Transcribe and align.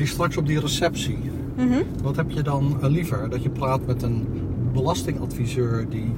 die 0.00 0.08
straks 0.08 0.36
op 0.36 0.46
die 0.46 0.60
receptie. 0.60 1.18
Mhm. 1.56 1.82
Wat 2.02 2.16
heb 2.16 2.30
je 2.30 2.42
dan 2.42 2.76
eh, 2.82 2.90
liever? 2.90 3.30
Dat 3.30 3.42
je 3.42 3.50
praat 3.50 3.86
met 3.86 4.02
een 4.02 4.26
belastingadviseur 4.72 5.86
die 5.88 6.12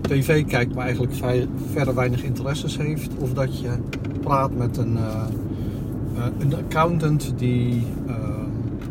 tv 0.00 0.44
kijkt, 0.44 0.74
maar 0.74 0.84
eigenlijk 0.84 1.14
vrij- 1.14 1.48
verder 1.72 1.94
weinig 1.94 2.22
interesses 2.22 2.76
heeft? 2.76 3.10
Of 3.18 3.32
dat 3.32 3.60
je 3.60 3.70
praat 4.20 4.56
met 4.56 4.76
een, 4.76 4.96
eh, 4.96 5.22
eh, 6.16 6.24
een 6.38 6.54
accountant 6.54 7.32
die 7.36 7.82
eh, 8.06 8.14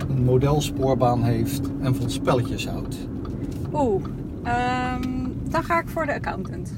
een 0.10 0.24
modelspoorbaan 0.24 1.24
heeft 1.24 1.62
en 1.82 1.96
van 1.96 2.10
spelletjes 2.10 2.68
houdt? 2.68 2.98
Oeh, 3.74 4.04
ehm, 4.44 5.02
dan 5.50 5.64
ga 5.64 5.80
ik 5.80 5.88
voor 5.88 6.06
de 6.06 6.14
accountant. 6.14 6.74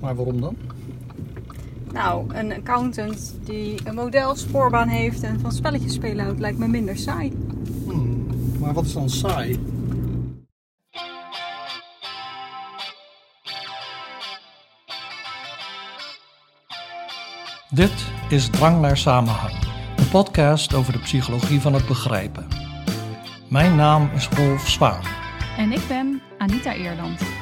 Maar 0.00 0.14
waarom 0.14 0.40
dan? 0.40 0.56
Nou, 1.92 2.34
een 2.34 2.52
accountant 2.52 3.34
die 3.44 3.80
een 3.84 3.94
modelspoorbaan 3.94 4.88
heeft 4.88 5.22
en 5.22 5.40
van 5.40 5.52
spelletjes 5.52 5.94
spelen 5.94 6.24
houdt, 6.24 6.40
lijkt 6.40 6.58
me 6.58 6.68
minder 6.68 6.96
saai. 6.96 7.32
Hmm, 7.84 8.26
maar 8.58 8.72
wat 8.72 8.84
is 8.84 8.92
dan 8.92 9.10
saai? 9.10 9.60
Dit 17.70 18.06
is 18.28 18.50
Drang 18.50 18.80
naar 18.80 18.96
Samenhang, 18.96 19.54
een 19.96 20.08
podcast 20.08 20.74
over 20.74 20.92
de 20.92 20.98
psychologie 20.98 21.60
van 21.60 21.74
het 21.74 21.86
begrijpen. 21.86 22.46
Mijn 23.48 23.76
naam 23.76 24.10
is 24.14 24.28
Rolf 24.28 24.68
Zwaan. 24.68 25.02
En 25.56 25.72
ik 25.72 25.88
ben 25.88 26.20
Anita 26.38 26.74
Eerland. 26.74 27.37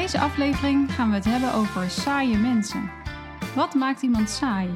Deze 0.00 0.20
aflevering 0.20 0.92
gaan 0.92 1.08
we 1.08 1.14
het 1.14 1.24
hebben 1.24 1.54
over 1.54 1.90
saaie 1.90 2.36
mensen. 2.36 2.90
Wat 3.54 3.74
maakt 3.74 4.02
iemand 4.02 4.30
saai? 4.30 4.68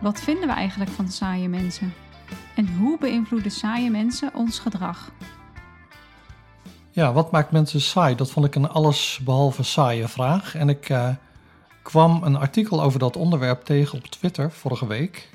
Wat 0.00 0.20
vinden 0.20 0.48
we 0.48 0.54
eigenlijk 0.54 0.90
van 0.90 1.08
saaie 1.08 1.48
mensen? 1.48 1.94
En 2.54 2.76
hoe 2.76 2.98
beïnvloeden 2.98 3.50
saaie 3.50 3.90
mensen 3.90 4.30
ons 4.34 4.58
gedrag? 4.58 5.10
Ja, 6.90 7.12
wat 7.12 7.30
maakt 7.30 7.50
mensen 7.50 7.80
saai? 7.80 8.14
Dat 8.14 8.30
vond 8.30 8.46
ik 8.46 8.54
een 8.54 8.68
allesbehalve 8.68 9.62
saaie 9.62 10.08
vraag. 10.08 10.54
En 10.54 10.68
ik 10.68 10.88
eh, 10.88 11.08
kwam 11.82 12.22
een 12.22 12.36
artikel 12.36 12.82
over 12.82 12.98
dat 12.98 13.16
onderwerp 13.16 13.64
tegen 13.64 13.98
op 13.98 14.06
Twitter 14.06 14.50
vorige 14.50 14.86
week. 14.86 15.30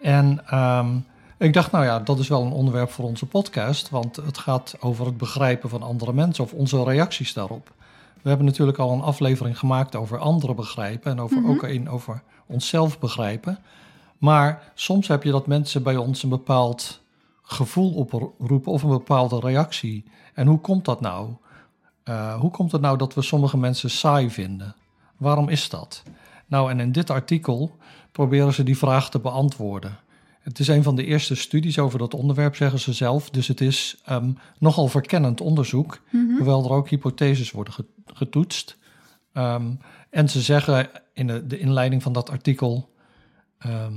En 0.00 0.46
ehm, 0.46 0.96
ik 1.38 1.52
dacht, 1.52 1.72
nou 1.72 1.84
ja, 1.84 2.00
dat 2.00 2.18
is 2.18 2.28
wel 2.28 2.42
een 2.42 2.52
onderwerp 2.52 2.90
voor 2.90 3.04
onze 3.04 3.26
podcast. 3.26 3.90
Want 3.90 4.16
het 4.16 4.38
gaat 4.38 4.76
over 4.80 5.06
het 5.06 5.16
begrijpen 5.16 5.68
van 5.68 5.82
andere 5.82 6.12
mensen 6.12 6.44
of 6.44 6.52
onze 6.52 6.84
reacties 6.84 7.32
daarop. 7.32 7.76
We 8.22 8.28
hebben 8.28 8.46
natuurlijk 8.46 8.78
al 8.78 8.92
een 8.92 9.00
aflevering 9.00 9.58
gemaakt 9.58 9.96
over 9.96 10.18
anderen 10.18 10.56
begrijpen. 10.56 11.10
En 11.10 11.20
over, 11.20 11.40
Mhm. 11.40 11.50
ook 11.50 11.62
een 11.62 11.88
over 11.88 12.22
onszelf 12.46 12.98
begrijpen. 12.98 13.58
Maar 14.18 14.72
soms 14.74 15.08
heb 15.08 15.22
je 15.22 15.30
dat 15.30 15.46
mensen 15.46 15.82
bij 15.82 15.96
ons 15.96 16.22
een 16.22 16.28
bepaald 16.28 17.00
gevoel 17.42 17.94
oproepen 17.94 18.72
of 18.72 18.82
een 18.82 18.88
bepaalde 18.88 19.40
reactie. 19.40 20.04
En 20.34 20.46
hoe 20.46 20.60
komt 20.60 20.84
dat 20.84 21.00
nou? 21.00 21.28
Eh, 22.02 22.40
hoe 22.40 22.50
komt 22.50 22.72
het 22.72 22.80
nou 22.80 22.96
dat 22.98 23.14
we 23.14 23.22
sommige 23.22 23.56
mensen 23.58 23.90
saai 23.90 24.30
vinden? 24.30 24.74
Waarom 25.16 25.48
is 25.48 25.68
dat? 25.68 26.02
Nou, 26.46 26.70
en 26.70 26.80
in 26.80 26.92
dit 26.92 27.10
artikel 27.10 27.76
proberen 28.12 28.54
ze 28.54 28.62
die 28.62 28.78
vraag 28.78 29.10
te 29.10 29.18
beantwoorden. 29.18 29.98
Het 30.40 30.58
is 30.58 30.68
een 30.68 30.82
van 30.82 30.96
de 30.96 31.04
eerste 31.04 31.34
studies 31.34 31.78
over 31.78 31.98
dat 31.98 32.14
onderwerp, 32.14 32.56
zeggen 32.56 32.78
ze 32.80 32.92
zelf. 32.92 33.30
Dus 33.30 33.48
het 33.48 33.60
is 33.60 34.00
ehm, 34.04 34.30
nogal 34.58 34.88
verkennend 34.88 35.40
onderzoek, 35.40 36.00
hoewel 36.10 36.64
er 36.64 36.70
ook 36.70 36.88
hypotheses 36.88 37.50
worden 37.50 37.72
getoetst. 38.14 38.78
Ehm, 39.32 39.74
en 40.10 40.28
ze 40.28 40.40
zeggen 40.40 40.90
in 41.12 41.26
de, 41.26 41.46
de 41.46 41.58
inleiding 41.58 42.02
van 42.02 42.12
dat 42.12 42.30
artikel. 42.30 42.94
ehm, 43.58 43.92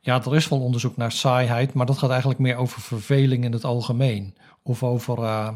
ja, 0.00 0.24
er 0.24 0.34
is 0.34 0.48
wel 0.48 0.60
onderzoek 0.60 0.96
naar 0.96 1.12
saaiheid, 1.12 1.72
maar 1.72 1.86
dat 1.86 1.98
gaat 1.98 2.10
eigenlijk 2.10 2.40
meer 2.40 2.56
over 2.56 2.80
verveling 2.80 3.44
in 3.44 3.52
het 3.52 3.64
algemeen. 3.64 4.36
Of 4.62 4.82
over 4.82 5.22
eh, 5.22 5.54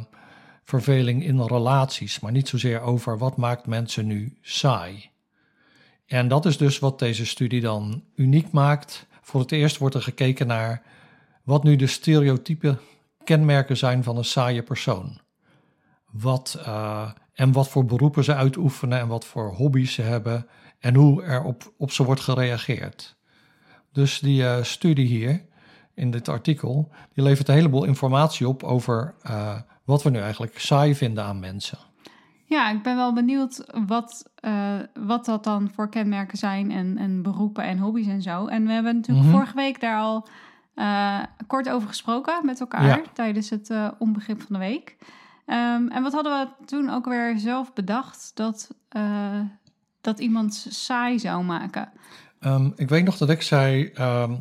verveling 0.64 1.25
in 1.25 1.41
relaties, 1.41 2.20
maar 2.20 2.33
niet 2.33 2.48
zozeer 2.48 2.80
over 2.80 3.19
wat 3.19 3.36
maakt 3.36 3.67
mensen 3.67 4.07
nu 4.07 4.39
saai. 4.40 5.11
En 6.07 6.29
dat 6.29 6.46
is 6.46 6.57
dus 6.57 6.79
wat 6.79 6.98
deze 6.98 7.27
studie 7.27 7.61
dan 7.61 8.05
uniek 8.14 8.51
maakt. 8.51 9.07
Voor 9.23 9.40
het 9.40 9.52
eerst 9.52 9.79
wordt 9.79 9.95
er 9.95 10.02
gekeken 10.02 10.46
naar 10.46 10.83
wat 11.42 11.64
nu 11.64 11.77
de 11.77 11.86
stereotype 11.86 12.79
kenmerken 13.24 13.77
zijn 13.77 14.02
van 14.02 14.17
een 14.17 14.24
saaie 14.24 14.63
persoon. 14.63 15.20
Wat, 16.20 16.61
eh, 16.64 17.11
en 17.35 17.52
wat 17.52 17.69
voor 17.69 17.85
beroepen 17.85 18.25
ze 18.25 18.35
uitoefenen 18.35 18.98
en 19.01 19.08
wat 19.08 19.25
voor 19.25 19.52
hobby's 19.52 19.92
ze 19.92 20.02
hebben 20.02 20.47
en 20.79 20.95
hoe 20.95 21.23
er 21.23 21.42
op, 21.42 21.73
op 21.77 21.91
ze 21.91 22.05
wordt 22.05 22.20
gereageerd. 22.20 23.17
Dus 23.92 24.19
die 24.19 24.47
eh, 24.47 24.63
studie 24.63 25.07
hier 25.07 25.45
in 25.95 26.11
dit 26.11 26.29
artikel, 26.29 26.91
die 27.14 27.25
levert 27.25 27.48
een 27.48 27.55
heleboel 27.55 27.85
informatie 27.85 28.48
op 28.48 28.63
over 28.63 29.14
eh, 29.23 29.55
wat 29.85 30.02
we 30.02 30.11
nu 30.11 30.19
eigenlijk 30.19 30.58
saai 30.58 30.95
vinden 30.95 31.25
aan 31.25 31.41
mensen. 31.41 31.79
Ja, 32.45 32.70
ik 32.70 32.83
ben 32.83 32.96
wel 32.96 33.13
benieuwd 33.13 33.64
wat, 33.86 34.31
wat 35.07 35.25
dat 35.25 35.45
dan 35.45 35.70
voor 35.75 35.89
kenmerken 35.89 36.39
zijn 36.39 36.70
en, 36.70 36.98
en 36.98 37.23
beroepen 37.23 37.64
en 37.64 37.79
hobby's 37.79 38.07
en 38.07 38.23
zo. 38.23 38.46
En 38.46 38.67
we 38.67 38.73
hebben 38.73 38.95
natuurlijk 38.95 39.27
Mhm. 39.27 39.36
vorige 39.36 39.55
week 39.55 39.81
daar 39.81 40.01
al 40.01 40.29
kort 41.46 41.69
over 41.70 41.89
gesproken 41.89 42.45
met 42.45 42.61
elkaar 42.61 42.86
Ja. 42.86 43.02
tijdens 43.13 43.51
het 43.51 43.75
onbegrip 43.98 44.42
van 44.42 44.52
de 44.52 44.58
week. 44.58 44.96
Ehm, 45.47 45.89
en 45.89 46.03
wat 46.03 46.13
hadden 46.13 46.39
we 46.59 46.65
toen 46.67 46.91
ook 46.91 47.05
weer 47.05 47.39
zelf 47.39 47.73
bedacht 47.73 48.31
dat, 48.35 48.71
eh, 48.89 49.41
dat 50.01 50.19
iemand 50.19 50.67
saai 50.69 51.19
zou 51.19 51.45
maken? 51.45 51.93
Ehm, 52.41 52.71
ik 52.77 52.89
weet 52.89 53.05
nog 53.05 53.17
dat 53.17 53.31
ik 53.31 53.43
zei. 53.43 53.87
ehm, 53.95 54.35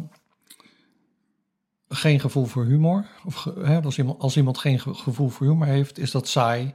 geen 1.89 2.19
gevoel 2.19 2.45
voor 2.45 2.65
humor. 2.65 3.05
Of 3.25 3.43
hè, 3.43 3.81
als, 3.81 3.97
iemand, 3.97 4.19
als 4.19 4.37
iemand 4.37 4.57
geen 4.57 4.79
ge- 4.79 4.93
gevoel 4.93 5.29
voor 5.29 5.47
humor 5.47 5.67
heeft, 5.67 5.97
is 5.97 6.11
dat 6.11 6.27
saai. 6.27 6.73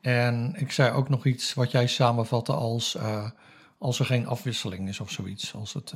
En 0.00 0.54
ik 0.56 0.72
zei 0.72 0.92
ook 0.92 1.08
nog 1.08 1.26
iets 1.26 1.54
wat 1.54 1.70
jij 1.70 1.86
samenvatte 1.86 2.52
als. 2.52 2.94
eh, 2.94 3.30
als 3.78 3.98
er 3.98 4.04
geen 4.06 4.26
afwisseling 4.26 4.88
is 4.88 5.00
of 5.00 5.10
zoiets. 5.10 5.54
Als 5.54 5.72
het 5.72 5.94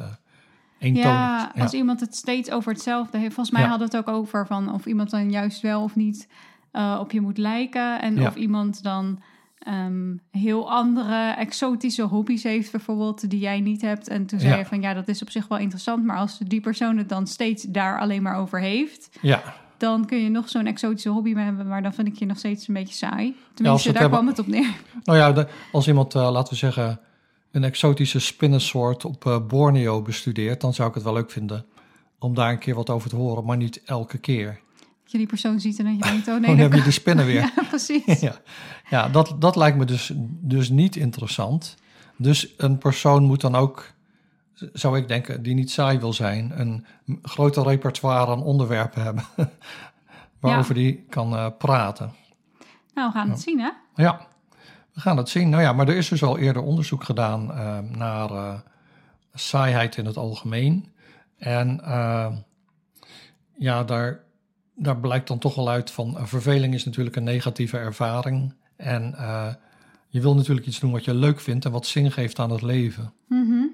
eentonig 0.78 1.04
Ja, 1.12 1.52
als 1.58 1.72
iemand 1.72 2.00
het 2.00 2.14
steeds 2.16 2.50
over 2.50 2.72
hetzelfde 2.72 3.18
heeft. 3.18 3.34
Volgens 3.34 3.54
mij 3.56 3.62
Ja. 3.64 3.68
hadden 3.68 3.88
we 3.90 3.96
het 3.96 4.06
ook 4.08 4.14
over 4.14 4.46
van 4.46 4.72
of 4.72 4.86
iemand 4.86 5.10
dan 5.10 5.30
juist 5.30 5.60
wel 5.60 5.82
of 5.82 5.96
niet 5.96 6.28
eh, 6.72 6.96
op 7.00 7.12
je 7.12 7.20
moet 7.20 7.38
lijken. 7.38 8.00
En 8.02 8.14
Ja. 8.16 8.26
of 8.28 8.34
iemand 8.36 8.82
dan 8.82 9.20
ehm, 9.58 10.16
heel 10.30 10.70
andere 10.70 11.30
exotische 11.30 12.02
hobby's 12.02 12.42
heeft, 12.42 12.70
bijvoorbeeld, 12.72 13.30
die 13.30 13.38
jij 13.40 13.60
niet 13.60 13.80
hebt. 13.82 14.08
En 14.08 14.26
toen 14.26 14.38
zei 14.40 14.52
Ja. 14.52 14.58
je 14.58 14.64
van 14.64 14.80
ja, 14.80 14.94
dat 14.94 15.08
is 15.08 15.22
op 15.22 15.30
zich 15.30 15.48
wel 15.48 15.58
interessant. 15.58 16.04
Maar 16.04 16.16
als 16.16 16.38
die 16.38 16.60
persoon 16.60 16.96
het 16.96 17.08
dan 17.08 17.26
steeds 17.26 17.62
daar 17.62 18.00
alleen 18.00 18.22
maar 18.22 18.36
over 18.36 18.60
heeft, 18.60 19.08
ja, 19.20 19.42
dan 19.76 20.06
kun 20.06 20.18
je 20.18 20.28
nog 20.28 20.48
zo'n 20.48 20.66
exotische 20.66 21.08
hobby 21.08 21.32
mee 21.32 21.44
hebben. 21.44 21.66
Maar 21.68 21.82
dan 21.82 21.94
vind 21.94 22.08
ik 22.08 22.14
je 22.14 22.26
nog 22.26 22.38
steeds 22.38 22.68
een 22.68 22.74
beetje 22.74 22.94
saai. 22.94 23.36
Tenminste, 23.54 23.88
het 23.88 23.98
daar 23.98 24.10
hebben- 24.10 24.10
kwam 24.10 24.26
het 24.28 24.38
op 24.38 24.46
neer. 24.46 24.74
nou 25.04 25.18
ja, 25.18 25.32
de- 25.32 25.48
als 25.72 25.88
iemand, 25.88 26.14
eh, 26.14 26.30
laten 26.30 26.52
we 26.52 26.58
zeggen, 26.58 27.00
een 27.50 27.64
exotische 27.64 28.18
spinnensoort 28.20 29.04
op 29.04 29.26
eh, 29.26 29.46
Borneo 29.46 30.02
bestudeert, 30.02 30.60
dan 30.60 30.74
zou 30.74 30.88
ik 30.88 30.94
het 30.94 31.04
wel 31.04 31.12
leuk 31.12 31.30
vinden 31.30 31.64
om 32.18 32.34
daar 32.34 32.50
een 32.50 32.58
keer 32.58 32.74
wat 32.74 32.90
over 32.90 33.10
te 33.10 33.16
horen, 33.16 33.44
maar 33.44 33.56
niet 33.56 33.82
elke 33.84 34.18
keer. 34.18 34.60
Dat 35.02 35.12
je 35.12 35.18
die 35.18 35.26
persoon 35.26 35.60
ziet 35.60 35.78
en 35.78 35.84
dat 35.84 35.94
je 35.94 36.00
denkt, 36.10 36.28
oh 36.28 36.34
Oh, 36.34 36.40
nee, 36.40 36.48
dan 36.48 36.58
dat 36.58 36.70
heb 36.70 36.78
je 36.78 36.84
de 36.84 36.90
spinnen 36.90 37.26
weer. 37.26 37.52
Ja, 37.56 37.62
precies. 37.68 38.20
Ja, 38.20 38.34
ja 38.90 39.08
dat, 39.08 39.34
dat 39.38 39.56
lijkt 39.56 39.76
me 39.76 39.84
dus, 39.84 40.12
dus 40.40 40.68
niet 40.68 40.96
interessant. 40.96 41.76
Dus 42.16 42.54
een 42.56 42.78
persoon 42.78 43.24
moet 43.24 43.40
dan 43.40 43.54
ook, 43.54 43.92
zou 44.72 44.96
ik 44.96 45.08
denken, 45.08 45.42
die 45.42 45.54
niet 45.54 45.70
saai 45.70 45.98
wil 45.98 46.12
zijn, 46.12 46.60
een 46.60 46.86
groter 47.22 47.62
repertoire 47.62 48.30
aan 48.30 48.42
onderwerpen 48.42 49.02
hebben 49.02 49.24
waarover 50.42 50.74
die 50.74 51.04
kan 51.08 51.36
eh, 51.36 51.46
praten. 51.58 52.12
Nou, 52.94 53.12
we 53.12 53.18
gaan 53.18 53.30
het 53.30 53.40
zien, 53.40 53.60
hè? 53.60 53.70
Ja, 53.94 54.26
we 54.92 55.00
gaan 55.00 55.16
het 55.16 55.28
zien. 55.28 55.48
Nou 55.48 55.62
ja, 55.62 55.72
maar 55.72 55.88
er 55.88 55.96
is 55.96 56.08
dus 56.08 56.22
al 56.22 56.38
eerder 56.38 56.62
onderzoek 56.62 57.04
gedaan 57.04 57.52
eh, 57.52 57.78
naar 57.78 58.30
eh, 58.30 58.54
saaiheid 59.34 59.96
in 59.96 60.06
het 60.06 60.16
algemeen. 60.16 60.90
En 61.38 61.80
ja, 63.58 63.84
daar, 63.84 64.20
daar 64.74 65.00
blijkt 65.00 65.28
dan 65.28 65.38
toch 65.38 65.54
wel 65.54 65.68
uit 65.68 65.90
van 65.90 66.16
eh, 66.16 66.24
verveling 66.24 66.74
is 66.74 66.84
natuurlijk 66.84 67.16
een 67.16 67.24
negatieve 67.24 67.78
ervaring. 67.78 68.54
En 68.76 69.14
eh, 69.14 69.54
je 70.08 70.20
wil 70.20 70.34
natuurlijk 70.34 70.66
iets 70.66 70.80
doen 70.80 70.92
wat 70.92 71.04
je 71.04 71.14
leuk 71.14 71.40
vindt 71.40 71.64
en 71.64 71.72
wat 71.72 71.86
zin 71.86 72.12
geeft 72.12 72.38
aan 72.38 72.50
het 72.50 72.62
leven. 72.62 73.12
Mhm. 73.28 73.64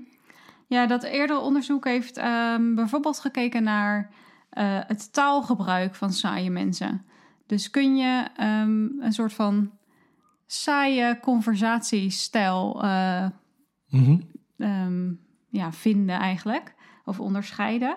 Ja, 0.66 0.86
dat 0.86 1.02
eerdere 1.02 1.40
onderzoek 1.40 1.84
heeft 1.84 2.16
ehm, 2.16 2.74
bijvoorbeeld 2.74 3.20
gekeken 3.20 3.62
naar 3.62 4.10
eh, 4.50 4.78
het 4.86 5.12
taalgebruik 5.12 5.94
van 5.94 6.12
saaie 6.12 6.50
mensen. 6.50 7.04
Dus 7.46 7.70
kun 7.70 7.96
je 7.96 8.26
ehm, 8.36 8.86
een 9.00 9.12
soort 9.12 9.32
van 9.32 9.70
saaie 10.46 11.20
conversatiestijl 11.20 12.82
Mhm. 13.88 14.20
ehm, 14.58 15.12
ja, 15.50 15.72
vinden 15.72 16.18
eigenlijk, 16.18 16.74
of 17.04 17.20
onderscheiden. 17.20 17.96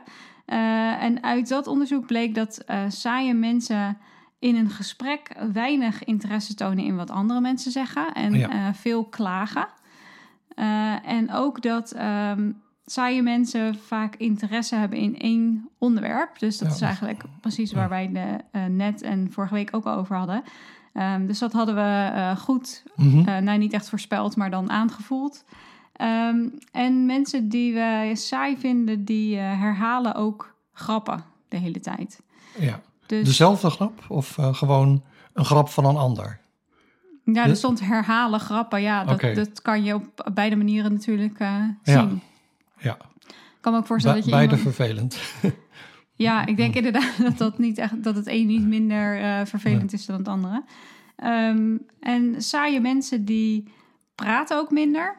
Eh, 0.52 1.04
en 1.04 1.24
uit 1.24 1.48
dat 1.48 1.68
onderzoek 1.68 2.06
bleek 2.06 2.36
dat 2.36 2.58
eh, 2.58 2.80
saaie 2.88 3.34
mensen 3.34 3.98
in 4.40 4.56
een 4.56 4.70
gesprek 4.70 5.36
weinig 5.54 6.04
interesse 6.04 6.54
tonen 6.56 6.84
in 6.84 6.96
wat 6.96 7.10
andere 7.12 7.42
mensen 7.42 7.72
zeggen 7.72 8.14
en 8.14 8.34
Ja. 8.34 8.50
eh, 8.50 8.68
veel 8.74 9.04
klagen. 9.06 9.68
En 11.06 11.32
ook 11.32 11.62
dat 11.62 11.92
ehm, 11.92 12.52
saaie 12.86 13.22
mensen 13.22 13.76
vaak 13.76 14.16
interesse 14.16 14.76
hebben 14.76 14.98
in 15.00 15.20
één 15.20 15.70
onderwerp. 15.78 16.40
Dus 16.40 16.58
dat 16.58 16.68
Ja. 16.68 16.74
is 16.76 16.82
eigenlijk 16.82 17.24
precies 17.42 17.72
waar 17.74 17.90
wij 17.90 18.12
de, 18.12 18.60
net 18.70 19.02
en 19.02 19.28
vorige 19.32 19.54
week 19.54 19.70
ook 19.76 19.86
al 19.86 19.96
over 19.98 20.16
hadden. 20.16 20.44
Ehm, 20.94 21.26
dus 21.26 21.40
dat 21.40 21.52
hadden 21.54 21.76
we 21.76 22.34
goed, 22.38 22.84
Mhm. 22.96 23.44
nou 23.44 23.58
niet 23.58 23.74
echt 23.74 23.90
voorspeld, 23.90 24.36
maar 24.36 24.50
dan 24.50 24.70
aangevoeld. 24.70 25.44
Ehm, 26.02 26.48
en 26.72 27.06
mensen 27.06 27.50
die 27.50 27.74
we 27.74 28.12
saai 28.14 28.58
vinden, 28.58 29.06
die 29.06 29.38
eh, 29.38 29.60
herhalen 29.60 30.16
ook 30.16 30.56
grappen 30.74 31.24
de 31.50 31.58
hele 31.58 31.80
tijd. 31.80 32.22
ja. 32.58 32.82
Dus 33.06 33.26
Dezelfde 33.26 33.70
grap 33.70 34.06
of 34.08 34.38
eh, 34.38 34.54
gewoon 34.54 35.04
een 35.34 35.46
grap 35.46 35.70
van 35.70 35.86
een 35.86 35.96
ander? 35.96 36.40
ja, 37.26 37.48
er 37.48 37.56
stond 37.56 37.80
herhalen 37.80 38.40
grappen. 38.40 38.82
Ja, 38.82 39.04
dat, 39.04 39.22
dat 39.36 39.62
kan 39.62 39.84
je 39.84 39.94
op 39.96 40.30
beide 40.34 40.56
manieren 40.56 40.94
natuurlijk 40.94 41.40
eh, 41.40 41.48
Ja. 41.84 42.00
zien. 42.08 42.22
Ja, 42.78 42.98
Ik 43.28 43.36
kan 43.62 43.72
me 43.74 43.80
ook 43.80 43.86
voorstellen 43.86 44.18
Be- 44.18 44.24
dat 44.24 44.32
je 44.34 44.38
beide 44.46 44.56
iemand- 44.58 44.76
vervelend. 44.76 45.18
Ja, 46.16 46.46
ik 46.46 46.58
denk 46.58 46.76
inderdaad 46.76 47.18
dat, 47.22 47.38
dat, 47.38 47.58
niet 47.58 47.78
echt, 47.78 48.04
dat 48.04 48.16
het 48.16 48.28
een 48.28 48.48
niet 48.48 48.68
minder 48.68 49.18
vervelend 49.48 49.94
is 49.94 50.06
dan 50.06 50.18
het 50.18 50.28
andere. 50.28 50.64
Ehm, 51.16 51.78
en 52.00 52.42
saaie 52.42 52.80
mensen 52.82 53.26
die 53.26 53.68
praten 54.16 54.58
ook 54.58 54.72
minder 54.72 55.16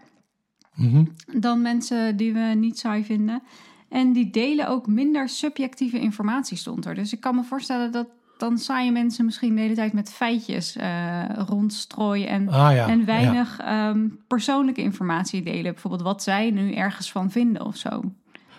Mhm. 0.75 1.05
dan 1.41 1.63
mensen 1.63 2.17
die 2.17 2.33
we 2.33 2.41
niet 2.57 2.79
saai 2.79 3.05
vinden. 3.05 3.43
En 3.89 4.13
die 4.13 4.31
delen 4.31 4.69
ook 4.69 4.87
minder 4.87 5.29
subjectieve 5.29 6.01
informatie, 6.01 6.57
stond 6.57 6.87
er. 6.87 6.95
Dus 6.95 7.13
ik 7.13 7.21
kan 7.21 7.35
me 7.35 7.43
voorstellen 7.43 7.93
dat 7.93 8.07
dan 8.39 8.59
saaie 8.59 8.93
mensen 8.93 9.25
misschien 9.25 9.55
de 9.55 9.61
hele 9.61 9.75
tijd 9.75 9.93
met 9.93 10.13
feitjes 10.13 10.77
eh, 10.77 11.23
rondstrooien 11.37 12.29
en, 12.29 12.49
Ah 12.49 12.75
ja. 12.75 12.89
en 12.89 13.05
weinig 13.05 13.59
ehm, 13.61 14.09
persoonlijke 14.27 14.83
informatie 14.83 15.43
delen. 15.43 15.73
Bijvoorbeeld 15.73 16.03
wat 16.03 16.23
zij 16.23 16.51
nu 16.51 16.73
ergens 16.75 17.13
van 17.13 17.31
vinden 17.31 17.67
of 17.67 17.77
zo. 17.77 18.03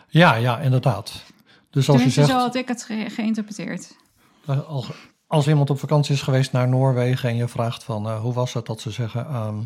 Ja, 0.08 0.36
ja, 0.36 0.60
inderdaad. 0.60 1.24
Dus 1.70 1.90
als 1.90 2.04
je 2.04 2.10
zegt, 2.10 2.30
zo 2.30 2.38
had 2.38 2.56
ik 2.56 2.68
het 2.68 2.84
ge- 2.84 3.06
geïnterpreteerd. 3.10 3.98
eh, 4.46 4.68
als, 4.70 4.92
als 5.28 5.48
iemand 5.48 5.70
op 5.70 5.80
vakantie 5.80 6.14
is 6.14 6.22
geweest 6.22 6.52
naar 6.52 6.68
Noorwegen 6.70 7.30
en 7.30 7.36
je 7.36 7.48
vraagt 7.48 7.84
van 7.84 8.06
eh, 8.08 8.20
hoe 8.22 8.34
was 8.34 8.54
het 8.54 8.66
dat 8.66 8.82
ze 8.82 8.92
zeggen, 8.92 9.26
ehm, 9.26 9.58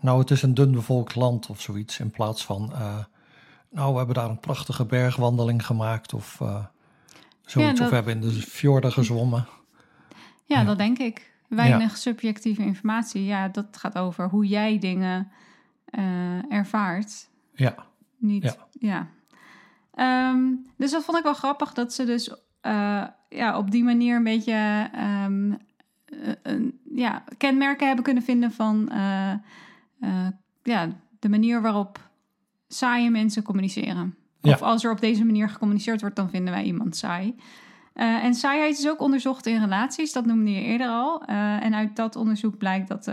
nou 0.00 0.18
het 0.18 0.30
is 0.30 0.42
een 0.42 0.54
dun 0.54 0.70
bevolkt 0.72 1.14
land 1.14 1.46
of 1.48 1.60
zoiets, 1.60 1.98
in 1.98 2.10
plaats 2.10 2.44
van, 2.44 2.72
eh, 2.72 2.98
nou 3.70 3.90
we 3.92 3.96
hebben 3.98 4.14
daar 4.14 4.30
een 4.30 4.40
prachtige 4.40 4.84
bergwandeling 4.86 5.66
gemaakt 5.66 6.14
of 6.14 6.40
eh, 6.40 6.64
zoiets, 7.44 7.72
dat- 7.72 7.80
of 7.80 7.88
we 7.88 7.94
hebben 7.94 8.14
in 8.14 8.20
de 8.20 8.30
fjorden 8.32 8.92
gezwommen. 8.92 9.46
Ja, 10.44 10.58
Ja. 10.58 10.64
dat 10.64 10.78
denk 10.78 10.98
ik. 10.98 11.28
Weinig 11.48 11.96
subjectieve 11.96 12.62
informatie. 12.62 13.24
Ja, 13.24 13.48
dat 13.48 13.66
gaat 13.76 13.98
over 13.98 14.28
hoe 14.28 14.46
jij 14.46 14.78
dingen 14.78 15.30
eh, 15.84 16.52
ervaart. 16.52 17.28
Ja, 17.54 17.74
Niet, 18.18 18.58
Ja. 18.78 19.08
Ehm, 19.94 20.38
dus 20.76 20.90
dat 20.90 21.04
vond 21.04 21.16
ik 21.18 21.22
wel 21.24 21.34
grappig 21.34 21.72
dat 21.72 21.92
ze 21.94 22.04
dus 22.04 22.34
ja, 23.28 23.58
op 23.58 23.70
die 23.70 23.84
manier 23.84 24.16
een 24.16 24.22
beetje 24.24 24.88
ehm, 24.92 25.52
eh, 26.42 26.54
ja, 26.94 27.24
kenmerken 27.38 27.86
hebben 27.86 28.04
kunnen 28.04 28.22
vinden 28.22 28.52
van 28.52 28.88
eh, 30.00 30.26
ja, 30.62 30.88
de 31.18 31.28
manier 31.28 31.62
waarop 31.62 32.10
saaie 32.68 33.10
mensen 33.10 33.42
communiceren. 33.42 34.14
Ja. 34.40 34.52
Of 34.52 34.62
als 34.62 34.84
er 34.84 34.90
op 34.90 35.00
deze 35.00 35.24
manier 35.24 35.48
gecommuniceerd 35.48 36.00
wordt, 36.00 36.16
dan 36.16 36.30
vinden 36.30 36.52
wij 36.54 36.64
iemand 36.64 36.96
saai. 36.96 37.36
Eh, 37.92 38.24
en 38.24 38.34
saaiheid 38.34 38.78
is 38.78 38.88
ook 38.88 39.00
onderzocht 39.00 39.46
in 39.46 39.60
relaties, 39.60 40.12
dat 40.12 40.26
noemde 40.26 40.50
je 40.52 40.60
eerder 40.60 40.88
al. 40.88 41.22
Eh, 41.24 41.64
en 41.64 41.74
uit 41.74 41.96
dat 41.96 42.16
onderzoek 42.16 42.58
blijkt 42.58 42.88
dat 42.88 43.10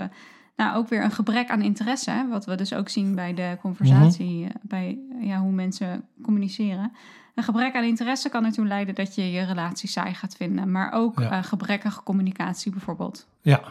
nou, 0.56 0.78
ook 0.78 0.88
weer 0.88 1.04
een 1.04 1.12
gebrek 1.12 1.50
aan 1.50 1.62
interesse, 1.62 2.12
hè, 2.12 2.28
wat 2.28 2.46
we 2.46 2.56
dus 2.56 2.74
ook 2.74 2.90
zien 2.90 3.16
bij 3.16 3.34
de 3.34 3.58
conversatie, 3.62 4.46
eh, 4.46 4.50
bij 4.62 5.00
ja, 5.20 5.40
hoe 5.40 5.52
mensen 5.52 6.06
communiceren. 6.22 6.92
Een 7.36 7.44
gebrek 7.44 7.76
aan 7.76 7.84
interesse 7.84 8.30
kan 8.30 8.46
ertoe 8.46 8.66
leiden 8.68 8.96
dat 8.96 9.16
je 9.16 9.32
je 9.32 9.42
relatie 9.44 9.90
saai 9.90 10.14
gaat 10.14 10.36
vinden, 10.36 10.72
maar 10.72 10.92
ook 10.92 11.20
Ja. 11.20 11.42
gebrekkige 11.42 12.04
communicatie 12.04 12.72
bijvoorbeeld. 12.72 13.28
ja, 13.42 13.62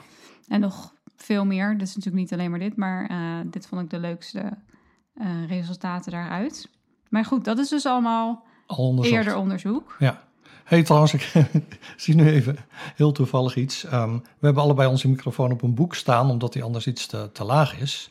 En 0.48 0.60
nog 0.60 0.94
veel 1.16 1.44
meer, 1.44 1.72
dat 1.78 1.88
is 1.88 1.94
natuurlijk 1.94 2.22
niet 2.22 2.32
alleen 2.32 2.50
maar 2.50 2.58
dit, 2.58 2.76
maar 2.76 3.06
eh, 3.06 3.50
dit 3.50 3.66
vond 3.66 3.82
ik 3.82 3.90
de 3.90 3.98
leukste 3.98 4.52
eh, 5.14 5.46
resultaten 5.48 6.12
daaruit. 6.12 6.68
Maar 7.08 7.24
goed, 7.24 7.44
dat 7.44 7.58
is 7.58 7.68
dus 7.68 7.86
allemaal 7.86 8.44
al 8.66 8.76
onderzocht. 8.76 9.16
eerder 9.16 9.36
onderzoek. 9.36 9.96
Ja. 9.98 10.24
Hey, 10.64 10.82
trouwens, 10.82 11.14
ik 11.14 11.32
zie 11.96 12.14
nu 12.14 12.28
even 12.28 12.56
heel 12.94 13.12
toevallig 13.12 13.56
iets. 13.56 13.84
Ehm, 13.84 14.12
we 14.12 14.46
hebben 14.46 14.62
allebei 14.62 14.88
onze 14.88 15.08
microfoon 15.08 15.52
op 15.52 15.62
een 15.62 15.74
boek 15.74 15.94
staan, 15.94 16.30
omdat 16.30 16.52
die 16.52 16.62
anders 16.62 16.86
iets 16.86 17.06
te, 17.06 17.30
te 17.32 17.44
laag 17.44 17.78
is. 17.80 18.10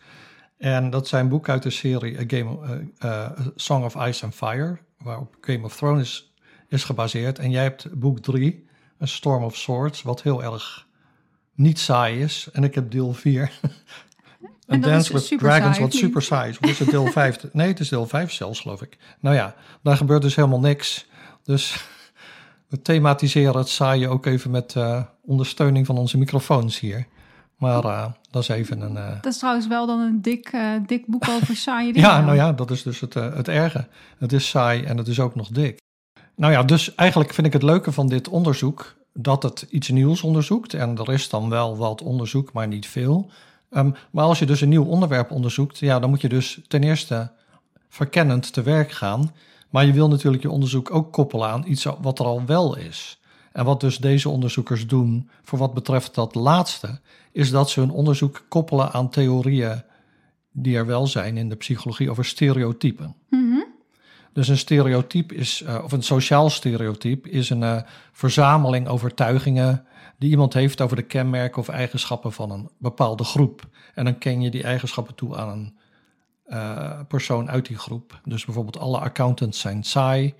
En 0.57 0.89
dat 0.89 1.07
zijn 1.07 1.29
boeken 1.29 1.53
uit 1.53 1.63
de 1.63 1.69
serie 1.69 2.19
A 2.19 2.23
Game 2.27 2.49
of, 2.49 2.69
eh, 2.97 3.29
Song 3.55 3.83
of 3.83 3.95
Ice 4.07 4.23
and 4.23 4.35
Fire, 4.35 4.77
waarop 4.97 5.37
Game 5.41 5.63
of 5.63 5.75
Thrones 5.75 6.01
is, 6.01 6.33
is 6.67 6.83
gebaseerd. 6.83 7.39
En 7.39 7.51
jij 7.51 7.63
hebt 7.63 7.99
boek 7.99 8.19
3, 8.19 8.67
A 9.01 9.05
Storm 9.05 9.43
of 9.43 9.55
Swords, 9.55 10.01
wat 10.01 10.21
heel 10.21 10.43
erg 10.43 10.84
niet 11.55 11.79
saai 11.79 12.21
is. 12.21 12.47
En 12.53 12.63
ik 12.63 12.75
heb 12.75 12.91
deel 12.91 13.13
4. 13.13 13.51
En 14.67 14.81
dat 14.81 14.89
Dance 14.89 15.13
with 15.13 15.39
Dragons, 15.39 15.79
wat 15.79 15.93
super 15.93 16.21
saai 16.21 16.49
is. 16.49 16.59
Of 16.59 16.69
is 16.69 16.79
het 16.79 16.89
deel 16.89 17.07
5? 17.07 17.37
Nee, 17.53 17.67
het 17.67 17.79
is 17.79 17.89
deel 17.89 18.07
5 18.07 18.31
zelfs, 18.31 18.59
geloof 18.59 18.81
ik. 18.81 18.97
Nou 19.19 19.35
ja, 19.35 19.55
daar 19.83 19.97
gebeurt 19.97 20.21
dus 20.21 20.35
helemaal 20.35 20.59
niks. 20.59 21.05
Dus 21.43 21.87
we 22.69 22.81
thematiseren 22.81 23.57
het 23.57 23.69
saaie 23.69 24.07
ook 24.09 24.25
even 24.25 24.51
met 24.51 24.75
eh, 24.75 25.03
ondersteuning 25.21 25.85
van 25.85 25.97
onze 25.97 26.17
microfoons 26.17 26.79
hier. 26.79 27.07
Maar 27.57 27.83
eh, 27.83 28.05
dat 28.31 28.41
is 28.41 28.47
even 28.47 28.81
een... 28.81 28.97
eh, 28.97 29.21
Dat 29.21 29.31
is 29.33 29.37
trouwens 29.37 29.67
wel 29.67 29.85
dan 29.87 29.99
een 29.99 30.21
dik, 30.21 30.51
dik 30.85 31.05
boek 31.07 31.27
over 31.29 31.55
saaie 31.55 31.93
dingen. 31.93 32.09
ja, 32.09 32.21
nou 32.21 32.35
ja, 32.35 32.51
dat 32.53 32.71
is 32.71 32.83
dus 32.83 32.99
het, 32.99 33.13
het 33.13 33.47
erge. 33.47 33.87
Het 34.17 34.33
is 34.33 34.49
saai 34.49 34.83
en 34.83 34.97
het 34.97 35.07
is 35.07 35.19
ook 35.19 35.35
nog 35.35 35.47
dik. 35.49 35.77
Nou 36.35 36.51
ja, 36.53 36.63
dus 36.63 36.95
eigenlijk 36.95 37.33
vind 37.33 37.47
ik 37.47 37.53
het 37.53 37.63
leuke 37.63 37.91
van 37.91 38.07
dit 38.07 38.27
onderzoek 38.27 38.95
dat 39.17 39.43
het 39.43 39.65
iets 39.69 39.89
nieuws 39.89 40.21
onderzoekt. 40.21 40.73
En 40.73 40.97
er 40.97 41.13
is 41.13 41.29
dan 41.29 41.49
wel 41.49 41.77
wat 41.77 42.01
onderzoek, 42.01 42.53
maar 42.53 42.67
niet 42.67 42.87
veel. 42.87 43.29
Ehm, 43.69 43.91
maar 44.11 44.25
als 44.25 44.39
je 44.39 44.45
dus 44.45 44.61
een 44.61 44.69
nieuw 44.69 44.85
onderwerp 44.85 45.31
onderzoekt, 45.31 45.79
ja, 45.79 45.99
dan 45.99 46.09
moet 46.09 46.21
je 46.21 46.29
dus 46.29 46.59
ten 46.67 46.83
eerste 46.83 47.31
verkennend 47.89 48.53
te 48.53 48.61
werk 48.61 48.91
gaan. 48.91 49.33
Maar 49.69 49.85
je 49.85 49.93
wil 49.93 50.07
natuurlijk 50.07 50.43
je 50.43 50.49
onderzoek 50.49 50.91
ook 50.91 51.11
koppelen 51.11 51.49
aan 51.49 51.63
iets 51.67 51.87
wat 52.01 52.19
er 52.19 52.25
al 52.25 52.45
wel 52.45 52.77
is. 52.77 53.19
En 53.51 53.65
wat 53.65 53.79
dus 53.79 53.97
deze 53.97 54.29
onderzoekers 54.29 54.87
doen 54.87 55.29
voor 55.43 55.59
wat 55.59 55.73
betreft 55.73 56.15
dat 56.15 56.35
laatste, 56.35 56.99
is 57.31 57.51
dat 57.51 57.69
ze 57.69 57.79
hun 57.79 57.91
onderzoek 57.91 58.45
koppelen 58.47 58.91
aan 58.91 59.09
theorieën 59.09 59.83
die 60.51 60.75
er 60.75 60.85
wel 60.85 61.07
zijn 61.07 61.37
in 61.37 61.49
de 61.49 61.55
psychologie 61.55 62.09
over 62.09 62.25
stereotypen. 62.25 63.15
Mhm. 63.29 63.44
Dus 64.35 64.47
een 64.47 64.57
stereotype 64.57 65.35
is, 65.35 65.61
eh, 65.61 65.83
of 65.83 65.91
een 65.91 66.03
sociaal 66.03 66.49
stereotype, 66.49 67.29
is 67.29 67.49
een 67.49 67.63
eh, 67.63 67.81
verzameling 68.11 68.87
overtuigingen 68.87 69.85
die 70.17 70.29
iemand 70.29 70.53
heeft 70.53 70.81
over 70.81 70.95
de 70.95 71.03
kenmerken 71.03 71.61
of 71.61 71.69
eigenschappen 71.69 72.31
van 72.31 72.51
een 72.51 72.69
bepaalde 72.77 73.23
groep. 73.23 73.67
En 73.93 74.05
dan 74.05 74.17
ken 74.17 74.41
je 74.41 74.49
die 74.49 74.63
eigenschappen 74.63 75.15
toe 75.15 75.37
aan 75.37 75.49
een 75.49 75.77
eh, 76.45 76.99
persoon 77.07 77.49
uit 77.49 77.65
die 77.65 77.77
groep. 77.77 78.19
Dus 78.23 78.45
bijvoorbeeld 78.45 78.79
alle 78.79 78.99
accountants 78.99 79.59
zijn 79.59 79.83
saai. 79.83 80.33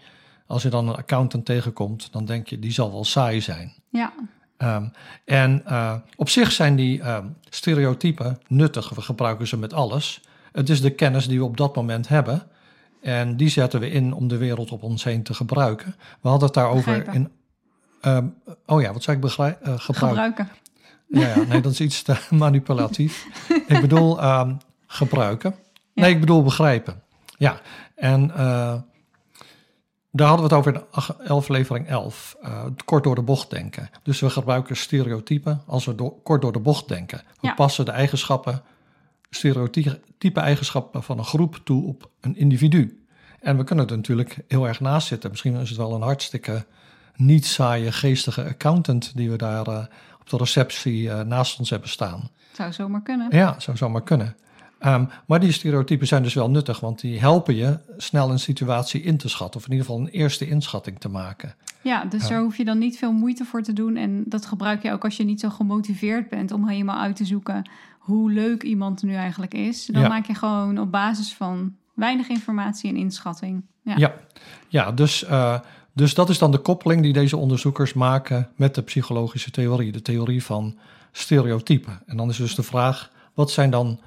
Als 0.48 0.64
je 0.64 0.70
dan 0.70 0.88
een 0.88 0.96
accountant 0.96 1.46
tegenkomt, 1.46 2.12
dan 2.12 2.26
denk 2.26 2.48
je 2.48 2.60
die 2.60 2.72
zal 2.72 2.92
wel 2.92 3.06
saai 3.06 3.42
zijn. 3.42 3.74
Ja, 3.90 4.14
Ehm, 4.58 4.88
en 5.26 5.64
op 6.16 6.30
zich 6.30 6.52
zijn 6.52 6.76
die 6.76 7.02
ehm, 7.02 7.26
stereotypen 7.50 8.40
nuttig. 8.48 8.90
We 8.90 9.02
gebruiken 9.02 9.48
ze 9.48 9.58
met 9.58 9.74
alles. 9.74 10.22
Het 10.52 10.70
is 10.70 10.82
de 10.82 10.90
kennis 10.90 11.28
die 11.28 11.40
we 11.40 11.46
op 11.46 11.58
dat 11.58 11.76
moment 11.76 12.08
hebben. 12.08 12.48
En 13.06 13.38
die 13.38 13.50
zetten 13.50 13.80
we 13.80 13.90
in 13.90 14.14
om 14.14 14.28
de 14.28 14.38
wereld 14.38 14.72
op 14.72 14.84
ons 14.84 15.04
heen 15.04 15.24
te 15.24 15.34
gebruiken. 15.34 15.96
We 16.22 16.28
hadden 16.30 16.46
het 16.46 16.54
daarover 16.58 16.98
Begrijpen. 16.98 17.14
in. 17.14 17.32
ehm, 18.02 18.28
oh 18.66 18.82
ja, 18.82 18.94
wat 18.94 19.04
zei 19.04 19.16
ik 19.16 19.22
begrij- 19.22 19.58
eh, 19.62 19.74
gebruiken? 19.80 20.08
gebruiken. 20.08 20.50
Ja, 21.08 21.28
ja, 21.42 21.48
nee, 21.48 21.62
dat 21.62 21.72
is 21.72 21.80
iets 21.82 22.02
te 22.02 22.16
manipulatief. 22.36 23.26
ik 23.68 23.82
bedoel 23.82 24.22
ehm, 24.22 24.54
gebruiken. 24.88 25.56
Nee, 25.94 26.10
ik 26.14 26.20
bedoel 26.20 26.44
begrijpen. 26.44 27.02
Ja, 27.38 27.60
en 27.96 28.32
eh, 28.32 28.74
daar 30.12 30.28
hadden 30.28 30.50
we 30.50 30.56
het 30.56 30.66
over 30.66 30.74
in 30.76 31.28
aflevering 31.28 31.88
11. 31.88 32.36
eh, 32.42 32.64
het 32.64 32.84
kort 32.86 33.04
door 33.04 33.16
de 33.16 33.22
bocht 33.22 33.50
denken. 33.50 33.90
Dus 34.04 34.20
we 34.20 34.30
gebruiken 34.30 34.78
stereotypen 34.78 35.62
als 35.68 35.86
we 35.86 36.12
kort 36.24 36.42
door 36.42 36.52
de 36.52 36.60
bocht 36.60 36.88
denken. 36.88 37.18
We 37.42 37.48
Ja. 37.48 37.54
passen 37.54 37.86
de 37.86 37.92
eigenschappen, 37.92 38.62
stereotype 39.36 40.40
eigenschappen 40.40 41.04
van 41.04 41.18
een 41.18 41.26
groep 41.26 41.62
toe 41.64 41.86
op 41.86 42.10
een 42.22 42.36
individu. 42.36 43.06
En 43.40 43.58
we 43.58 43.64
kunnen 43.64 43.88
er 43.88 43.96
natuurlijk 43.96 44.38
heel 44.48 44.68
erg 44.68 44.80
naast 44.80 45.08
zitten. 45.08 45.30
Misschien 45.30 45.56
is 45.56 45.70
het 45.70 45.78
wel 45.78 45.94
een 45.94 46.02
hartstikke 46.02 46.66
niet 47.16 47.46
saaie, 47.46 47.92
geestige 47.92 48.44
accountant 48.44 49.12
die 49.16 49.30
we 49.30 49.38
daar 49.38 49.68
eh, 49.68 49.86
op 50.20 50.30
de 50.30 50.38
receptie 50.38 51.10
eh, 51.10 51.22
naast 51.22 51.60
ons 51.60 51.70
hebben 51.70 51.90
staan. 51.90 52.30
Zou 52.52 52.74
zomaar 52.74 53.02
kunnen. 53.02 53.28
Ja, 53.30 53.60
zou 53.60 53.78
zomaar 53.78 54.04
kunnen. 54.04 54.36
Ehm, 54.80 55.06
maar 55.28 55.40
die 55.40 55.52
stereotypen 55.52 56.08
zijn 56.08 56.24
dus 56.24 56.34
wel 56.34 56.50
nuttig, 56.50 56.80
want 56.80 57.02
die 57.02 57.20
helpen 57.20 57.56
je 57.56 57.80
snel 57.98 58.32
een 58.32 58.40
situatie 58.40 59.02
in 59.02 59.18
te 59.18 59.30
schatten. 59.30 59.60
Of 59.60 59.66
in 59.66 59.72
ieder 59.72 59.86
geval 59.86 60.02
een 60.02 60.10
eerste 60.12 60.48
inschatting 60.48 61.00
te 61.00 61.10
maken. 61.10 61.56
Ja, 61.82 62.06
dus 62.06 62.28
daar 62.28 62.42
hoef 62.42 62.58
je 62.58 62.66
dan 62.66 62.78
niet 62.78 62.98
veel 62.98 63.12
moeite 63.12 63.46
voor 63.46 63.62
te 63.62 63.74
doen. 63.74 63.96
En 63.96 64.24
dat 64.26 64.46
gebruik 64.46 64.84
je 64.84 64.92
ook 64.92 65.04
als 65.04 65.18
je 65.18 65.24
niet 65.24 65.40
zo 65.40 65.50
gemotiveerd 65.50 66.30
bent 66.30 66.52
om 66.52 66.68
helemaal 66.68 67.00
uit 67.00 67.16
te 67.16 67.26
zoeken 67.26 67.70
hoe 68.06 68.32
leuk 68.32 68.64
iemand 68.64 69.04
nu 69.04 69.14
eigenlijk 69.14 69.54
is. 69.54 69.86
Dan 69.86 70.02
Ja. 70.02 70.08
maak 70.08 70.26
je 70.26 70.34
gewoon 70.34 70.78
op 70.78 70.92
basis 70.92 71.34
van 71.34 71.76
weinig 71.94 72.28
informatie 72.28 72.90
en 72.90 72.96
inschatting. 72.96 73.64
Ja. 73.82 73.94
Ja, 73.98 74.14
ja 74.68 74.92
dus, 74.92 75.24
eh, 75.24 75.60
dus 75.94 76.14
dat 76.14 76.30
is 76.30 76.38
dan 76.38 76.52
de 76.52 76.58
koppeling 76.58 77.02
die 77.02 77.14
deze 77.14 77.38
onderzoekers 77.38 77.94
maken 77.94 78.50
met 78.56 78.76
de 78.76 78.82
psychologische 78.82 79.52
theorie, 79.52 79.92
de 79.92 80.02
theorie 80.02 80.44
van 80.44 80.78
stereotypen. 81.12 82.02
En 82.06 82.18
dan 82.18 82.30
is 82.30 82.38
dus 82.38 82.56
de 82.56 82.64
vraag, 82.64 83.12
wat 83.34 83.52
zijn 83.52 83.70
dan 83.70 84.00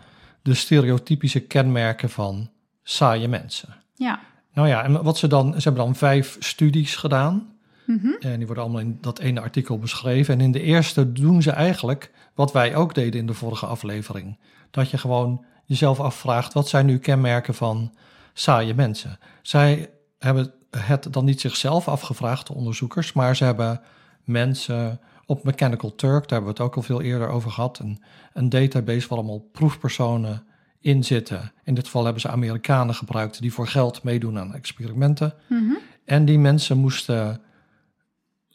de 0.43 0.55
stereotypische 0.55 1.41
kenmerken 1.41 2.11
van 2.11 2.51
saaie 2.83 3.29
mensen? 3.29 3.77
ja. 3.97 4.21
Nou 4.53 4.71
ja, 4.71 4.83
en 4.83 5.03
wat 5.03 5.19
ze 5.19 5.27
dan, 5.27 5.53
ze 5.55 5.61
hebben 5.69 5.85
dan 5.85 5.95
vijf 5.95 6.37
studies 6.39 6.97
gedaan. 6.97 7.47
Mhm. 7.89 8.13
En 8.21 8.37
die 8.37 8.47
worden 8.47 8.65
allemaal 8.65 8.83
in 8.83 8.99
dat 9.01 9.19
ene 9.19 9.41
artikel 9.41 9.79
beschreven. 9.79 10.35
En 10.35 10.41
in 10.41 10.53
de 10.53 10.63
eerste 10.63 11.13
doen 11.13 11.43
ze 11.43 11.51
eigenlijk 11.51 12.11
wat 12.35 12.53
wij 12.53 12.77
ook 12.77 12.95
deden 12.95 13.21
in 13.21 13.27
de 13.27 13.35
vorige 13.35 13.67
aflevering. 13.67 14.39
Dat 14.71 14.91
je 14.91 14.99
gewoon 14.99 15.45
jezelf 15.65 16.01
afvraagt, 16.01 16.53
wat 16.53 16.69
zijn 16.69 16.87
nu 16.87 16.99
kenmerken 16.99 17.55
van 17.55 17.95
saaie 18.33 18.75
mensen? 18.75 19.19
Zij 19.43 19.91
hebben 20.19 20.53
het 20.77 21.07
dan 21.11 21.25
niet 21.25 21.41
zichzelf 21.41 21.89
afgevraagd, 21.89 22.47
de 22.47 22.55
onderzoekers, 22.55 23.13
maar 23.13 23.37
ze 23.37 23.45
hebben 23.45 23.81
mensen 24.25 25.01
op 25.27 25.45
Mechanical 25.45 25.95
Turk, 25.95 26.29
daar 26.29 26.39
hebben 26.39 26.57
we 26.57 26.63
het 26.63 26.71
ook 26.71 26.77
al 26.77 26.83
veel 26.83 27.03
eerder 27.03 27.29
over 27.29 27.51
gehad, 27.51 27.79
een, 27.79 28.03
een 28.33 28.49
database 28.49 29.09
waar 29.09 29.19
allemaal 29.19 29.49
proefpersonen 29.53 30.47
in 30.81 31.05
zitten. 31.05 31.53
In 31.65 31.75
dit 31.75 31.85
geval 31.85 32.05
hebben 32.05 32.21
ze 32.21 32.29
Amerikanen 32.29 32.95
gebruikt 32.95 33.41
die 33.41 33.53
voor 33.53 33.67
geld 33.67 34.03
meedoen 34.03 34.39
aan 34.39 34.55
experimenten. 34.55 35.35
Mhm. 35.47 35.73
En 36.05 36.25
die 36.25 36.39
mensen 36.39 36.79
moesten 36.79 37.41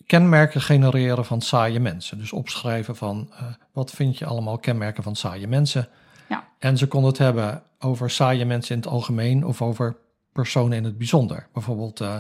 kenmerken 0.06 0.62
genereren 0.62 1.26
van 1.26 1.42
saaie 1.42 1.80
mensen. 1.80 2.18
Dus 2.18 2.32
opschrijven 2.32 2.96
van 2.96 3.30
eh, 3.32 3.46
wat 3.72 3.92
vind 3.92 4.18
je 4.18 4.26
allemaal 4.26 4.58
kenmerken 4.58 5.04
van 5.04 5.16
saaie 5.16 5.48
mensen. 5.48 5.88
Ja. 6.30 6.48
En 6.60 6.78
ze 6.78 6.88
konden 6.88 7.10
het 7.10 7.20
hebben 7.20 7.64
over 7.80 8.10
saaie 8.10 8.46
mensen 8.46 8.76
in 8.76 8.82
het 8.82 8.92
algemeen 8.92 9.46
of 9.46 9.62
over 9.62 9.96
personen 10.32 10.78
in 10.78 10.84
het 10.84 10.98
bijzonder. 10.98 11.48
Bijvoorbeeld 11.54 12.02
eh, 12.02 12.16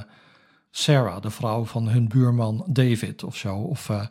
Sarah, 0.71 1.21
de 1.21 1.29
vrouw 1.29 1.65
van 1.65 1.87
hun 1.87 2.07
buurman 2.07 2.65
David 2.67 3.23
of 3.23 3.35
zo. 3.35 3.55
Of 3.55 3.89
eh, 3.89 4.05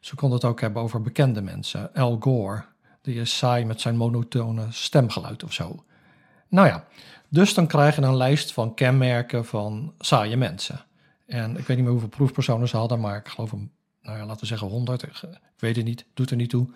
ze 0.00 0.14
konden 0.14 0.38
het 0.38 0.48
ook 0.48 0.60
hebben 0.60 0.82
over 0.82 1.02
bekende 1.02 1.42
mensen. 1.42 1.94
Al 1.94 2.16
Gore, 2.20 2.64
die 3.02 3.20
is 3.20 3.36
saai 3.36 3.64
met 3.64 3.80
zijn 3.80 3.96
monotone 3.96 4.66
stemgeluid 4.70 5.44
of 5.44 5.52
zo. 5.52 5.84
Nou 6.48 6.66
ja, 6.66 6.84
dus 7.28 7.54
dan 7.54 7.66
krijg 7.66 7.96
je 7.96 8.02
een 8.02 8.16
lijst 8.16 8.52
van 8.52 8.74
kenmerken 8.74 9.44
van 9.44 9.94
saaie 9.98 10.36
mensen. 10.36 10.80
En 11.30 11.50
ik 11.50 11.66
weet 11.66 11.76
niet 11.76 11.78
meer 11.78 11.90
hoeveel 11.90 12.08
proefpersonen 12.08 12.68
ze 12.68 12.76
hadden, 12.76 13.00
maar 13.00 13.16
ik 13.16 13.28
geloof 13.28 13.52
een, 13.52 13.70
nou 14.02 14.18
ja, 14.18 14.26
laten 14.26 14.40
we 14.40 14.46
zeggen 14.46 14.68
100. 14.68 15.02
Ik 15.02 15.10
weet 15.56 15.76
het 15.76 15.84
niet, 15.84 16.06
doet 16.14 16.30
er 16.30 16.36
niet 16.36 16.50
toe. 16.50 16.68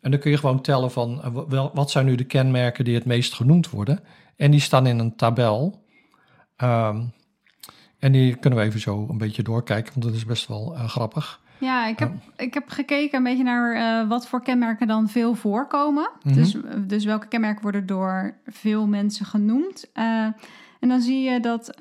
En 0.00 0.10
dan 0.10 0.20
kun 0.20 0.30
je 0.30 0.36
gewoon 0.36 0.60
tellen 0.60 0.90
van 0.90 1.22
eh, 1.22 1.66
wat 1.72 1.90
zijn 1.90 2.06
nu 2.06 2.14
de 2.14 2.24
kenmerken 2.24 2.84
die 2.84 2.94
het 2.94 3.04
meest 3.04 3.34
genoemd 3.34 3.70
worden. 3.70 4.00
En 4.36 4.50
die 4.50 4.60
staan 4.60 4.86
in 4.86 4.98
een 4.98 5.16
tabel. 5.16 5.84
Ehm, 6.56 7.02
en 7.98 8.12
die 8.12 8.36
kunnen 8.36 8.58
we 8.58 8.64
even 8.64 8.80
zo 8.80 9.06
een 9.10 9.18
beetje 9.18 9.42
doorkijken, 9.42 9.92
want 9.92 10.04
dat 10.06 10.14
is 10.14 10.24
best 10.24 10.48
wel 10.48 10.74
eh, 10.74 10.88
grappig. 10.88 11.40
Ja, 11.58 11.86
ik 11.86 11.98
heb, 11.98 12.12
ik 12.36 12.54
heb 12.54 12.68
gekeken 12.68 13.18
een 13.18 13.24
beetje 13.24 13.44
naar 13.44 13.74
eh, 13.74 14.08
wat 14.08 14.26
voor 14.26 14.42
kenmerken 14.42 14.86
dan 14.86 15.08
veel 15.08 15.34
voorkomen. 15.34 16.10
Mhm. 16.22 16.34
dus, 16.34 16.56
dus 16.86 17.04
welke 17.04 17.28
kenmerken 17.28 17.62
worden 17.62 17.86
door 17.86 18.34
veel 18.46 18.86
mensen 18.86 19.26
genoemd. 19.26 19.90
En 20.80 20.88
dan 20.88 21.00
zie 21.00 21.30
je 21.30 21.40
dat 21.40 21.74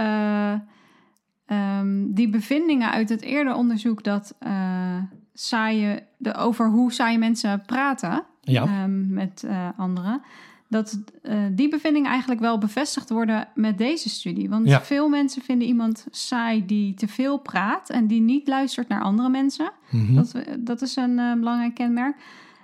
eh, 1.52 1.78
ehm, 1.78 2.14
die 2.14 2.30
bevindingen 2.30 2.92
uit 2.92 3.10
het 3.10 3.22
eerder 3.22 3.54
onderzoek 3.54 4.04
dat 4.04 4.36
eh, 4.40 4.98
saaie, 5.34 6.04
de, 6.18 6.34
over 6.34 6.70
hoe 6.70 6.92
saaie 6.92 7.18
mensen 7.18 7.62
praten 7.66 8.24
Ja, 8.42 8.64
ehm, 8.64 9.14
met 9.14 9.44
eh, 9.44 9.68
anderen. 9.78 10.22
Dat 10.68 11.00
eh, 11.22 11.38
die 11.52 11.70
bevindingen 11.70 12.10
eigenlijk 12.10 12.42
wel 12.42 12.58
bevestigd 12.58 13.10
worden 13.10 13.48
met 13.56 13.78
deze 13.78 14.10
studie. 14.10 14.50
Want 14.50 14.68
Ja. 14.68 14.82
veel 14.82 15.10
mensen 15.10 15.42
vinden 15.42 15.68
iemand 15.68 16.08
saai 16.12 16.66
die 16.66 16.94
te 16.94 17.08
veel 17.08 17.38
praat 17.38 17.90
en 17.90 18.08
die 18.08 18.22
niet 18.22 18.48
luistert 18.48 18.88
naar 18.88 19.02
andere 19.02 19.30
mensen. 19.30 19.72
mhm. 19.90 20.14
Dat, 20.16 20.34
dat 20.60 20.82
is 20.82 20.96
een 20.96 21.16
belangrijk 21.16 21.74
kenmerk. 21.76 22.16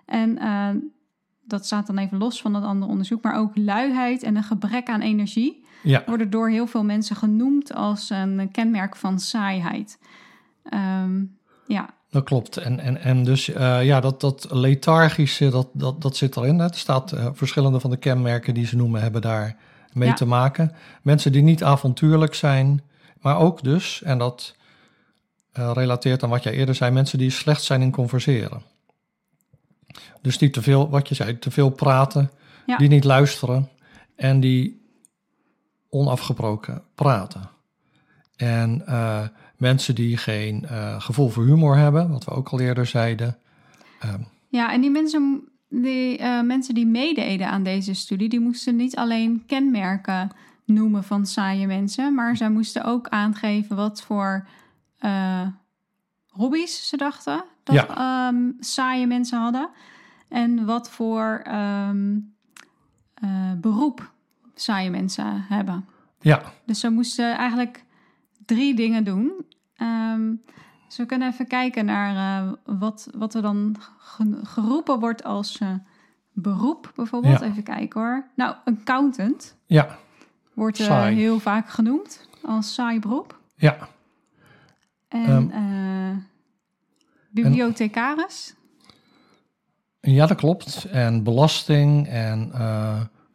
En 0.05 0.37
dat 1.43 1.65
staat 1.65 1.87
dan 1.87 1.97
even 1.97 2.17
los 2.17 2.41
van 2.41 2.53
dat 2.53 2.63
andere 2.63 2.91
onderzoek. 2.91 3.23
Maar 3.23 3.35
ook 3.35 3.57
luiheid 3.57 4.23
en 4.23 4.35
een 4.35 4.43
gebrek 4.43 4.87
aan 4.89 5.01
energie 5.01 5.65
ja. 5.83 6.03
worden 6.05 6.29
door 6.29 6.49
heel 6.49 6.67
veel 6.67 6.83
mensen 6.83 7.15
genoemd 7.15 7.73
als 7.73 8.09
een 8.09 8.49
kenmerk 8.51 8.95
van 8.95 9.19
saaiheid. 9.19 9.99
Ehm, 10.63 11.23
ja, 11.67 11.89
Dat 12.09 12.23
klopt. 12.23 12.57
En, 12.57 12.79
en, 12.79 12.97
en 13.01 13.23
dus 13.23 13.49
eh, 13.49 13.85
ja, 13.85 13.99
dat, 13.99 14.21
dat 14.21 14.47
lethargische, 14.51 15.49
dat, 15.49 15.69
dat, 15.73 16.01
dat 16.01 16.15
zit 16.15 16.35
erin. 16.37 16.59
Hè. 16.59 16.65
Er 16.65 16.75
staat 16.77 17.11
eh, 17.11 17.27
verschillende 17.33 17.79
van 17.79 17.89
de 17.89 17.97
kenmerken 17.97 18.53
die 18.53 18.65
ze 18.65 18.75
noemen, 18.75 19.01
hebben 19.01 19.21
daar 19.21 19.55
mee 19.93 20.07
Ja. 20.07 20.13
te 20.13 20.25
maken. 20.25 20.71
Mensen 21.01 21.31
die 21.31 21.41
niet 21.41 21.63
avontuurlijk 21.63 22.33
zijn, 22.35 22.81
maar 23.21 23.37
ook 23.37 23.63
dus, 23.63 24.01
en 24.03 24.17
dat 24.17 24.55
eh, 25.51 25.71
relateert 25.73 26.23
aan 26.23 26.29
wat 26.29 26.43
jij 26.43 26.53
eerder 26.53 26.75
zei, 26.75 26.91
mensen 26.91 27.17
die 27.17 27.29
slecht 27.29 27.63
zijn 27.63 27.81
in 27.81 27.91
converseren. 27.91 28.61
Dus 30.21 30.37
die 30.37 30.49
te 30.49 30.61
veel, 30.61 30.89
wat 30.89 31.07
je 31.09 31.15
zei, 31.15 31.39
te 31.39 31.51
veel 31.51 31.69
praten, 31.69 32.31
Ja. 32.65 32.77
die 32.77 32.87
niet 32.89 33.03
luisteren 33.03 33.69
en 34.15 34.39
die 34.39 34.85
onafgebroken 35.89 36.83
praten. 36.95 37.49
En 38.35 38.87
eh, 38.87 39.27
mensen 39.57 39.95
die 39.95 40.17
geen 40.17 40.65
eh, 40.65 41.01
gevoel 41.01 41.29
voor 41.29 41.45
humor 41.45 41.77
hebben, 41.77 42.09
wat 42.09 42.23
we 42.25 42.31
ook 42.31 42.49
al 42.49 42.59
eerder 42.59 42.85
zeiden. 42.85 43.37
Ehm, 43.99 44.21
Ja, 44.49 44.71
en 44.71 44.81
die 44.81 44.91
mensen 44.91 45.47
die, 45.69 46.17
eh, 46.17 46.41
mensen 46.41 46.73
die 46.73 46.85
meededen 46.85 47.47
aan 47.49 47.63
deze 47.63 47.93
studie, 47.93 48.29
die 48.29 48.39
moesten 48.39 48.75
niet 48.75 48.95
alleen 48.95 49.43
kenmerken 49.45 50.31
noemen 50.65 51.03
van 51.03 51.25
saaie 51.25 51.67
mensen, 51.67 52.13
maar 52.13 52.37
zij 52.37 52.49
moesten 52.49 52.83
ook 52.83 53.07
aangeven 53.07 53.75
wat 53.75 54.01
voor 54.01 54.47
hobby's 56.29 56.87
ze 56.89 56.97
dachten 56.97 57.43
dat 57.63 57.75
Ja. 57.75 57.87
ehm, 58.27 58.51
saaie 58.59 59.07
mensen 59.07 59.39
hadden. 59.39 59.69
En 60.29 60.65
wat 60.65 60.89
voor 60.89 61.41
ehm, 61.43 62.17
eh, 63.13 63.51
beroep 63.57 64.11
saaie 64.61 64.89
mensen 64.89 65.41
hebben. 65.41 65.85
ja, 66.19 66.41
Dus 66.65 66.79
ze 66.79 66.89
moesten 66.89 67.37
eigenlijk 67.37 67.83
drie 68.45 68.75
dingen 68.75 69.03
doen. 69.03 69.31
Ehm, 69.75 70.33
dus 70.87 70.97
we 70.97 71.05
kunnen 71.05 71.31
even 71.31 71.47
kijken 71.47 71.85
naar 71.85 72.43
eh, 72.45 72.51
wat, 72.79 73.09
wat 73.15 73.33
er 73.33 73.41
dan 73.41 73.75
ge- 73.97 74.39
geroepen 74.43 74.99
wordt 74.99 75.23
als 75.23 75.57
eh, 75.57 75.69
beroep, 76.31 76.91
bijvoorbeeld. 76.95 77.39
Ja. 77.39 77.45
Even 77.45 77.63
kijken 77.63 78.01
hoor. 78.01 78.27
Nou, 78.35 78.55
accountant 78.65 79.55
ja, 79.65 79.97
wordt 80.53 80.77
Saai. 80.77 81.15
heel 81.15 81.39
vaak 81.39 81.69
genoemd 81.69 82.27
als 82.41 82.73
saai 82.73 82.99
beroep. 82.99 83.39
ja, 83.55 83.87
En 85.07 85.51
eh, 85.51 86.17
bibliothecaris. 87.29 88.55
ja, 90.01 90.25
dat 90.25 90.37
klopt. 90.37 90.85
En 90.85 91.23
belasting 91.23 92.07
en 92.07 92.51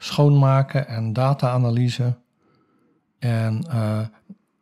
schoonmaken 0.03 0.89
en 0.89 1.13
data-analyse. 1.13 2.17
En 3.19 3.65
uh, 3.69 4.01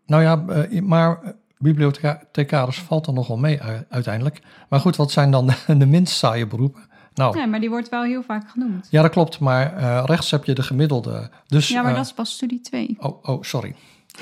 nou 0.07 0.23
ja, 0.23 0.45
uh, 0.49 0.83
maar 0.83 1.35
bibliothecaris 1.59 2.81
valt 2.81 3.07
er 3.07 3.13
nogal 3.13 3.37
mee 3.37 3.61
uiteindelijk. 3.89 4.43
Maar 4.69 4.81
goed, 4.81 4.97
wat 4.97 5.11
zijn 5.11 5.31
dan 5.31 5.47
de, 5.47 5.77
de 5.79 5.87
minst 5.87 6.17
saaie 6.17 6.47
beroepen? 6.47 6.83
Nou, 7.15 7.37
Nee, 7.37 7.47
maar 7.47 7.61
die 7.61 7.69
wordt 7.69 7.89
wel 7.89 8.03
heel 8.03 8.23
vaak 8.23 8.51
genoemd. 8.51 8.89
ja, 8.91 9.03
dat 9.03 9.11
klopt. 9.11 9.39
Maar 9.39 9.81
uh, 9.81 10.03
rechts 10.07 10.31
heb 10.31 10.45
je 10.45 10.55
de 10.55 10.63
gemiddelde. 10.63 11.31
Dus, 11.47 11.69
Ja, 11.69 11.83
maar 11.83 11.91
uh, 11.91 11.97
dat 11.97 12.07
is 12.07 12.13
pas 12.13 12.33
studie 12.33 12.61
2. 12.61 12.97
Oh, 12.99 13.25
oh, 13.25 13.43
sorry. 13.43 13.75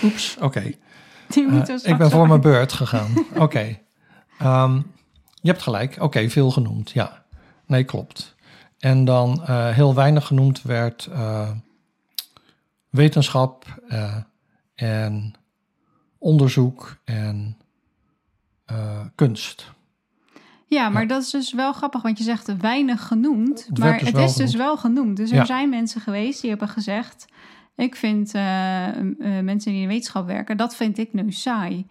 Oeps, 0.02 0.34
oké. 0.40 0.44
Okay. 0.46 0.78
Uh, 1.36 1.62
ik 1.82 1.96
ben 1.96 2.10
voor 2.10 2.28
mijn 2.28 2.40
beurt 2.40 2.72
gegaan. 2.72 3.10
Oké. 3.30 3.42
Okay. 3.42 3.82
Um, 4.64 4.92
je 5.40 5.50
hebt 5.50 5.62
gelijk. 5.62 5.96
Oké, 6.00 6.28
veel 6.28 6.50
genoemd. 6.50 6.90
Ja. 6.90 7.24
Nee, 7.66 7.84
klopt. 7.84 8.36
En 8.78 9.04
dan 9.04 9.40
uh, 9.40 9.68
heel 9.68 9.94
weinig 9.94 10.26
genoemd 10.26 10.62
werd 10.62 11.08
uh, 11.10 11.50
wetenschap 12.90 13.80
uh, 13.88 14.16
en 14.74 15.34
onderzoek 16.18 16.96
en 17.04 17.56
kunst. 19.14 19.72
Ja, 20.66 20.88
maar 20.88 21.02
Ja. 21.02 21.08
dat 21.08 21.22
is 21.22 21.30
dus 21.30 21.52
wel 21.52 21.72
grappig, 21.72 22.02
want 22.02 22.18
je 22.18 22.24
zegt 22.24 22.56
weinig 22.56 23.06
genoemd. 23.06 23.66
Het 23.66 23.78
maar 23.78 23.98
dus 23.98 24.08
het 24.08 24.16
is 24.18 24.34
dus 24.34 24.54
wel 24.54 24.76
genoemd. 24.76 25.16
Dus 25.16 25.30
er 25.30 25.36
Ja. 25.36 25.44
zijn 25.44 25.68
mensen 25.68 26.00
geweest 26.00 26.40
die 26.40 26.50
hebben 26.50 26.68
gezegd... 26.68 27.26
ik 27.76 27.96
vind 27.96 28.34
eh, 28.34 28.88
eh, 28.88 28.94
mensen 29.44 29.72
die 29.72 29.80
in 29.80 29.88
de 29.88 29.92
wetenschap 29.94 30.26
werken, 30.26 30.56
dat 30.56 30.76
vind 30.76 30.98
ik 30.98 31.12
nu 31.12 31.32
saai. 31.32 31.86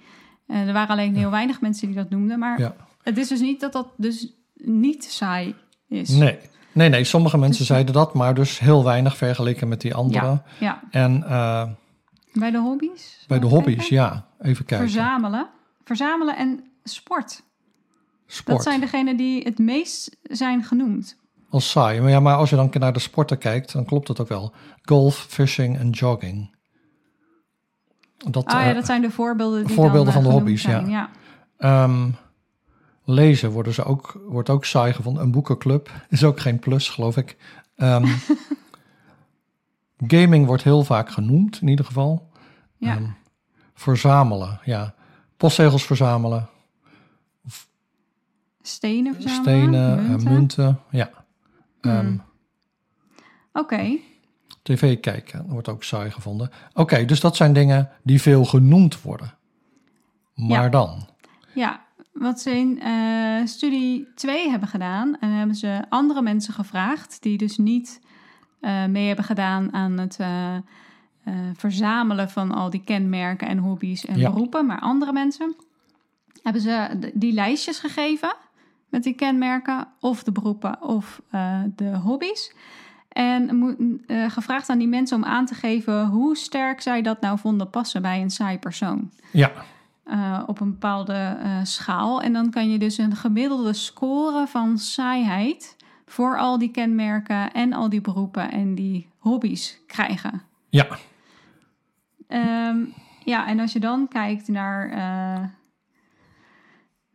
Eh, 0.47 0.67
er 0.67 0.73
waren 0.73 0.89
alleen 0.89 1.15
heel 1.15 1.29
weinig 1.31 1.61
mensen 1.61 1.87
die 1.87 1.95
dat 1.95 2.09
noemden. 2.09 2.39
Maar 2.39 2.73
het 3.03 3.17
is 3.17 3.27
dus 3.27 3.39
niet 3.39 3.59
dat 3.59 3.73
dat 3.73 3.87
dus 3.97 4.33
niet 4.55 5.03
saai 5.03 5.55
is. 5.87 6.09
Nee. 6.09 6.37
Nee, 6.77 6.89
nee, 6.89 7.03
sommige 7.03 7.37
mensen 7.37 7.57
Dus- 7.57 7.67
zeiden 7.67 7.93
dat, 7.93 8.13
maar 8.13 8.33
dus 8.33 8.59
heel 8.59 8.83
weinig 8.83 9.17
vergeleken 9.17 9.67
met 9.67 9.81
die 9.81 9.95
anderen. 9.95 10.43
Ja, 10.59 10.81
ja. 10.81 10.81
En 10.91 11.23
uh, 11.27 11.63
Bij 12.33 12.51
de 12.51 12.57
hobby's? 12.59 13.23
bij 13.27 13.39
de 13.39 13.45
hobby's, 13.45 13.75
kijken. 13.75 13.95
ja, 13.95 14.25
even 14.41 14.65
kijken. 14.65 14.89
Verzamelen. 14.89 15.47
Verzamelen 15.83 16.35
en 16.37 16.63
sport. 16.83 17.43
Sport. 18.27 18.57
Dat 18.57 18.65
zijn 18.65 18.79
degenen 18.79 19.17
die 19.17 19.43
het 19.43 19.57
meest 19.59 20.17
zijn 20.23 20.63
genoemd. 20.63 21.17
Als 21.49 21.69
saai. 21.69 22.01
Maar, 22.01 22.09
ja, 22.09 22.19
maar 22.19 22.35
als 22.35 22.49
je 22.49 22.55
dan 22.55 22.69
naar 22.79 22.93
de 22.93 22.99
sporten 22.99 23.37
kijkt, 23.37 23.73
dan 23.73 23.85
klopt 23.85 24.07
het 24.07 24.19
ook 24.21 24.27
wel. 24.27 24.53
Golf, 24.81 25.15
fishing 25.29 25.77
en 25.77 25.89
jogging. 25.89 26.55
Dat, 28.17 28.45
Ah 28.45 28.61
ja, 28.61 28.69
eh, 28.69 28.75
dat 28.75 28.85
zijn 28.85 29.01
de 29.01 29.11
voorbeelden 29.11 29.65
die 29.65 29.75
voorbeelden 29.75 30.13
dan, 30.13 30.13
van 30.13 30.23
eh, 30.23 30.27
de 30.29 30.33
hobby's, 30.33 30.61
zijn. 30.61 30.89
ja. 30.89 31.09
Ehm, 31.57 32.09
lezen 33.09 33.51
worden 33.51 33.73
ze 33.73 33.83
ook, 33.83 34.21
wordt 34.27 34.49
ook 34.49 34.65
saai 34.65 34.93
gevonden. 34.93 35.23
Een 35.23 35.31
boekenclub 35.31 35.91
is 36.09 36.23
ook 36.23 36.39
geen 36.39 36.59
plus, 36.59 36.89
geloof 36.89 37.17
ik. 37.17 37.37
Ehm, 37.75 38.07
gaming 40.13 40.45
wordt 40.45 40.63
heel 40.63 40.83
vaak 40.83 41.09
genoemd, 41.09 41.61
in 41.61 41.67
ieder 41.67 41.85
geval. 41.85 42.29
Ja. 42.77 42.95
Ehm, 42.95 43.07
verzamelen, 43.73 44.59
ja. 44.63 44.93
Postzegels 45.37 45.85
verzamelen, 45.85 46.49
Stenen 48.61 49.13
verzamelen, 49.13 49.43
stenen, 49.43 49.97
eh, 49.99 50.05
munten. 50.07 50.31
munten. 50.33 50.79
ja. 50.89 51.09
Ehm, 51.81 51.99
Hmm. 52.05 52.25
Oké, 53.53 53.97
TV 54.61 54.99
kijken 54.99 55.45
wordt 55.49 55.67
ook 55.69 55.83
saai 55.83 56.11
gevonden. 56.11 56.49
Oké, 56.73 57.05
dus 57.05 57.19
dat 57.19 57.35
zijn 57.35 57.53
dingen 57.53 57.89
die 58.03 58.21
veel 58.21 58.45
genoemd 58.45 59.01
worden. 59.01 59.33
Maar 60.33 60.63
Ja. 60.63 60.69
dan? 60.69 61.07
ja. 61.53 61.85
Wat 62.19 62.39
ze 62.41 62.51
in 62.51 62.81
eh, 62.81 63.45
studie 63.45 64.07
2 64.15 64.49
hebben 64.49 64.69
gedaan, 64.69 65.19
en 65.19 65.29
hebben 65.29 65.55
ze 65.55 65.81
andere 65.89 66.21
mensen 66.21 66.53
gevraagd 66.53 67.21
die 67.21 67.37
dus 67.37 67.57
niet 67.57 68.01
eh, 68.59 68.85
mee 68.85 69.07
hebben 69.07 69.25
gedaan 69.25 69.73
aan 69.73 69.97
het 69.97 70.17
eh, 70.19 70.55
verzamelen 71.53 72.29
van 72.29 72.51
al 72.51 72.69
die 72.69 72.83
kenmerken 72.83 73.47
en 73.47 73.57
hobby's 73.57 74.05
en 74.05 74.17
Ja. 74.17 74.29
beroepen, 74.31 74.65
maar 74.65 74.79
andere 74.79 75.13
mensen 75.13 75.55
hebben 76.43 76.61
ze 76.61 77.09
die 77.13 77.33
lijstjes 77.33 77.79
gegeven 77.79 78.35
met 78.89 79.03
die 79.03 79.13
kenmerken 79.13 79.87
of 79.99 80.23
de 80.23 80.31
beroepen 80.31 80.81
of 80.81 81.21
de 81.75 81.95
hobby's. 81.95 82.53
En 83.09 84.01
gevraagd 84.07 84.69
aan 84.69 84.77
die 84.77 84.87
mensen 84.87 85.17
om 85.17 85.23
aan 85.23 85.45
te 85.45 85.55
geven 85.55 86.05
hoe 86.07 86.35
sterk 86.37 86.81
zij 86.81 87.01
dat 87.01 87.21
nou 87.21 87.39
vonden 87.39 87.69
passen 87.69 88.01
bij 88.01 88.21
een 88.21 88.29
saai 88.29 88.59
persoon. 88.59 89.11
Ja, 89.31 89.51
eh, 90.07 90.43
op 90.45 90.59
een 90.59 90.71
bepaalde 90.71 91.37
eh, 91.41 91.59
schaal. 91.63 92.21
En 92.21 92.33
dan 92.33 92.49
kan 92.49 92.69
je 92.69 92.79
dus 92.79 92.97
een 92.97 93.15
gemiddelde 93.15 93.73
score 93.73 94.47
van 94.47 94.77
saaiheid 94.77 95.75
voor 96.05 96.37
al 96.37 96.57
die 96.57 96.71
kenmerken 96.71 97.51
en 97.51 97.73
al 97.73 97.89
die 97.89 98.01
beroepen 98.01 98.51
en 98.51 98.75
die 98.75 99.09
hobby's 99.17 99.79
krijgen. 99.87 100.41
ja, 100.69 100.87
Ehm, 102.27 102.85
ja, 103.23 103.47
en 103.47 103.59
als 103.59 103.73
je 103.73 103.79
dan 103.79 104.07
kijkt 104.07 104.47
naar 104.47 104.89
eh, 104.89 105.43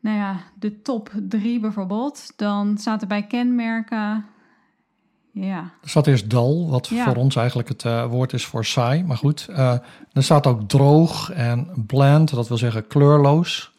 nou 0.01 0.17
ja, 0.17 0.37
de 0.59 0.83
top 0.83 1.11
drie 1.29 1.61
bijvoorbeeld, 1.61 2.33
dan 2.37 2.79
staat 2.79 3.03
er 3.03 3.09
bij 3.09 3.27
kenmerken. 3.27 4.27
Ja, 5.35 5.59
er 5.83 5.89
staat 5.89 6.07
eerst 6.07 6.31
dal, 6.31 6.69
wat 6.71 6.89
Ja. 6.89 7.05
voor 7.05 7.17
ons 7.17 7.37
eigenlijk 7.37 7.69
het 7.69 7.85
eh, 7.85 8.05
woord 8.07 8.33
is 8.33 8.45
voor 8.45 8.65
saai. 8.65 9.05
Maar 9.05 9.17
goed, 9.17 9.47
eh, 9.51 9.73
er 10.13 10.23
staat 10.23 10.47
ook 10.47 10.69
droog 10.69 11.31
en 11.31 11.69
bland, 11.87 12.31
dat 12.35 12.49
wil 12.49 12.57
zeggen 12.59 12.87
kleurloos. 12.87 13.73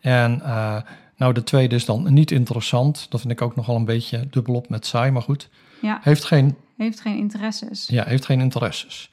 En 0.00 0.40
eh, 0.42 0.76
nou, 1.16 1.32
de 1.32 1.42
tweede 1.44 1.74
is 1.74 1.84
dan 1.84 2.12
niet 2.12 2.30
interessant. 2.30 3.06
Dat 3.10 3.20
vind 3.20 3.32
ik 3.32 3.42
ook 3.42 3.56
nogal 3.56 3.76
een 3.76 3.84
beetje 3.84 4.26
dubbelop 4.30 4.68
met 4.68 4.86
saai, 4.86 5.10
maar 5.10 5.22
goed. 5.22 5.48
ja, 5.82 5.98
Heeft 6.02 6.24
geen, 6.24 6.56
heeft 6.76 7.00
geen 7.00 7.16
interesses. 7.16 7.86
ja, 7.86 8.04
heeft 8.04 8.24
geen 8.24 8.40
interesses. 8.40 9.10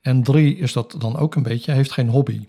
En 0.00 0.22
drie 0.22 0.56
is 0.58 0.72
dat 0.72 0.94
dan 0.98 1.16
ook 1.16 1.34
een 1.34 1.42
beetje, 1.42 1.72
heeft 1.72 1.92
geen 1.92 2.08
hobby. 2.08 2.46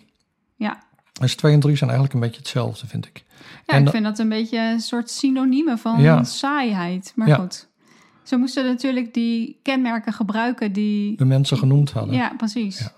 Ja, 0.55 0.77
Dus 1.19 1.35
twee 1.35 1.53
en 1.53 1.59
drie 1.59 1.75
zijn 1.75 1.89
eigenlijk 1.89 2.19
een 2.19 2.25
beetje 2.27 2.41
hetzelfde, 2.41 2.87
vind 2.87 3.05
ik. 3.05 3.23
Ja, 3.65 3.73
En 3.73 3.83
ik 3.83 3.89
vind 3.89 4.03
dat 4.03 4.19
een 4.19 4.29
beetje 4.29 4.59
een 4.59 4.79
soort 4.79 5.09
synoniemen 5.09 5.77
van 5.77 6.01
Ja. 6.01 6.23
saaiheid. 6.23 7.11
Maar 7.15 7.27
Ja. 7.27 7.35
goed. 7.35 7.67
Ze 8.27 8.37
moesten 8.37 8.65
natuurlijk 8.65 9.13
die 9.13 9.59
kenmerken 9.63 10.13
gebruiken 10.13 10.73
die... 10.73 11.17
De 11.17 11.25
mensen 11.25 11.57
genoemd 11.57 11.91
hadden. 11.91 12.15
Ja, 12.15 12.33
precies. 12.37 12.79
Ja. 12.79 12.93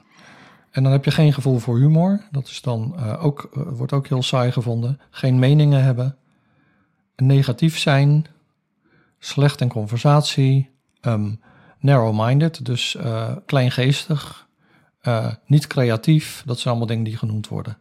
En 0.71 0.83
dan 0.83 0.91
heb 0.91 1.05
je 1.05 1.11
geen 1.11 1.33
gevoel 1.33 1.59
voor 1.59 1.77
humor. 1.77 2.21
Dat 2.31 2.47
is 2.47 2.61
dan 2.61 2.95
eh, 2.97 3.25
ook, 3.25 3.49
eh, 3.53 3.61
wordt 3.67 3.93
ook 3.93 4.07
heel 4.07 4.23
saai 4.23 4.51
gevonden. 4.51 4.99
Geen 5.09 5.39
meningen 5.39 5.83
hebben. 5.83 6.17
Negatief 7.15 7.77
zijn. 7.77 8.25
Slecht 9.19 9.61
in 9.61 9.69
conversatie. 9.69 10.69
ehm, 11.01 11.33
narrow-minded, 11.79 12.65
dus 12.65 12.95
eh, 12.95 13.35
kleingeestig. 13.45 14.47
niet 15.45 15.67
creatief. 15.67 16.43
Dat 16.45 16.57
zijn 16.57 16.69
allemaal 16.69 16.87
dingen 16.87 17.03
die 17.03 17.17
genoemd 17.17 17.47
worden. 17.47 17.77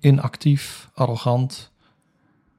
Inactief, 0.00 0.90
arrogant. 0.94 1.71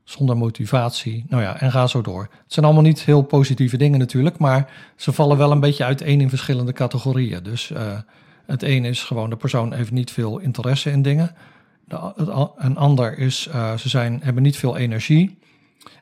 Zonder 0.04 0.38
motivatie. 0.38 1.26
Nou 1.28 1.44
ja, 1.44 1.60
en 1.60 1.72
ga 1.72 1.88
zo 1.88 2.02
door. 2.02 2.22
Het 2.22 2.54
zijn 2.54 2.66
allemaal 2.66 2.84
niet 2.84 3.02
heel 3.04 3.22
positieve 3.22 3.78
dingen 3.78 4.00
natuurlijk. 4.00 4.38
Maar 4.38 4.72
ze 4.96 5.14
vallen 5.14 5.38
wel 5.38 5.52
een 5.52 5.60
beetje 5.60 5.84
uiteen 5.84 6.22
in 6.22 6.30
verschillende 6.30 6.74
categorieën. 6.74 7.44
Dus 7.44 7.72
eh, 7.72 7.98
het 8.46 8.64
een 8.64 8.86
is 8.86 9.04
gewoon 9.04 9.30
de 9.30 9.36
persoon 9.36 9.74
heeft 9.74 9.92
niet 9.92 10.12
veel 10.12 10.40
interesse 10.40 10.92
in 10.92 11.02
dingen. 11.02 11.36
De, 11.86 12.14
het 12.16 12.30
een 12.56 12.78
ander 12.78 13.18
is 13.18 13.48
eh, 13.48 13.78
ze 13.78 13.90
zijn, 13.90 14.20
hebben 14.24 14.44
niet 14.44 14.58
veel 14.58 14.78
energie. 14.78 15.38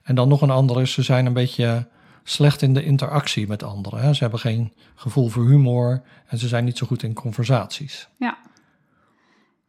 En 0.03 0.15
dan 0.15 0.27
nog 0.27 0.41
een 0.41 0.49
ander 0.49 0.81
is 0.81 0.93
ze 0.93 1.01
zijn 1.01 1.25
een 1.25 1.33
beetje 1.33 1.87
slecht 2.23 2.61
in 2.61 2.73
de 2.73 2.83
interactie 2.83 3.47
met 3.47 3.63
anderen. 3.63 4.01
Hè. 4.01 4.13
Ze 4.13 4.21
hebben 4.21 4.39
geen 4.39 4.73
gevoel 4.95 5.29
voor 5.29 5.47
humor 5.47 6.01
en 6.25 6.37
ze 6.37 6.47
zijn 6.47 6.65
niet 6.65 6.77
zo 6.77 6.87
goed 6.87 7.03
in 7.03 7.13
conversaties. 7.13 8.07
Ja. 8.17 8.37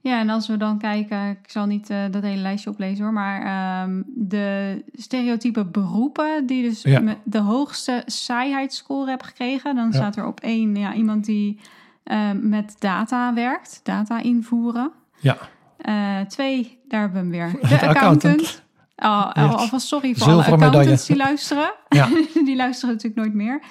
Ja, 0.04 0.18
en 0.20 0.28
als 0.28 0.46
we 0.48 0.56
dan 0.56 0.78
kijken, 0.78 1.28
ik 1.30 1.38
zal 1.50 1.66
niet 1.66 1.90
eh, 1.90 1.98
dat 2.10 2.22
hele 2.22 2.40
lijstje 2.42 2.70
oplezen 2.70 3.04
hoor, 3.04 3.12
maar 3.12 3.42
ehm, 3.42 4.02
de 4.06 4.82
stereotype 4.92 5.64
beroepen 5.64 6.46
die 6.46 6.62
dus 6.62 6.82
Ja. 6.82 7.16
de 7.24 7.38
hoogste 7.38 8.02
saaiheidsscore 8.06 9.08
hebben 9.08 9.26
gekregen, 9.26 9.74
dan 9.74 9.84
Ja. 9.86 9.92
staat 9.92 10.16
er 10.16 10.26
op 10.26 10.40
één 10.40 10.76
ja, 10.76 10.94
iemand 10.94 11.24
die 11.24 11.60
ehm, 12.04 12.48
met 12.48 12.76
data 12.78 13.34
werkt, 13.34 13.80
data 13.82 14.20
invoeren. 14.22 14.90
Ja, 15.20 15.36
Eh, 15.76 16.20
twee, 16.20 16.78
daar 16.88 17.00
hebben 17.00 17.30
we 17.30 17.36
hem 17.36 17.50
weer. 17.50 17.60
De, 17.60 17.68
De 17.68 17.74
accountant. 17.74 18.24
accountant. 18.24 18.62
Oh, 18.96 19.30
Ja. 19.34 19.46
alvast 19.46 19.86
sorry 19.86 20.14
voor 20.14 20.26
alle 20.26 20.36
medaille. 20.36 20.66
accountants 20.66 21.06
die 21.06 21.16
luisteren. 21.16 21.72
Ja. 21.88 22.08
die 22.44 22.56
luisteren 22.56 22.94
natuurlijk 22.94 23.22
nooit 23.22 23.34
meer. 23.34 23.62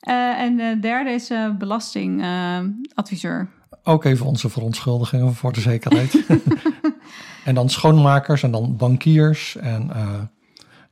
Eh, 0.00 0.40
en 0.40 0.56
de 0.56 0.78
derde 0.80 1.10
is 1.10 1.30
belastingadviseur. 1.58 3.48
Ook 3.84 4.04
even 4.04 4.26
onze 4.26 4.48
verontschuldigingen 4.48 5.34
voor 5.34 5.52
de 5.52 5.60
zekerheid. 5.60 6.24
en 7.44 7.54
dan 7.54 7.68
schoonmakers 7.68 8.42
en 8.42 8.50
dan 8.50 8.76
bankiers 8.76 9.56
en 9.56 9.90
eh, 9.90 10.06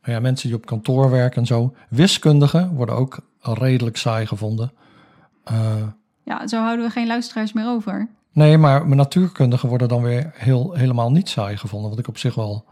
nou 0.03 0.13
ja, 0.13 0.21
mensen 0.21 0.49
die 0.49 0.57
op 0.57 0.67
kantoor 0.67 1.11
werken 1.11 1.41
en 1.41 1.47
zo. 1.47 1.75
Wiskundigen 1.89 2.75
worden 2.75 2.95
ook 2.95 3.21
redelijk 3.41 3.97
saai 3.97 4.27
gevonden. 4.27 4.73
Eh, 5.45 5.83
ja, 6.23 6.47
zo 6.47 6.61
houden 6.63 6.85
we 6.87 6.91
geen 6.93 7.07
luisteraars 7.07 7.53
meer 7.53 7.67
over. 7.67 8.09
Nee, 8.33 8.59
maar 8.59 8.85
mijn 8.85 8.97
natuurkundigen 8.97 9.69
worden 9.69 9.89
dan 9.89 10.03
weer 10.03 10.31
heel, 10.35 10.73
helemaal 10.73 11.11
niet 11.11 11.29
saai 11.29 11.57
gevonden. 11.57 11.91
Wat 11.91 11.99
ik 11.99 12.09
op 12.09 12.19
zich 12.19 12.35
wel 12.35 12.65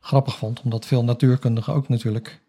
grappig 0.00 0.36
vond, 0.36 0.62
omdat 0.62 0.86
veel 0.86 1.04
natuurkundigen 1.04 1.74
ook 1.74 1.88
natuurlijk 1.88 2.40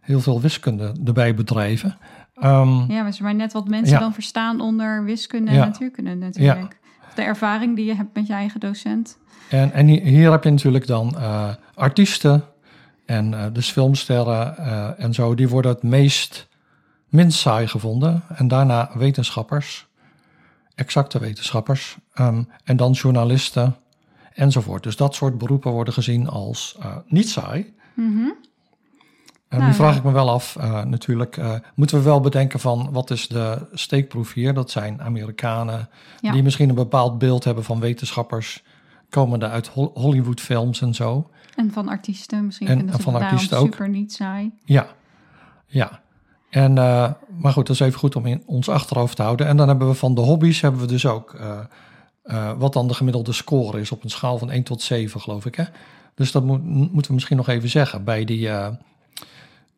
heel 0.00 0.20
veel 0.20 0.40
wiskunde 0.40 0.92
erbij 1.04 1.34
bedrijven. 1.34 1.98
Ehm, 2.34 2.92
Ja, 2.92 3.02
maar 3.02 3.16
maar 3.20 3.34
net 3.34 3.52
wat 3.52 3.68
mensen 3.68 3.94
Ja. 3.94 4.00
dan 4.00 4.12
verstaan 4.14 4.60
onder 4.60 5.04
wiskunde 5.04 5.50
en 5.50 5.56
Ja. 5.56 5.64
natuurkunde 5.64 6.14
natuurlijk. 6.14 6.78
De 7.14 7.22
ervaring 7.22 7.76
die 7.76 7.84
je 7.84 7.94
hebt 7.94 8.14
met 8.14 8.26
je 8.26 8.32
eigen 8.32 8.60
docent. 8.60 9.18
en, 9.48 9.72
en 9.72 9.86
hi- 9.86 10.00
hier 10.08 10.30
heb 10.30 10.44
je 10.44 10.50
natuurlijk 10.50 10.86
dan 10.86 11.18
eh, 11.18 11.48
artiesten 11.74 12.44
en 13.06 13.34
eh, 13.34 13.44
dus 13.52 13.70
filmsterren 13.70 14.56
eh, 14.56 14.88
en 15.04 15.14
zo. 15.14 15.34
Die 15.34 15.48
worden 15.48 15.70
het 15.72 15.82
meest 15.82 16.48
minst 17.08 17.38
saai 17.38 17.66
gevonden. 17.66 18.22
En 18.28 18.48
daarna 18.48 18.90
wetenschappers, 18.94 19.86
exacte 20.74 21.18
wetenschappers. 21.18 21.96
ehm, 22.14 22.42
en 22.64 22.76
dan 22.76 22.92
journalisten 22.92 23.76
enzovoort. 24.32 24.82
Dus 24.82 24.96
dat 24.96 25.14
soort 25.14 25.38
beroepen 25.38 25.70
worden 25.72 25.94
gezien 25.94 26.28
als 26.28 26.78
niet 27.06 27.28
saai. 27.28 27.74
Mhm. 27.94 28.28
En 29.54 29.60
Nou, 29.60 29.70
nu 29.70 29.76
vraag 29.76 29.92
ja. 29.92 29.98
ik 29.98 30.04
me 30.04 30.12
wel 30.12 30.30
af, 30.30 30.56
eh, 30.56 30.82
natuurlijk, 30.84 31.36
eh, 31.36 31.52
moeten 31.74 31.98
we 31.98 32.04
wel 32.04 32.20
bedenken 32.20 32.60
van 32.60 32.88
wat 32.92 33.10
is 33.10 33.28
de 33.28 33.66
steekproef 33.72 34.32
hier? 34.32 34.54
Dat 34.54 34.70
zijn 34.70 35.02
Amerikanen 35.02 35.88
Ja. 36.20 36.32
die 36.32 36.42
misschien 36.42 36.68
een 36.68 36.74
bepaald 36.74 37.18
beeld 37.18 37.44
hebben 37.44 37.64
van 37.64 37.80
wetenschappers, 37.80 38.62
komende 39.10 39.48
uit 39.48 39.68
Hol- 39.68 39.90
Hollywoodfilms 39.94 40.80
en 40.80 40.94
zo. 40.94 41.30
En 41.56 41.72
van 41.72 41.88
artiesten 41.88 42.44
misschien. 42.46 42.68
En- 42.68 42.90
van 43.00 43.14
artiesten 43.14 43.58
ook. 43.58 43.64
super 43.64 43.88
niet 43.88 44.12
saai. 44.12 44.52
Ja, 44.64 44.86
ja. 45.66 46.00
En, 46.50 46.78
eh, 46.78 47.12
maar 47.38 47.52
goed, 47.52 47.66
dat 47.66 47.76
is 47.76 47.80
even 47.86 47.98
goed 47.98 48.16
om 48.16 48.26
in 48.26 48.42
ons 48.46 48.68
achterhoofd 48.68 49.16
te 49.16 49.22
houden. 49.22 49.46
En 49.46 49.56
dan 49.56 49.68
hebben 49.68 49.88
we 49.88 49.94
van 49.94 50.14
de 50.14 50.20
hobby's 50.20 50.60
hebben 50.60 50.80
we 50.80 50.86
dus 50.86 51.06
ook 51.06 51.34
eh, 51.34 51.58
eh, 52.22 52.50
wat 52.58 52.72
dan 52.72 52.88
de 52.88 52.94
gemiddelde 52.94 53.32
score 53.32 53.80
is 53.80 53.92
op 53.92 54.04
een 54.04 54.10
schaal 54.10 54.38
van 54.38 54.50
1 54.50 54.62
tot 54.62 54.82
7, 54.82 55.20
geloof 55.20 55.46
ik. 55.46 55.54
Hè? 55.54 55.64
Dus 56.14 56.32
dat 56.32 56.44
moet, 56.44 56.64
moeten 56.64 57.06
we 57.06 57.12
misschien 57.14 57.36
nog 57.36 57.48
even 57.48 57.68
zeggen. 57.68 58.04
Bij 58.04 58.24
die, 58.24 58.48
eh, 58.48 58.68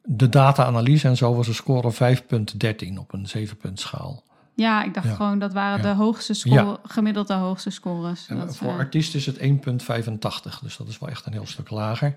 de 0.06 0.28
data-analyse 0.28 1.08
en 1.08 1.16
zo 1.16 1.34
was 1.34 1.46
de 1.46 1.52
score 1.52 1.92
5,13 1.92 2.98
op 2.98 3.12
een 3.12 3.26
7-punt 3.38 3.80
schaal. 3.80 4.24
Ja, 4.54 4.82
ik 4.84 4.94
dacht 4.94 5.06
Ja. 5.06 5.14
gewoon 5.14 5.38
dat 5.38 5.52
waren 5.52 5.76
Ja. 5.76 5.82
de 5.82 5.98
hoogste 5.98 6.34
score, 6.34 6.78
gemiddeld 6.82 7.26
de 7.28 7.34
hoogste 7.34 7.70
scores. 7.70 8.26
En 8.28 8.38
Dat, 8.38 8.56
voor 8.56 8.68
eh, 8.72 8.78
artiest 8.78 9.14
is 9.14 9.26
het 9.26 9.38
1,85, 9.38 10.58
dus 10.62 10.76
dat 10.76 10.88
is 10.88 10.98
wel 10.98 11.08
echt 11.08 11.26
een 11.26 11.32
heel 11.32 11.46
stuk 11.46 11.70
lager. 11.70 12.16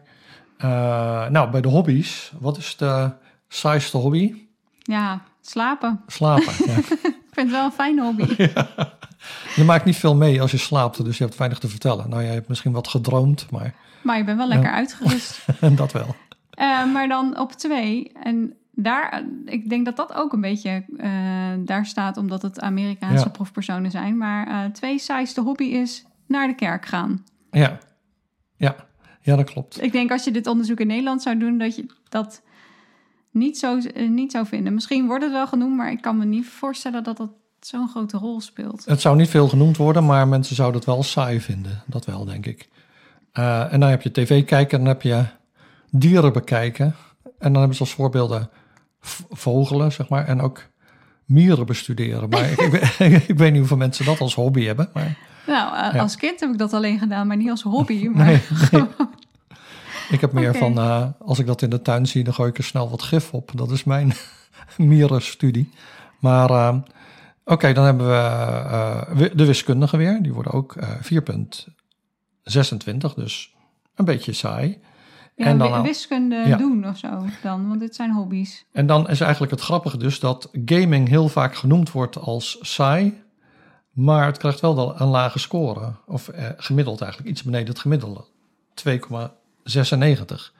Eh, 0.57 0.69
nou, 1.27 1.49
bij 1.51 1.61
de 1.61 1.67
hobby's, 1.67 2.31
wat 2.39 2.57
is 2.57 2.75
de 2.77 3.11
saaiste 3.47 3.97
hobby? 3.97 4.33
ja, 4.83 5.21
slapen. 5.41 6.01
Slapen. 6.07 6.53
ja. 6.65 6.77
Ik 7.29 7.35
vind 7.35 7.47
het 7.51 7.51
wel 7.51 7.65
een 7.65 7.71
fijne 7.71 8.01
hobby. 8.03 8.35
je 9.55 9.63
maakt 9.65 9.85
niet 9.85 9.95
veel 9.95 10.15
mee 10.15 10.41
als 10.41 10.51
je 10.51 10.57
slaapt, 10.57 11.03
dus 11.03 11.17
je 11.17 11.23
hebt 11.23 11.37
weinig 11.37 11.59
te 11.59 11.67
vertellen. 11.67 12.09
Nou, 12.09 12.23
jij 12.23 12.33
hebt 12.33 12.47
misschien 12.47 12.71
wat 12.71 12.87
gedroomd, 12.87 13.51
maar 13.51 13.73
Maar 14.01 14.17
je 14.17 14.23
bent 14.23 14.37
wel 14.37 14.47
lekker 14.47 14.71
uitgerust. 14.71 15.45
dat 15.75 15.91
wel. 15.91 16.15
Eh, 16.59 16.91
maar 16.93 17.07
dan 17.07 17.39
op 17.39 17.51
twee. 17.51 18.11
En 18.23 18.53
daar, 18.71 19.23
ik 19.45 19.69
denk 19.69 19.85
dat 19.85 19.95
dat 19.95 20.13
ook 20.13 20.33
een 20.33 20.41
beetje 20.41 20.83
eh, 20.97 21.09
daar 21.57 21.85
staat, 21.85 22.17
omdat 22.17 22.41
het 22.41 22.59
Amerikaanse 22.59 23.23
Ja. 23.25 23.29
proefpersonen 23.31 23.91
zijn. 23.91 24.17
Maar 24.17 24.47
eh, 24.47 24.71
twee 24.71 24.99
saaiste 24.99 25.41
hobby 25.41 25.63
is 25.63 26.05
naar 26.27 26.47
de 26.47 26.55
kerk 26.55 26.85
gaan. 26.85 27.23
Ja, 27.51 27.77
ja, 28.55 28.75
ja 29.21 29.35
dat 29.35 29.51
klopt. 29.51 29.81
Ik 29.83 29.91
denk 29.91 30.11
als 30.11 30.23
je 30.23 30.31
dit 30.31 30.47
onderzoek 30.47 30.79
in 30.79 30.87
Nederland 30.87 31.21
zou 31.21 31.37
doen, 31.37 31.57
dat 31.57 31.75
je 31.75 31.85
dat 32.09 32.41
niet 33.31 33.57
zo 33.57 33.79
niet 34.07 34.31
zou 34.31 34.45
vinden. 34.45 34.73
Misschien 34.73 35.05
wordt 35.07 35.23
het 35.23 35.33
wel 35.33 35.47
genoemd, 35.47 35.75
maar 35.75 35.91
ik 35.91 36.01
kan 36.01 36.17
me 36.17 36.25
niet 36.25 36.47
voorstellen 36.47 37.03
dat 37.03 37.17
dat 37.17 37.31
zo'n 37.59 37.89
grote 37.89 38.17
rol 38.17 38.41
speelt. 38.41 38.85
Het 38.85 39.01
zou 39.01 39.15
niet 39.15 39.29
veel 39.29 39.47
genoemd 39.47 39.77
worden, 39.77 40.05
maar 40.05 40.27
mensen 40.27 40.55
zouden 40.55 40.77
het 40.77 40.89
wel 40.89 41.03
saai 41.03 41.39
vinden. 41.41 41.83
Dat 41.85 42.05
wel, 42.05 42.25
denk 42.25 42.45
ik. 42.45 42.69
En 43.31 43.79
dan 43.79 43.89
heb 43.89 44.01
je 44.01 44.11
tv 44.11 44.45
kijken, 44.45 44.77
dan 44.77 44.87
heb 44.87 45.01
je 45.01 45.25
dieren 45.91 46.33
bekijken. 46.33 46.85
En 47.23 47.51
dan 47.51 47.55
hebben 47.55 47.73
ze 47.75 47.79
als 47.83 47.93
voorbeelden 47.93 48.49
vogelen, 49.29 49.91
zeg 49.91 50.09
maar, 50.09 50.25
en 50.27 50.41
ook 50.41 50.67
mieren 51.25 51.65
bestuderen. 51.65 52.29
Maar 52.29 52.49
ik, 52.51 52.59
ik, 52.61 52.71
weet- 52.71 52.99
ik 53.29 53.37
weet 53.37 53.49
niet 53.49 53.59
hoeveel 53.59 53.77
mensen 53.77 54.05
dat 54.05 54.19
als 54.19 54.35
hobby 54.35 54.65
hebben. 54.65 54.89
Maar 54.93 55.17
Nou, 55.47 55.75
eh, 55.77 55.93
Ja. 55.93 56.01
als 56.01 56.15
kind 56.15 56.39
heb 56.39 56.49
ik 56.51 56.57
dat 56.57 56.73
alleen 56.73 56.99
gedaan, 56.99 57.27
maar 57.27 57.37
niet 57.37 57.49
als 57.49 57.61
hobby. 57.61 58.07
Maar 58.07 58.25
nee, 58.25 58.41
nee. 58.71 58.83
ik 60.09 60.21
heb 60.21 60.31
meer 60.33 60.55
van, 60.55 60.77
eh, 60.77 61.05
als 61.19 61.39
ik 61.39 61.45
dat 61.45 61.61
in 61.61 61.69
de 61.69 61.81
tuin 61.81 62.05
zie, 62.07 62.23
dan 62.23 62.33
gooi 62.33 62.49
ik 62.49 62.57
er 62.57 62.63
snel 62.63 62.89
wat 62.89 63.01
gif 63.01 63.33
op. 63.33 63.51
Dat 63.55 63.71
is 63.71 63.83
mijn 63.83 64.13
mierenstudie. 64.77 65.69
Maar 66.19 66.49
eh, 66.49 66.75
oké, 67.45 67.73
dan 67.73 67.85
hebben 67.85 68.07
we 68.07 69.31
de 69.35 69.45
wiskundige 69.45 69.97
weer. 69.97 70.21
Die 70.21 70.33
worden 70.33 70.51
ook 70.51 70.75
eh 70.75 70.89
4.26, 72.53 73.13
dus 73.15 73.55
een 73.95 74.05
beetje 74.05 74.33
saai. 74.33 74.79
Ja, 75.39 75.45
En 75.45 75.57
dan 75.57 75.73
al- 75.73 75.81
wiskunde 75.81 76.35
Ja. 76.35 76.57
doen 76.57 76.87
of 76.87 76.97
zo 76.97 77.07
dan, 77.43 77.67
want 77.67 77.79
dit 77.79 77.95
zijn 77.95 78.11
hobby's. 78.11 78.65
En 78.71 78.85
dan 78.87 79.09
is 79.09 79.21
eigenlijk 79.21 79.51
het 79.51 79.61
grappige 79.61 79.97
dus 79.97 80.19
dat 80.19 80.49
gaming 80.65 81.07
heel 81.07 81.27
vaak 81.29 81.55
genoemd 81.55 81.91
wordt 81.91 82.17
als 82.17 82.57
saai, 82.61 83.21
maar 83.91 84.25
het 84.25 84.37
krijgt 84.37 84.59
wel 84.59 84.75
dan 84.75 84.93
een 84.97 85.07
lage 85.07 85.39
score. 85.39 85.91
Of 86.05 86.27
eh, 86.27 86.45
gemiddeld 86.57 87.01
eigenlijk, 87.01 87.31
iets 87.31 87.43
beneden 87.43 87.67
het 87.67 87.79
gemiddelde. 87.79 88.25
2,96. 88.73 90.53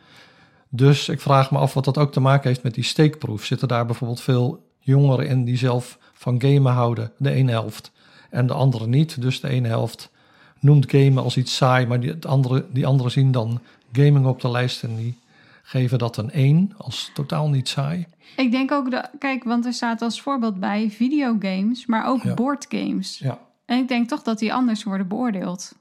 Dus 0.70 1.10
ik 1.10 1.22
vraag 1.22 1.52
me 1.52 1.58
af 1.58 1.74
wat 1.74 1.86
dat 1.86 1.98
ook 1.98 2.12
te 2.12 2.20
maken 2.20 2.48
heeft 2.50 2.63
met 2.63 2.74
die 2.74 2.84
steekproef. 2.84 3.46
Zitten 3.46 3.68
daar 3.68 3.86
bijvoorbeeld 3.86 4.22
veel 4.22 4.63
jongeren 4.80 5.28
in 5.28 5.44
die 5.44 5.58
zelf 5.58 5.98
van 6.13 6.42
gamen 6.42 6.72
houden, 6.74 7.12
de 7.18 7.32
ene 7.32 7.52
helft, 7.52 7.92
en 8.30 8.48
de 8.48 8.54
andere 8.54 8.88
niet. 8.88 9.22
Dus 9.22 9.39
de 9.42 9.50
ene 9.50 9.68
helft 9.68 10.12
noemt 10.60 10.92
gamen 10.92 11.24
als 11.24 11.38
iets 11.38 11.56
saai, 11.56 11.86
maar 11.88 12.00
die, 12.00 12.10
het 12.10 12.26
andere, 12.26 12.65
die 12.72 12.86
anderen 12.88 13.12
zien 13.12 13.32
dan 13.32 13.62
gaming 13.91 14.25
op 14.25 14.41
de 14.41 14.49
lijst 14.52 14.84
en 14.84 14.95
die 14.95 15.17
geven 15.63 15.97
dat 15.99 16.17
een 16.17 16.32
1 16.32 16.73
als 16.78 17.12
totaal 17.13 17.49
niet 17.49 17.67
saai. 17.69 18.08
Ik 18.36 18.52
denk 18.52 18.71
ook, 18.71 18.91
dat, 18.91 19.10
kijk, 19.19 19.43
want 19.43 19.65
er 19.65 19.73
staat 19.73 20.02
als 20.02 20.21
voorbeeld 20.21 20.60
bij 20.60 20.89
videogames, 20.89 21.86
maar 21.86 22.06
ook 22.06 22.23
Ja. 22.23 22.34
boardgames. 22.34 23.17
Ja. 23.17 23.39
En 23.65 23.78
ik 23.78 23.88
denk 23.88 24.08
toch 24.08 24.21
dat 24.23 24.39
die 24.39 24.54
anders 24.54 24.84
worden 24.84 25.08
beoordeeld. 25.08 25.75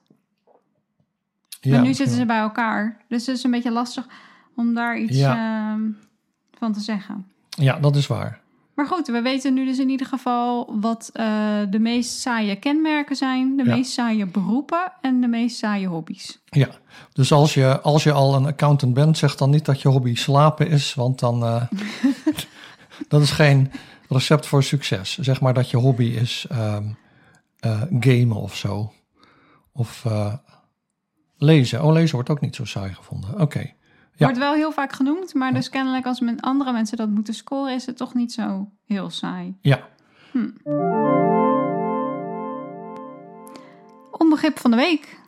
Ja, 1.60 1.70
maar 1.70 1.80
nu 1.82 1.94
zitten 1.94 2.16
ze 2.16 2.26
bij 2.26 2.38
elkaar. 2.38 2.96
Dus 3.08 3.26
het 3.26 3.36
is 3.36 3.44
een 3.44 3.50
beetje 3.50 3.70
lastig 3.70 4.06
om 4.56 4.74
daar 4.74 4.98
iets 4.98 5.18
ehm, 5.18 5.80
van 6.58 6.72
te 6.72 6.80
zeggen. 6.80 7.26
Ja, 7.48 7.78
dat 7.78 7.96
is 7.96 8.06
waar. 8.06 8.40
Maar 8.78 8.86
goed, 8.86 9.06
we 9.06 9.22
weten 9.22 9.54
nu 9.54 9.64
dus 9.64 9.78
in 9.78 9.88
ieder 9.88 10.06
geval 10.06 10.74
wat 10.80 11.10
eh, 11.12 11.58
de 11.70 11.78
meest 11.78 12.10
saaie 12.20 12.56
kenmerken 12.56 13.16
zijn, 13.16 13.56
de 13.56 13.64
Ja. 13.64 13.74
meest 13.74 13.92
saaie 13.92 14.26
beroepen 14.26 14.92
en 15.00 15.20
de 15.20 15.26
meest 15.26 15.56
saaie 15.56 15.86
hobby's. 15.86 16.38
Ja, 16.44 16.68
dus 17.12 17.32
als 17.32 17.54
je, 17.54 17.80
als 17.80 18.02
je 18.02 18.12
al 18.12 18.34
een 18.34 18.46
accountant 18.46 18.94
bent, 18.94 19.18
zeg 19.18 19.34
dan 19.36 19.50
niet 19.50 19.64
dat 19.64 19.82
je 19.82 19.88
hobby 19.88 20.14
slapen 20.14 20.68
is, 20.68 20.94
want 20.94 21.18
dan 21.18 21.44
eh, 21.44 21.62
dat 23.08 23.22
is 23.22 23.30
geen 23.30 23.70
recept 24.08 24.46
voor 24.46 24.62
succes. 24.62 25.18
Zeg 25.18 25.40
maar 25.40 25.54
dat 25.54 25.70
je 25.70 25.76
hobby 25.76 26.04
is 26.04 26.46
ehm, 26.48 26.84
eh, 27.58 27.82
gamen 28.00 28.36
of 28.36 28.56
zo. 28.56 28.92
Of 29.72 30.06
lezen. 31.36 31.84
Oh, 31.84 31.92
lezen 31.92 32.14
wordt 32.14 32.30
ook 32.30 32.40
niet 32.40 32.56
zo 32.56 32.64
saai 32.64 32.94
gevonden. 32.94 33.40
Oké. 33.40 33.72
Ja. 34.18 34.24
Wordt 34.26 34.38
wel 34.38 34.54
heel 34.54 34.72
vaak 34.72 34.92
genoemd, 34.92 35.34
maar 35.34 35.54
dus 35.54 35.68
kennelijk 35.68 36.06
als 36.06 36.20
men 36.20 36.40
andere 36.40 36.72
mensen 36.72 36.96
dat 36.96 37.08
moeten 37.08 37.34
scoren, 37.34 37.74
is 37.74 37.86
het 37.86 37.96
toch 37.96 38.14
niet 38.14 38.32
zo 38.32 38.70
heel 38.84 39.10
saai. 39.10 39.56
Ja. 39.60 39.80
Onbegrip 44.10 44.58
van 44.58 44.70
de 44.70 44.76
week. 44.76 45.20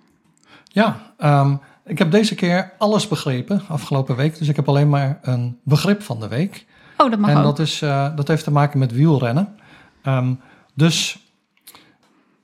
Ja, 0.64 0.96
ehm, 1.16 1.57
ik 1.85 1.98
heb 1.98 2.11
deze 2.11 2.35
keer 2.35 2.72
alles 2.79 3.09
begrepen 3.09 3.62
afgelopen 3.68 4.16
week. 4.16 4.38
Dus 4.38 4.48
ik 4.48 4.57
heb 4.57 4.68
alleen 4.68 4.88
maar 4.88 5.18
een 5.22 5.59
begrip 5.64 6.03
van 6.03 6.20
de 6.20 6.29
week. 6.29 6.66
Oh, 6.96 7.11
dat 7.11 7.18
mag 7.18 7.31
en 7.31 7.37
ook. 7.37 7.42
dat, 7.42 7.59
is, 7.59 7.83
eh, 7.83 8.16
dat 8.16 8.29
heeft 8.29 8.44
te 8.44 8.50
maken 8.50 8.79
met 8.79 8.92
wielrennen. 8.92 9.57
Ehm, 10.03 10.35
dus 10.74 11.29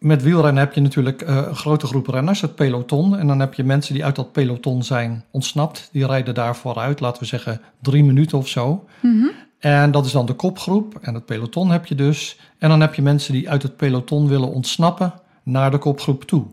met 0.06 0.22
wielrennen 0.22 0.62
heb 0.62 0.72
je 0.72 0.80
natuurlijk 0.80 1.22
eh, 1.22 1.36
een 1.36 1.56
grote 1.56 1.86
groep 1.86 2.06
renners, 2.06 2.40
het 2.40 2.54
peloton. 2.54 3.18
En 3.18 3.26
dan 3.26 3.40
heb 3.40 3.54
je 3.54 3.64
mensen 3.64 3.94
die 3.94 4.04
uit 4.04 4.16
dat 4.16 4.32
peloton 4.32 4.82
zijn 4.82 5.24
ontsnapt. 5.30 5.88
Die 5.92 6.06
rijden 6.06 6.34
daar 6.34 6.56
vooruit, 6.56 7.00
laten 7.00 7.22
we 7.22 7.28
zeggen 7.28 7.60
drie 7.82 8.04
minuten 8.04 8.38
of 8.38 8.48
zo. 8.48 8.84
Mhm. 9.02 9.26
En 9.58 9.90
dat 9.90 10.06
is 10.06 10.12
dan 10.12 10.26
de 10.26 10.32
kopgroep. 10.32 10.98
En 11.00 11.14
het 11.14 11.26
peloton 11.26 11.70
heb 11.70 11.86
je 11.86 11.94
dus. 11.94 12.38
En 12.58 12.68
dan 12.68 12.80
heb 12.80 12.94
je 12.94 13.02
mensen 13.02 13.32
die 13.32 13.50
uit 13.50 13.62
het 13.62 13.76
peloton 13.76 14.28
willen 14.28 14.52
ontsnappen 14.52 15.12
naar 15.42 15.70
de 15.70 15.78
kopgroep 15.78 16.24
toe. 16.24 16.44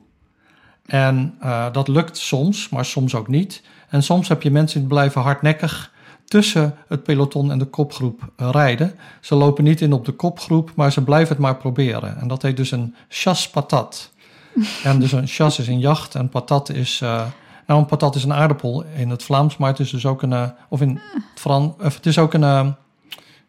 En 0.85 1.35
eh, 1.39 1.65
dat 1.71 1.87
lukt 1.87 2.17
soms, 2.17 2.69
maar 2.69 2.85
soms 2.85 3.15
ook 3.15 3.27
niet. 3.27 3.63
En 3.89 4.03
soms 4.03 4.27
heb 4.27 4.41
je 4.41 4.51
mensen 4.51 4.79
die 4.79 4.89
blijven 4.89 5.21
hardnekkig 5.21 5.91
tussen 6.33 6.75
het 6.87 7.03
peloton 7.03 7.51
en 7.51 7.59
de 7.59 7.65
kopgroep 7.65 8.31
eh, 8.35 8.49
rijden. 8.51 8.95
Ze 9.21 9.35
lopen 9.35 9.63
niet 9.63 9.81
in 9.81 9.93
op 9.93 10.05
de 10.05 10.11
kopgroep, 10.11 10.71
maar 10.75 10.91
ze 10.91 11.03
blijven 11.03 11.29
het 11.29 11.43
maar 11.43 11.57
proberen. 11.57 12.17
En 12.17 12.27
dat 12.27 12.41
heet 12.41 12.57
dus 12.57 12.71
een 12.71 12.95
chasse 13.07 13.49
patat. 13.49 14.11
en 14.83 14.99
dus 14.99 15.11
een 15.11 15.27
chasse 15.27 15.61
is 15.61 15.67
een 15.67 15.79
jacht 15.79 16.15
en 16.15 16.29
patat 16.29 16.69
is... 16.69 17.01
eh, 17.01 17.25
nou, 17.67 17.79
een 17.79 17.85
patat 17.85 18.15
is 18.15 18.23
een 18.23 18.33
aardappel 18.33 18.83
in 18.95 19.09
het 19.09 19.23
Vlaams, 19.23 19.57
maar 19.57 19.69
het 19.69 19.79
is 19.79 19.89
dus 19.89 20.05
ook 20.05 20.21
een... 20.21 20.33
eh, 20.33 20.49
of 20.69 20.81
in 20.81 20.89
het 20.89 21.39
Frans... 21.39 21.73
Of 21.79 21.95
het 21.95 22.05
is 22.05 22.17
ook 22.17 22.33
een... 22.33 22.75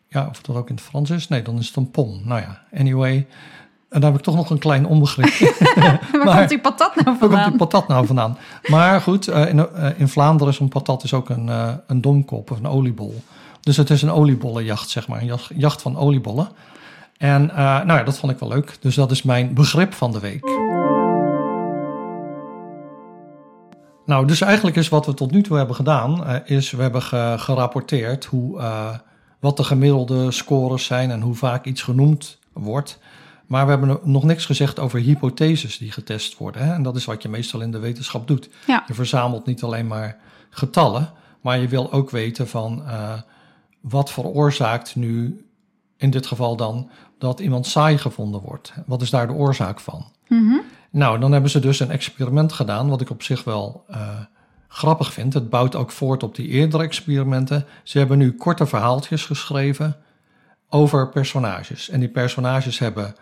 ja, 0.09 0.27
of 0.31 0.41
dat 0.43 0.57
ook 0.57 0.69
in 0.69 0.75
het 0.75 0.85
Frans 0.85 1.11
is? 1.11 1.29
Nee, 1.29 1.43
dan 1.43 1.59
is 1.59 1.67
het 1.67 1.77
een 1.77 1.91
pom. 1.91 2.21
Nou 2.25 2.41
ja, 2.41 2.63
anyway... 2.75 3.27
En 3.95 4.01
daar 4.01 4.11
heb 4.11 4.19
ik 4.19 4.25
toch 4.25 4.35
nog 4.35 4.51
een 4.51 4.59
klein 4.59 4.87
onbegrip. 4.87 5.49
Waar 5.75 6.01
maar- 6.25 6.37
komt 6.37 6.49
die 6.49 6.61
patat 6.61 6.95
nou 6.95 7.05
Waar 7.05 7.05
komt 7.05 7.21
die 7.21 7.29
vandaan? 7.41 7.57
patat 7.57 7.89
nou 7.89 8.07
vandaan? 8.07 8.39
Maar 8.67 9.01
goed, 9.01 9.29
eh, 9.29 9.49
in, 9.49 9.59
eh, 9.69 9.91
in 9.97 10.09
Vlaanderen 10.09 10.53
is 10.53 10.59
een 10.59 10.69
patat 10.69 11.03
is 11.05 11.15
ook 11.15 11.29
een, 11.29 11.49
eh, 11.49 11.69
een 11.87 12.01
domkop 12.01 12.51
of 12.51 12.59
een 12.59 12.67
oliebol. 12.67 13.23
Dus 13.61 13.77
het 13.77 13.91
is 13.91 14.03
een 14.03 14.11
oliebollenjacht, 14.11 14.89
zeg 14.91 15.09
maar. 15.09 15.23
Een 15.23 15.39
jacht, 15.57 15.83
van 15.83 15.97
oliebollen. 15.97 16.49
En 17.19 17.47
nou 17.57 17.87
ja, 17.87 18.03
dat 18.03 18.19
vond 18.19 18.33
ik 18.33 18.39
wel 18.39 18.49
leuk. 18.49 18.77
Dus 18.81 18.95
dat 18.95 19.11
is 19.11 19.23
mijn 19.23 19.55
begrip 19.55 19.95
van 19.95 20.13
de 20.13 20.21
week. 20.21 20.45
Nou, 24.07 24.27
dus 24.27 24.41
eigenlijk 24.41 24.77
is 24.77 24.89
wat 24.89 25.07
we 25.07 25.15
tot 25.15 25.31
nu 25.31 25.43
toe 25.43 25.57
hebben 25.57 25.77
gedaan, 25.77 26.25
is 26.45 26.71
we 26.71 26.83
hebben 26.83 27.03
ge- 27.03 27.35
gerapporteerd 27.39 28.25
hoe, 28.25 28.61
wat 29.41 29.57
de 29.57 29.65
gemiddelde 29.65 30.31
scores 30.31 30.85
zijn 30.85 31.11
en 31.11 31.21
hoe 31.21 31.35
vaak 31.35 31.65
iets 31.65 31.83
genoemd 31.83 32.39
wordt. 32.53 32.99
Maar 33.55 33.65
we 33.65 33.71
hebben 33.71 34.01
nog 34.03 34.25
niks 34.25 34.47
gezegd 34.47 34.79
over 34.79 34.99
hypotheses 34.99 35.79
die 35.79 35.93
getest 35.93 36.39
worden. 36.39 36.67
Hè? 36.67 36.75
En 36.75 36.83
dat 36.83 36.97
is 36.97 37.05
wat 37.05 37.23
je 37.23 37.29
meestal 37.29 37.61
in 37.61 37.71
de 37.71 37.79
wetenschap 37.79 38.27
doet. 38.27 38.49
Ja. 38.67 38.85
Je 38.87 38.95
verzamelt 38.95 39.47
niet 39.47 39.63
alleen 39.63 39.87
maar 39.87 40.17
getallen, 40.51 41.13
maar 41.41 41.59
je 41.59 41.69
wil 41.69 41.93
ook 41.93 42.11
weten 42.11 42.49
van 42.49 42.83
eh, 42.87 43.13
wat 43.81 44.11
veroorzaakt 44.11 44.97
nu, 44.97 45.45
in 45.97 46.11
dit 46.11 46.27
geval 46.27 46.57
dan, 46.57 46.91
dat 47.19 47.41
iemand 47.41 47.67
saai 47.67 47.99
gevonden 47.99 48.41
wordt. 48.41 48.73
Wat 48.87 49.03
is 49.03 49.11
daar 49.11 49.27
de 49.27 49.33
oorzaak 49.33 49.81
van? 49.81 50.05
Mhm. 50.29 50.57
Nou, 50.91 51.19
dan 51.19 51.33
hebben 51.33 51.51
ze 51.51 51.61
dus 51.61 51.81
een 51.81 51.91
experiment 51.91 52.53
gedaan, 52.53 52.89
wat 52.89 53.01
ik 53.01 53.11
op 53.11 53.23
zich 53.23 53.45
wel 53.45 53.85
eh, 53.89 54.09
grappig 54.69 55.13
vind. 55.13 55.35
Het 55.35 55.51
bouwt 55.51 55.75
ook 55.75 55.91
voort 55.91 56.23
op 56.23 56.35
die 56.35 56.49
eerdere 56.49 56.83
experimenten. 56.83 57.67
Ze 57.83 57.99
hebben 57.99 58.19
nu 58.19 58.33
korte 58.33 58.67
verhaaltjes 58.67 59.25
geschreven 59.25 59.97
over 60.69 61.09
personages. 61.09 61.89
En 61.89 62.01
die 62.01 62.09
personages 62.09 62.79
hebben 62.79 63.15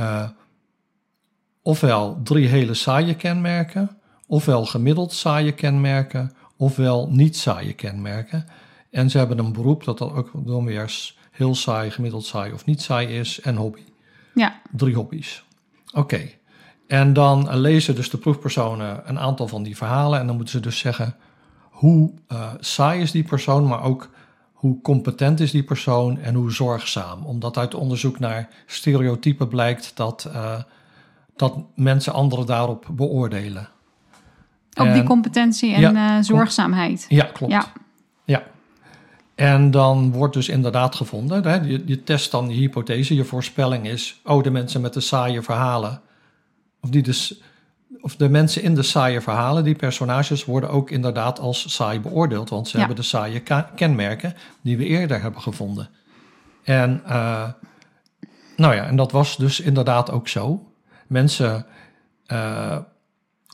eh, 0.00 0.28
ofwel 1.62 2.20
drie 2.22 2.48
hele 2.48 2.74
saaie 2.74 3.14
kenmerken, 3.14 3.98
ofwel 4.26 4.64
gemiddeld 4.66 5.12
saaie 5.12 5.52
kenmerken, 5.52 6.32
ofwel 6.56 7.08
niet 7.10 7.36
saaie 7.36 7.72
kenmerken. 7.72 8.46
En 8.90 9.10
ze 9.10 9.18
hebben 9.18 9.38
een 9.38 9.52
beroep 9.52 9.84
dat 9.84 9.98
dan 9.98 10.12
ook 10.12 10.30
dan 10.34 10.64
weer 10.64 11.14
heel 11.30 11.54
saai, 11.54 11.90
gemiddeld 11.90 12.24
saai 12.24 12.52
of 12.52 12.64
niet 12.64 12.82
saai 12.82 13.06
is 13.06 13.40
en 13.40 13.56
hobby. 13.56 13.84
Ja, 14.34 14.60
Drie 14.70 14.94
hobby's. 14.94 15.44
Oké. 15.92 16.28
En 16.86 17.12
dan 17.12 17.48
eh, 17.48 17.56
lezen 17.56 17.94
dus 17.94 18.10
de 18.10 18.18
proefpersonen 18.18 19.02
een 19.04 19.18
aantal 19.18 19.48
van 19.48 19.62
die 19.62 19.76
verhalen. 19.76 20.20
En 20.20 20.26
dan 20.26 20.36
moeten 20.36 20.54
ze 20.54 20.60
dus 20.60 20.78
zeggen 20.78 21.16
hoe 21.70 22.12
eh, 22.26 22.52
saai 22.60 23.00
is 23.00 23.10
die 23.10 23.22
persoon, 23.22 23.66
maar 23.66 23.82
ook 23.82 24.10
hoe 24.60 24.80
competent 24.82 25.40
is 25.40 25.50
die 25.50 25.62
persoon 25.62 26.18
en 26.18 26.34
hoe 26.34 26.52
zorgzaam. 26.52 27.24
Omdat 27.24 27.56
uit 27.56 27.74
onderzoek 27.74 28.18
naar 28.18 28.48
stereotypen 28.66 29.48
blijkt 29.48 29.92
dat 29.94 30.30
eh, 30.32 30.62
dat 31.36 31.54
mensen 31.74 32.12
anderen 32.12 32.46
daarop 32.46 32.86
beoordelen. 32.90 33.68
Op 34.74 34.84
die 34.84 34.92
En- 34.92 35.04
competentie 35.04 35.74
en 35.74 35.80
Ja, 35.80 36.16
eh, 36.16 36.24
zorgzaamheid. 36.24 37.06
Ja, 37.08 37.24
klopt. 37.24 37.52
Ja. 37.52 37.72
Ja. 38.24 38.42
En 39.34 39.70
dan 39.70 40.12
wordt 40.12 40.34
dus 40.34 40.48
inderdaad 40.48 40.94
gevonden, 40.94 41.42
hè, 41.44 41.54
je, 41.54 41.82
je 41.86 42.02
test 42.02 42.30
dan 42.30 42.48
je 42.48 42.54
hypothese, 42.54 43.14
je 43.14 43.24
voorspelling 43.24 43.88
is, 43.88 44.20
oh, 44.24 44.42
de 44.42 44.50
mensen 44.50 44.80
met 44.80 44.94
de 44.94 45.00
saaie 45.00 45.42
verhalen, 45.42 46.00
of, 46.80 46.90
die 46.90 47.02
dus, 47.02 47.40
of 48.00 48.16
de 48.16 48.28
mensen 48.28 48.62
in 48.62 48.74
de 48.74 48.82
saaie 48.82 49.20
verhalen, 49.20 49.64
die 49.64 49.74
personages, 49.74 50.44
worden 50.44 50.70
ook 50.70 50.90
inderdaad 50.90 51.38
als 51.38 51.74
saai 51.74 52.00
beoordeeld, 52.00 52.48
want 52.50 52.68
ze 52.68 52.72
Ja. 52.72 52.78
hebben 52.78 52.96
de 53.02 53.08
saaie 53.08 53.42
kenmerken 53.74 54.34
die 54.60 54.76
we 54.76 54.84
eerder 54.84 55.20
hebben 55.22 55.40
gevonden. 55.40 55.88
En, 56.62 57.02
eh, 57.06 57.48
nou 58.56 58.74
ja, 58.74 58.84
en 58.86 58.96
dat 58.96 59.12
was 59.12 59.36
dus 59.36 59.60
inderdaad 59.60 60.10
ook 60.10 60.28
zo. 60.28 60.72
Mensen 61.06 61.66
eh, 62.26 62.76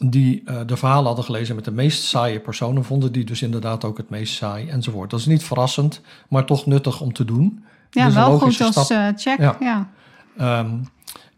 die 0.05 0.42
eh, 0.44 0.61
de 0.66 0.77
verhalen 0.77 1.07
hadden 1.07 1.25
gelezen 1.25 1.55
met 1.55 1.64
de 1.64 1.70
meest 1.70 2.03
saaie 2.03 2.40
personen, 2.40 2.85
vonden 2.85 3.12
die 3.12 3.25
dus 3.25 3.42
inderdaad 3.42 3.85
ook 3.85 3.96
het 3.96 4.11
meest 4.11 4.35
saai 4.35 4.68
enzovoort. 4.68 5.11
Dat 5.11 5.20
is 5.20 5.27
niet 5.27 5.44
verrassend, 5.44 6.01
maar 6.29 6.44
toch 6.44 6.66
nuttig 6.66 7.01
om 7.01 7.12
te 7.12 7.25
doen. 7.25 7.64
Ja, 7.90 8.05
Dus 8.05 8.14
wel 8.14 8.38
goed 8.38 8.61
als 8.61 8.87
check. 9.16 9.38
Ja. 9.38 9.57
Ja. 9.61 9.88
Ehm, 10.37 10.79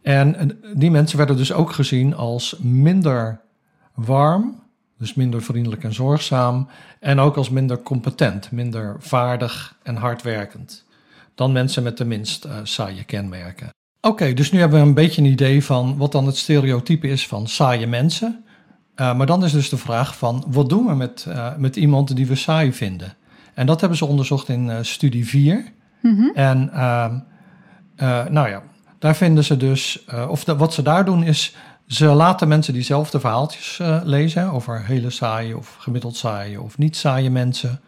en 0.09 0.61
die 0.75 0.90
mensen 0.90 1.18
werden 1.18 1.37
dus 1.37 1.53
ook 1.53 1.73
gezien 1.73 2.14
als 2.14 2.57
minder 2.59 3.40
warm, 3.94 4.62
dus 4.99 5.14
minder 5.14 5.42
vriendelijk 5.42 5.85
en 5.85 5.94
zorgzaam, 5.94 6.68
en 7.01 7.18
ook 7.18 7.37
als 7.37 7.51
minder 7.51 7.83
competent, 7.83 8.51
minder 8.51 8.97
vaardig 8.99 9.77
en 9.83 9.97
hardwerkend 9.97 10.87
dan 11.35 11.53
mensen 11.53 11.83
met 11.83 11.97
de 11.97 12.05
minst 12.05 12.44
eh, 12.44 12.57
saaie 12.62 13.05
kenmerken. 13.05 13.68
Oké, 14.01 14.33
dus 14.33 14.53
nu 14.53 14.59
hebben 14.59 14.81
we 14.81 14.87
een 14.87 14.94
beetje 14.94 15.23
een 15.23 15.29
idee 15.29 15.64
van 15.64 15.97
wat 15.97 16.12
dan 16.12 16.27
het 16.27 16.37
stereotype 16.37 17.09
is 17.09 17.27
van 17.27 17.47
saaie 17.47 17.87
mensen. 17.87 18.44
Eh, 18.94 19.16
maar 19.16 19.27
dan 19.27 19.44
is 19.44 19.53
dus 19.53 19.68
de 19.68 19.77
vraag 19.77 20.16
van 20.16 20.44
wat 20.47 20.68
doen 20.68 20.87
we 20.87 20.94
met, 20.94 21.27
eh, 21.29 21.57
met 21.57 21.77
iemand 21.77 22.16
die 22.16 22.27
we 22.27 22.35
saai 22.35 22.73
vinden? 22.73 23.14
En 23.55 23.66
dat 23.66 23.81
hebben 23.81 23.99
ze 23.99 24.05
onderzocht 24.05 24.49
in 24.49 24.85
studie 24.85 25.27
4. 25.27 25.73
Mhm. 26.01 26.29
En 26.35 26.71
ehm, 26.73 27.18
eh, 27.97 28.27
nou 28.27 28.49
ja, 28.49 28.62
daar 28.99 29.17
vinden 29.17 29.45
ze 29.45 29.57
dus, 29.57 30.05
eh, 30.05 30.31
of 30.31 30.45
wat 30.45 30.75
ze 30.75 30.83
daar 30.83 31.05
doen 31.05 31.23
is, 31.23 31.55
ze 31.87 32.07
laten 32.07 32.49
mensen 32.49 32.73
diezelfde 32.73 33.21
verhaaltjes 33.21 33.79
eh, 33.79 34.01
lezen 34.05 34.51
over 34.51 34.85
hele 34.85 35.11
saaie 35.11 35.57
of 35.57 35.77
gemiddeld 35.79 36.17
saaie 36.17 36.61
of 36.61 36.79
niet 36.79 36.97
saaie 36.97 37.31
mensen. 37.31 37.81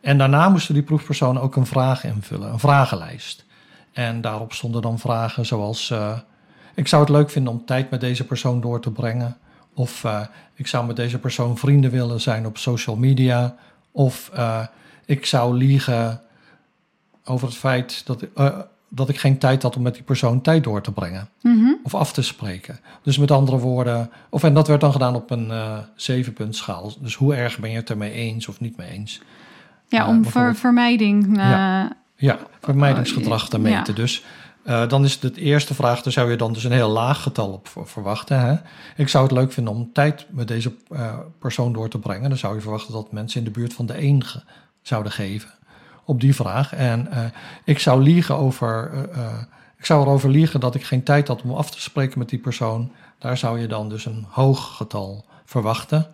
En 0.00 0.18
daarna 0.18 0.48
moesten 0.48 0.74
die 0.74 0.82
proefpersonen 0.82 1.42
ook 1.42 1.56
een 1.56 1.66
vraag 1.66 2.04
invullen, 2.04 2.52
een 2.52 2.58
vragenlijst. 2.58 3.44
En 3.92 4.20
daarop 4.20 4.52
stonden 4.52 4.82
dan 4.82 4.98
vragen 4.98 5.46
zoals: 5.46 5.90
eh, 5.90 6.18
Ik 6.74 6.88
zou 6.88 7.02
het 7.02 7.10
leuk 7.10 7.30
vinden 7.30 7.52
om 7.52 7.64
tijd 7.64 7.90
met 7.90 8.00
deze 8.00 8.24
persoon 8.24 8.60
door 8.60 8.80
te 8.80 8.90
brengen. 8.90 9.36
Of 9.74 10.04
ik 10.54 10.66
zou 10.66 10.86
met 10.86 10.96
deze 10.96 11.18
persoon 11.18 11.58
vrienden 11.58 11.90
willen 11.90 12.20
zijn 12.20 12.46
op 12.46 12.58
social 12.58 12.96
media. 12.96 13.56
Of 13.92 14.30
ik 15.04 15.26
zou 15.26 15.56
liegen 15.56 16.20
over 17.24 17.46
het 17.46 17.56
feit 17.56 18.06
dat, 18.06 18.24
dat 18.92 19.08
ik 19.08 19.18
geen 19.18 19.38
tijd 19.38 19.62
had 19.62 19.76
om 19.76 19.82
met 19.82 19.94
die 19.94 20.02
persoon 20.02 20.40
tijd 20.40 20.64
door 20.64 20.82
te 20.82 20.92
brengen. 20.92 21.28
Mhm. 21.42 21.72
Of 21.82 21.94
af 21.94 22.12
te 22.12 22.22
spreken. 22.22 22.80
Dus 23.02 23.18
met 23.18 23.30
andere 23.30 23.58
woorden, 23.58 24.10
of 24.30 24.42
en 24.44 24.54
dat 24.54 24.68
werd 24.68 24.80
dan 24.80 24.92
gedaan 24.92 25.14
op 25.14 25.30
een 25.30 25.50
eh 25.50 25.78
zevenpuntschaal. 25.94 26.92
Dus 27.00 27.14
hoe 27.14 27.34
erg 27.34 27.58
ben 27.58 27.70
je 27.70 27.76
het 27.76 27.90
ermee 27.90 28.12
eens 28.12 28.48
of 28.48 28.60
niet 28.60 28.76
mee 28.76 28.88
eens? 28.90 29.20
Ja, 29.88 30.02
Eh, 30.02 30.08
om 30.08 30.24
ver- 30.24 30.56
vermijding. 30.56 31.38
eh, 31.38 31.44
Ja. 31.50 31.92
Ja, 32.16 32.38
vermijdingsgedrag 32.60 33.48
te 33.48 33.60
Ja. 33.60 33.62
meten. 33.76 33.94
Dus 33.94 34.24
dan 34.88 35.04
is 35.04 35.18
het 35.20 35.34
de 35.34 35.40
eerste 35.40 35.74
vraag, 35.74 36.02
daar 36.02 36.12
zou 36.12 36.30
je 36.30 36.36
dan 36.36 36.52
dus 36.52 36.64
een 36.64 36.72
heel 36.72 36.88
laag 36.90 37.22
getal 37.22 37.52
op 37.52 37.68
ver- 37.68 37.86
verwachten. 37.88 38.40
Hè? 38.40 38.54
Ik 38.96 39.08
zou 39.08 39.24
het 39.24 39.32
leuk 39.32 39.52
vinden 39.52 39.74
om 39.74 39.90
tijd 39.92 40.26
met 40.30 40.48
deze 40.48 40.72
persoon 41.38 41.72
door 41.72 41.88
te 41.88 41.98
brengen. 41.98 42.28
Dan 42.28 42.38
zou 42.38 42.54
je 42.54 42.60
verwachten 42.60 42.92
dat 42.92 43.12
mensen 43.12 43.38
in 43.38 43.44
de 43.44 43.50
buurt 43.50 43.72
van 43.74 43.86
de 43.86 43.92
één 43.92 44.24
ge- 44.24 44.42
zouden 44.82 45.12
geven 45.12 45.50
op 46.10 46.20
die 46.20 46.34
vraag. 46.34 46.74
En 46.74 47.12
eh, 47.12 47.24
ik 47.64 47.78
zou 47.78 48.02
liegen 48.02 48.36
over. 48.36 48.90
eh, 48.92 49.22
eh, 49.22 49.32
ik 49.78 49.86
zou 49.86 50.02
erover 50.02 50.30
liegen 50.30 50.60
dat 50.60 50.74
ik 50.74 50.84
geen 50.84 51.02
tijd 51.02 51.28
had 51.28 51.42
om 51.42 51.50
af 51.50 51.70
te 51.70 51.80
spreken 51.80 52.18
met 52.18 52.28
die 52.28 52.38
persoon. 52.38 52.92
Daar 53.18 53.36
zou 53.36 53.60
je 53.60 53.66
dan 53.66 53.88
dus 53.88 54.04
een 54.04 54.26
hoog 54.28 54.76
getal 54.76 55.24
verwachten. 55.44 56.06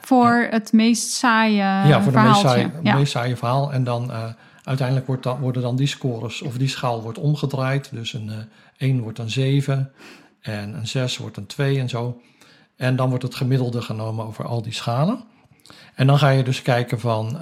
voor 0.00 0.46
het 0.50 0.72
meest 0.72 1.10
saaie 1.10 1.54
ja, 1.88 2.02
voor 2.02 2.12
de 2.12 2.18
meest 2.18 2.40
saaie, 2.40 2.70
ja. 2.82 2.94
meest 2.94 3.12
saaie 3.12 3.36
verhaal. 3.36 3.72
En 3.72 3.84
dan 3.84 4.12
uiteindelijk 4.64 5.06
wordt 5.06 5.22
dan, 5.22 5.38
worden 5.40 5.62
dan 5.62 5.76
die 5.76 5.86
scores, 5.86 6.42
of 6.42 6.56
die 6.56 6.68
schaal 6.68 7.02
wordt 7.02 7.18
omgedraaid. 7.18 7.88
Dus 7.92 8.12
een 8.12 8.30
eh 8.30 8.36
1 8.76 9.00
wordt 9.00 9.18
een 9.18 9.30
7 9.30 9.92
en 10.40 10.74
een 10.74 10.86
6 10.86 11.16
wordt 11.16 11.36
een 11.36 11.46
2 11.46 11.78
en 11.78 11.88
zo. 11.88 12.20
En 12.76 12.96
dan 12.96 13.08
wordt 13.08 13.24
het 13.24 13.34
gemiddelde 13.34 13.82
genomen 13.82 14.26
over 14.26 14.46
al 14.46 14.62
die 14.62 14.72
schalen. 14.72 15.24
En 15.94 16.06
dan 16.06 16.18
ga 16.18 16.28
je 16.28 16.42
dus 16.42 16.62
kijken 16.62 17.00
van 17.00 17.38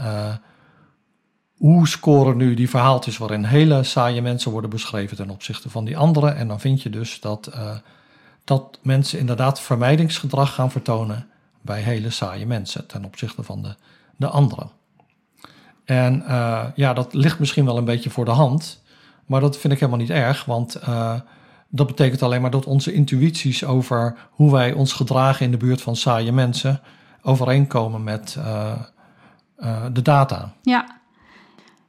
hoe 1.60 1.88
scoren 1.88 2.36
nu 2.36 2.54
die 2.54 2.70
verhaaltjes 2.70 3.18
waarin 3.18 3.44
hele 3.44 3.82
saaie 3.82 4.22
mensen 4.22 4.50
worden 4.50 4.70
beschreven 4.70 5.16
ten 5.16 5.30
opzichte 5.30 5.70
van 5.70 5.84
die 5.84 5.96
andere. 5.96 6.30
En 6.30 6.48
dan 6.48 6.60
vind 6.60 6.82
je 6.82 6.90
dus 6.90 7.20
dat, 7.20 7.46
eh, 7.46 7.76
dat 8.44 8.78
mensen 8.82 9.18
inderdaad 9.18 9.60
vermijdingsgedrag 9.60 10.54
gaan 10.54 10.70
vertonen 10.70 11.26
bij 11.60 11.80
hele 11.80 12.10
saaie 12.10 12.46
mensen 12.46 12.86
ten 12.86 13.04
opzichte 13.04 13.42
van 13.42 13.62
de, 13.62 13.74
de 14.16 14.26
anderen. 14.26 14.70
En 15.84 16.26
eh, 16.26 16.64
ja, 16.74 16.92
dat 16.92 17.14
ligt 17.14 17.38
misschien 17.38 17.64
wel 17.64 17.76
een 17.76 17.84
beetje 17.84 18.10
voor 18.10 18.24
de 18.24 18.30
hand, 18.30 18.82
maar 19.26 19.40
dat 19.40 19.58
vind 19.58 19.72
ik 19.72 19.78
helemaal 19.80 20.00
niet 20.00 20.10
erg, 20.10 20.44
want 20.44 20.74
eh, 20.74 21.14
dat 21.68 21.86
betekent 21.86 22.22
alleen 22.22 22.40
maar 22.40 22.50
dat 22.50 22.66
onze 22.66 22.92
intuïties 22.92 23.64
over 23.64 24.16
hoe 24.30 24.52
wij 24.52 24.72
ons 24.72 24.92
gedragen 24.92 25.44
in 25.44 25.50
de 25.50 25.56
buurt 25.56 25.82
van 25.82 25.96
saaie 25.96 26.32
mensen 26.32 26.80
overeenkomen 27.22 28.04
met 28.04 28.38
de 29.92 30.02
data. 30.02 30.52
Ja. 30.62 30.99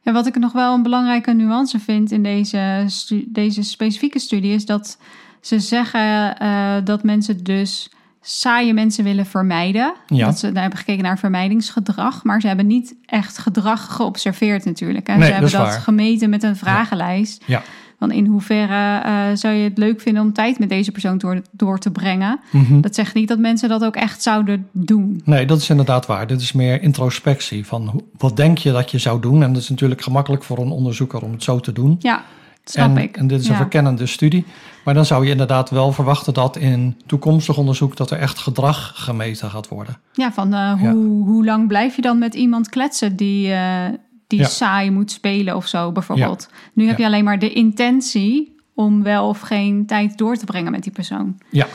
En 0.03 0.13
wat 0.13 0.27
ik 0.27 0.39
nog 0.39 0.51
wel 0.51 0.73
een 0.73 0.83
belangrijke 0.83 1.33
nuance 1.33 1.79
vind 1.79 2.11
in 2.11 2.23
deze, 2.23 2.85
deze 3.27 3.63
specifieke 3.63 4.19
studie 4.19 4.53
is 4.53 4.65
dat 4.65 4.97
ze 5.41 5.59
zeggen 5.59 6.37
eh, 6.37 6.75
dat 6.83 7.03
mensen 7.03 7.43
dus 7.43 7.89
saaie 8.21 8.73
mensen 8.73 9.03
willen 9.03 9.25
vermijden. 9.25 9.93
Ja. 10.07 10.25
Dat 10.25 10.39
ze 10.39 10.51
daar 10.51 10.61
hebben 10.61 10.79
gekeken 10.79 11.03
naar 11.03 11.19
vermijdingsgedrag, 11.19 12.23
maar 12.23 12.41
ze 12.41 12.47
hebben 12.47 12.67
niet 12.67 12.95
echt 13.05 13.37
gedrag 13.37 13.95
geobserveerd 13.95 14.65
natuurlijk. 14.65 15.07
Hè. 15.07 15.15
Nee, 15.15 15.25
ze 15.25 15.33
hebben 15.33 15.51
dat 15.51 15.75
gemeten 15.75 16.29
met 16.29 16.43
een 16.43 16.55
vragenlijst. 16.55 17.43
Ja. 17.45 17.61
Van 18.01 18.11
in 18.11 18.25
hoeverre 18.25 18.99
eh, 19.03 19.23
zou 19.33 19.53
je 19.53 19.63
het 19.63 19.77
leuk 19.77 20.01
vinden 20.01 20.23
om 20.23 20.33
tijd 20.33 20.59
met 20.59 20.69
deze 20.69 20.91
persoon 20.91 21.17
door, 21.17 21.41
door 21.51 21.79
te 21.79 21.91
brengen. 21.91 22.39
Mhm. 22.51 22.81
Dat 22.81 22.95
zegt 22.95 23.13
niet 23.13 23.27
dat 23.27 23.39
mensen 23.39 23.69
dat 23.69 23.83
ook 23.83 23.95
echt 23.95 24.21
zouden 24.21 24.67
doen. 24.71 25.21
Nee, 25.25 25.45
dat 25.45 25.57
is 25.57 25.69
inderdaad 25.69 26.05
waar. 26.05 26.27
Dit 26.27 26.41
is 26.41 26.51
meer 26.51 26.81
introspectie 26.81 27.65
van 27.65 28.03
wat 28.17 28.35
denk 28.37 28.57
je 28.57 28.71
dat 28.71 28.91
je 28.91 28.97
zou 28.97 29.21
doen. 29.21 29.43
En 29.43 29.53
dat 29.53 29.61
is 29.61 29.69
natuurlijk 29.69 30.01
gemakkelijk 30.01 30.43
voor 30.43 30.57
een 30.57 30.71
onderzoeker 30.71 31.21
om 31.21 31.31
het 31.31 31.43
zo 31.43 31.59
te 31.59 31.71
doen. 31.71 31.95
Ja, 31.99 32.23
snap 32.63 32.89
en, 32.97 33.03
ik. 33.03 33.17
en 33.17 33.27
dit 33.27 33.39
is 33.39 33.45
een 33.45 33.51
Ja. 33.51 33.57
verkennende 33.59 34.05
studie. 34.05 34.45
Maar 34.85 34.93
dan 34.93 35.05
zou 35.05 35.25
je 35.25 35.31
inderdaad 35.31 35.69
wel 35.69 35.91
verwachten 35.91 36.33
dat 36.33 36.57
in 36.57 36.95
toekomstig 37.05 37.57
onderzoek 37.57 37.97
dat 37.97 38.11
er 38.11 38.17
echt 38.17 38.39
gedrag 38.39 38.91
gemeten 38.95 39.49
gaat 39.49 39.67
worden. 39.67 39.97
Ja, 40.13 40.31
van 40.33 40.53
eh, 40.53 40.71
hoe, 40.73 40.87
Ja. 40.87 40.93
hoe 41.25 41.45
lang 41.45 41.67
blijf 41.67 41.95
je 41.95 42.01
dan 42.01 42.17
met 42.19 42.33
iemand 42.35 42.69
kletsen 42.69 43.15
die, 43.15 43.51
eh, 43.53 43.85
die 44.31 44.39
Ja. 44.39 44.47
saai 44.47 44.91
moet 44.91 45.11
spelen 45.11 45.55
of 45.55 45.67
zo, 45.67 45.91
bijvoorbeeld. 45.91 46.49
Nu 46.73 46.87
heb 46.87 46.97
je 46.97 47.05
alleen 47.05 47.23
maar 47.23 47.39
de 47.39 47.53
intentie 47.53 48.55
om 48.73 49.03
wel 49.03 49.27
of 49.27 49.39
geen 49.39 49.85
tijd 49.85 50.17
door 50.17 50.35
te 50.35 50.45
brengen 50.45 50.71
met 50.71 50.83
die 50.83 50.91
persoon. 50.91 51.37
Ja, 51.49 51.67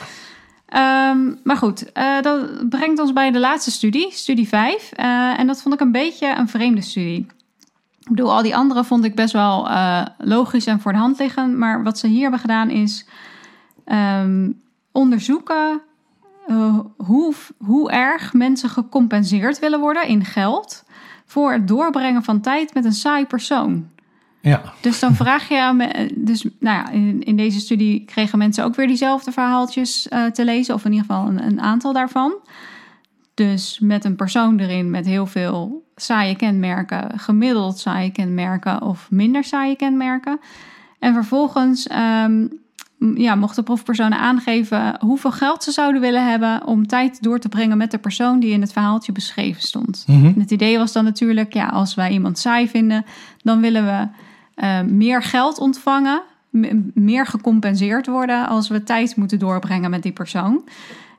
Ehm, 0.67 1.33
maar 1.43 1.57
goed, 1.57 1.91
eh, 1.91 2.21
dat 2.21 2.69
brengt 2.69 2.99
ons 2.99 3.13
bij 3.13 3.31
de 3.31 3.39
laatste 3.39 3.71
studie, 3.71 4.11
studie 4.11 4.47
5. 4.47 4.91
Eh, 4.91 5.39
en 5.39 5.47
dat 5.47 5.61
vond 5.61 5.73
ik 5.73 5.79
een 5.79 5.91
beetje 5.91 6.35
een 6.37 6.47
vreemde 6.49 6.81
studie. 6.81 7.25
Ik 7.99 8.09
bedoel, 8.09 8.33
al 8.33 8.41
die 8.41 8.55
andere 8.55 8.83
vond 8.83 9.03
ik 9.03 9.15
best 9.15 9.33
wel 9.33 9.69
eh, 9.69 10.05
logisch 10.17 10.65
en 10.65 10.79
voor 10.79 10.91
de 10.91 10.97
hand 10.97 11.19
liggen. 11.19 11.57
Maar 11.57 11.83
wat 11.83 11.97
ze 11.99 12.07
hier 12.07 12.21
hebben 12.21 12.39
gedaan 12.39 12.69
is 12.69 13.05
ehm, 13.85 14.51
onderzoeken 14.91 15.81
hoe, 16.97 17.33
hoe 17.57 17.91
erg 17.91 18.33
mensen 18.33 18.69
gecompenseerd 18.69 19.59
willen 19.59 19.79
worden 19.79 20.07
in 20.07 20.25
geld 20.25 20.83
voor 21.27 21.51
het 21.51 21.67
doorbrengen 21.67 22.23
van 22.23 22.41
tijd 22.41 22.73
met 22.73 22.85
een 22.85 22.93
saai 22.93 23.25
persoon. 23.25 23.89
ja, 24.41 24.61
Dus 24.81 24.99
dan 24.99 25.15
vraag 25.15 25.49
je 25.49 25.61
aan 25.61 25.77
me, 25.77 26.11
dus 26.15 26.43
nou 26.43 26.77
ja, 26.77 26.89
in, 26.89 27.23
in 27.23 27.35
deze 27.35 27.59
studie 27.59 28.05
kregen 28.05 28.37
mensen 28.37 28.63
ook 28.63 28.75
weer 28.75 28.87
diezelfde 28.87 29.31
verhaaltjes 29.31 30.07
eh, 30.07 30.25
te 30.25 30.45
lezen, 30.45 30.73
of 30.73 30.85
in 30.85 30.91
ieder 30.91 31.05
geval 31.05 31.27
een, 31.27 31.43
een 31.43 31.61
aantal 31.61 31.93
daarvan. 31.93 32.35
Dus 33.33 33.79
met 33.79 34.05
een 34.05 34.15
persoon 34.15 34.59
erin 34.59 34.89
met 34.89 35.05
heel 35.05 35.25
veel 35.25 35.85
saaie 35.95 36.35
kenmerken, 36.35 37.19
gemiddeld 37.19 37.79
saaie 37.79 38.11
kenmerken 38.11 38.81
of 38.81 39.11
minder 39.11 39.43
saaie 39.43 39.75
kenmerken. 39.75 40.39
En 40.99 41.13
vervolgens 41.13 41.87
ehm, 41.87 42.47
ja, 43.15 43.35
mochten 43.35 43.63
proefpersonen 43.63 44.19
aangeven 44.19 44.95
hoeveel 44.99 45.31
geld 45.31 45.63
ze 45.63 45.71
zouden 45.71 46.01
willen 46.01 46.29
hebben 46.29 46.65
om 46.65 46.87
tijd 46.87 47.23
door 47.23 47.39
te 47.39 47.49
brengen 47.49 47.77
met 47.77 47.91
de 47.91 47.97
persoon 47.97 48.39
die 48.39 48.51
in 48.51 48.61
het 48.61 48.73
verhaaltje 48.73 49.11
beschreven 49.11 49.61
stond. 49.61 50.03
Mhm. 50.07 50.25
En 50.25 50.39
het 50.39 50.51
idee 50.51 50.77
was 50.77 50.91
dan 50.91 51.03
natuurlijk, 51.03 51.53
ja, 51.53 51.67
als 51.67 51.95
wij 51.95 52.11
iemand 52.11 52.39
saai 52.39 52.67
vinden, 52.67 53.05
dan 53.43 53.61
willen 53.61 53.85
we 53.85 54.07
eh, 54.55 54.81
meer 54.81 55.23
geld 55.23 55.59
ontvangen 55.59 56.21
meer 56.93 57.25
gecompenseerd 57.25 58.07
worden 58.07 58.47
als 58.47 58.67
we 58.67 58.83
tijd 58.83 59.15
moeten 59.15 59.39
doorbrengen 59.39 59.89
met 59.89 60.03
die 60.03 60.11
persoon. 60.11 60.63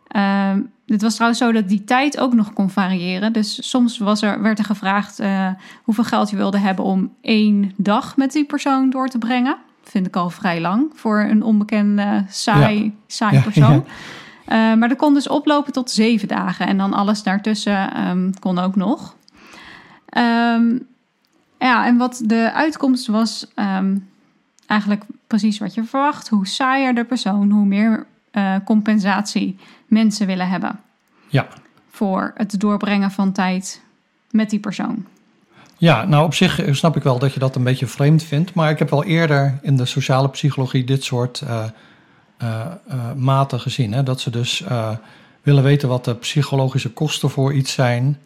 Ehm, 0.09 0.61
het 0.87 1.03
was 1.03 1.14
trouwens 1.14 1.41
zo 1.41 1.53
dat 1.53 1.69
die 1.69 1.85
tijd 1.85 2.19
ook 2.19 2.35
nog 2.35 2.53
kon 2.53 2.71
variëren. 2.71 3.33
Dus 3.33 3.69
soms 3.69 3.99
was 3.99 4.23
er, 4.23 4.43
werd 4.43 4.59
er 4.59 4.64
gevraagd 4.64 5.19
eh, 5.19 5.49
hoeveel 5.83 6.05
geld 6.05 6.31
je 6.31 6.37
wilde 6.37 6.59
hebben 6.59 6.85
om 6.85 7.12
één 7.21 7.73
dag 7.77 8.17
met 8.17 8.33
die 8.33 8.45
persoon 8.45 8.91
door 8.91 9.09
te 9.09 9.19
brengen. 9.19 9.57
Vind 9.88 10.07
ik 10.07 10.16
al 10.16 10.31
vrij 10.31 10.61
lang 10.61 10.90
voor 10.94 11.20
een 11.20 11.42
onbekende, 11.42 12.24
saai, 12.29 12.96
saai 13.07 13.37
Ja, 13.37 13.42
persoon. 13.42 13.85
Eh, 14.44 14.74
maar 14.74 14.88
dat 14.88 14.98
kon 14.98 15.14
dus 15.14 15.29
oplopen 15.29 15.72
tot 15.72 15.90
zeven 15.90 16.29
dagen. 16.29 16.66
En 16.66 16.79
dan 16.79 16.92
alles 16.92 17.22
daartussen 17.22 17.94
ehm, 17.94 18.31
kon 18.40 18.59
ook 18.59 18.77
nog. 18.77 19.16
Ehm, 20.09 20.79
ja, 21.59 21.87
en 21.87 21.96
wat 21.96 22.22
de 22.24 22.53
uitkomst 22.53 23.07
was 23.07 23.46
ehm, 23.55 23.96
eigenlijk 24.66 25.05
precies 25.27 25.59
wat 25.59 25.74
je 25.74 25.85
verwacht. 25.85 26.29
Hoe 26.29 26.46
saaier 26.46 26.94
de 26.94 27.05
persoon, 27.05 27.51
hoe 27.51 27.66
meer 27.66 28.07
eh, 28.31 28.55
compensatie 28.64 29.59
mensen 29.87 30.27
willen 30.27 30.48
hebben. 30.48 30.81
Ja. 31.29 31.46
Voor 31.90 32.33
het 32.35 32.61
doorbrengen 32.61 33.11
van 33.11 33.33
tijd 33.33 33.83
met 34.31 34.51
die 34.51 34.61
persoon. 34.61 35.07
Ja, 35.81 36.05
nou 36.05 36.25
op 36.25 36.35
zich 36.35 36.61
snap 36.71 36.97
ik 36.97 37.03
wel 37.03 37.19
dat 37.19 37.33
je 37.33 37.41
dat 37.41 37.57
een 37.57 37.64
beetje 37.64 37.87
vreemd 37.87 38.23
vindt. 38.23 38.55
Maar 38.55 38.71
ik 38.71 38.79
heb 38.79 38.91
wel 38.91 39.05
eerder 39.05 39.59
in 39.62 39.77
de 39.77 39.85
sociale 39.85 40.29
psychologie 40.29 40.85
dit 40.85 41.05
soort 41.05 41.41
eh, 41.41 41.64
eh, 42.37 42.61
eh, 42.88 43.12
maten 43.17 43.61
gezien. 43.61 43.93
Hè? 43.93 44.03
Dat 44.03 44.21
ze 44.21 44.31
dus 44.31 44.64
willen 45.43 45.62
weten 45.62 45.88
wat 45.88 46.05
de 46.05 46.14
psychologische 46.14 46.91
kosten 46.91 47.31
voor 47.31 47.53
iets 47.53 47.73
zijn. 47.73 48.19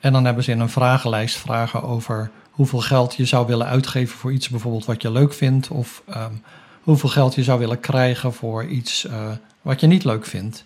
En 0.00 0.12
dan 0.12 0.24
hebben 0.24 0.44
ze 0.44 0.50
in 0.50 0.60
een 0.60 0.68
vragenlijst 0.68 1.36
vragen 1.36 1.82
over 1.82 2.30
hoeveel 2.50 2.80
geld 2.80 3.14
je 3.14 3.24
zou 3.24 3.46
willen 3.46 3.66
uitgeven 3.66 4.18
voor 4.18 4.32
iets 4.32 4.48
bijvoorbeeld 4.48 4.84
wat 4.84 5.02
je 5.02 5.10
leuk 5.10 5.32
vindt. 5.32 5.68
Of 5.68 6.02
ehm, 6.08 6.32
hoeveel 6.82 7.08
geld 7.08 7.34
je 7.34 7.42
zou 7.42 7.58
willen 7.58 7.80
krijgen 7.80 8.32
voor 8.32 8.64
iets 8.64 9.06
wat 9.62 9.80
je 9.80 9.86
niet 9.86 10.04
leuk 10.04 10.26
vindt. 10.26 10.64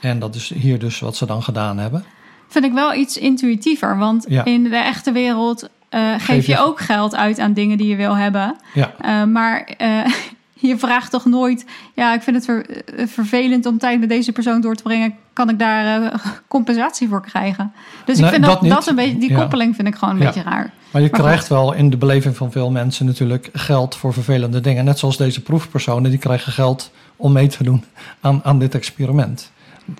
En 0.00 0.18
dat 0.18 0.34
is 0.34 0.52
hier 0.54 0.78
dus 0.78 1.00
wat 1.00 1.16
ze 1.16 1.26
dan 1.26 1.42
gedaan 1.42 1.78
hebben. 1.78 2.04
Vind 2.52 2.64
ik 2.64 2.72
wel 2.72 2.94
iets 2.94 3.16
intuïtiever. 3.18 3.98
Want 3.98 4.24
Ja. 4.28 4.44
in 4.44 4.62
de 4.62 4.76
echte 4.76 5.12
wereld 5.12 5.68
eh, 5.88 6.10
geef, 6.12 6.24
Geef 6.24 6.46
je 6.46 6.52
je- 6.52 6.58
ook 6.58 6.80
geld 6.80 7.14
uit 7.16 7.38
aan 7.38 7.52
dingen 7.52 7.78
die 7.78 7.88
je 7.88 7.96
wil 7.96 8.16
hebben. 8.16 8.56
Ja, 8.74 8.92
Eh, 9.00 9.24
maar 9.24 9.64
eh, 9.78 10.04
je 10.68 10.78
vraagt 10.78 11.10
toch 11.10 11.24
nooit... 11.24 11.64
Ja, 11.94 12.14
ik 12.14 12.22
vind 12.22 12.36
het 12.36 12.44
ver- 12.44 12.66
vervelend 13.08 13.66
om 13.66 13.78
tijd 13.78 14.00
met 14.00 14.08
deze 14.08 14.32
persoon 14.32 14.60
door 14.60 14.74
te 14.74 14.82
brengen. 14.82 15.14
Kan 15.32 15.48
ik 15.48 15.58
daar 15.58 16.12
compensatie 16.48 17.08
voor 17.08 17.22
krijgen? 17.22 17.72
Dus 18.04 18.18
ik 18.18 18.26
vind 18.26 18.44
dat, 18.44 18.62
dat 18.62 18.86
een 18.86 18.94
beetje... 18.94 19.18
Die 19.18 19.30
Ja. 19.30 19.38
koppeling 19.40 19.74
vind 19.76 19.88
ik 19.88 19.94
gewoon 19.94 20.14
een 20.14 20.20
Ja. 20.20 20.26
beetje 20.26 20.42
raar. 20.42 20.70
Maar 20.90 21.02
je 21.02 21.08
Maar 21.10 21.20
krijgt 21.20 21.40
goed. 21.46 21.56
wel 21.56 21.72
in 21.72 21.90
de 21.90 21.96
beleving 21.96 22.36
van 22.36 22.52
veel 22.52 22.70
mensen 22.70 23.06
natuurlijk 23.06 23.48
geld 23.52 23.96
voor 23.96 24.12
vervelende 24.12 24.60
dingen. 24.60 24.84
Net 24.84 24.98
zoals 24.98 25.16
deze 25.16 25.42
proefpersonen, 25.42 26.10
die 26.10 26.18
krijgen 26.18 26.52
geld 26.52 26.90
om 27.16 27.32
mee 27.32 27.46
te 27.46 27.64
doen 27.64 27.84
aan, 28.20 28.40
aan 28.44 28.58
dit 28.58 28.74
experiment. 28.74 29.50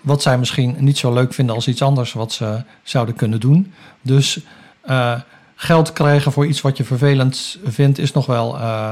Wat 0.03 0.23
zij 0.23 0.38
misschien 0.38 0.77
niet 0.79 0.99
zo 0.99 1.12
leuk 1.12 1.35
vinden 1.35 1.55
als 1.55 1.68
iets 1.68 1.83
anders 1.83 2.12
wat 2.12 2.33
ze 2.33 2.62
zouden 2.83 3.14
kunnen 3.14 3.40
doen. 3.40 3.73
Dus 4.03 4.40
eh, 4.81 5.21
geld 5.55 5.92
krijgen 5.92 6.33
voor 6.33 6.47
iets 6.47 6.61
wat 6.61 6.77
je 6.77 6.85
vervelend 6.85 7.59
vindt, 7.64 7.99
is 7.99 8.12
nog 8.12 8.27
wel, 8.27 8.59
eh, 8.59 8.90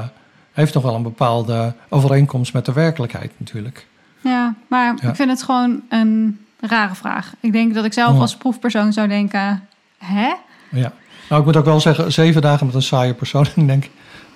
heeft 0.52 0.74
nog 0.74 0.82
wel 0.82 0.94
een 0.94 1.02
bepaalde 1.02 1.74
overeenkomst 1.88 2.52
met 2.52 2.64
de 2.64 2.72
werkelijkheid 2.72 3.32
natuurlijk. 3.36 3.86
Ja, 4.20 4.54
maar 4.68 4.94
Ja. 5.02 5.08
ik 5.08 5.16
vind 5.16 5.30
het 5.30 5.42
gewoon 5.42 5.80
een 5.88 6.38
rare 6.60 6.94
vraag. 6.94 7.32
Ik 7.40 7.52
denk 7.52 7.74
dat 7.74 7.84
ik 7.84 7.92
zelf 7.92 8.18
als 8.18 8.36
proefpersoon 8.36 8.92
zou 8.92 9.08
denken... 9.08 9.68
Hè? 9.98 10.32
Ja. 10.70 10.92
Nou, 11.28 11.40
ik 11.40 11.46
moet 11.46 11.56
ook 11.56 11.64
wel 11.64 11.80
zeggen, 11.80 12.12
zeven 12.12 12.42
dagen 12.42 12.66
met 12.66 12.74
een 12.74 12.82
saaie 12.82 13.14
persoon. 13.14 13.46
Ik 13.56 13.66
denk 13.66 13.88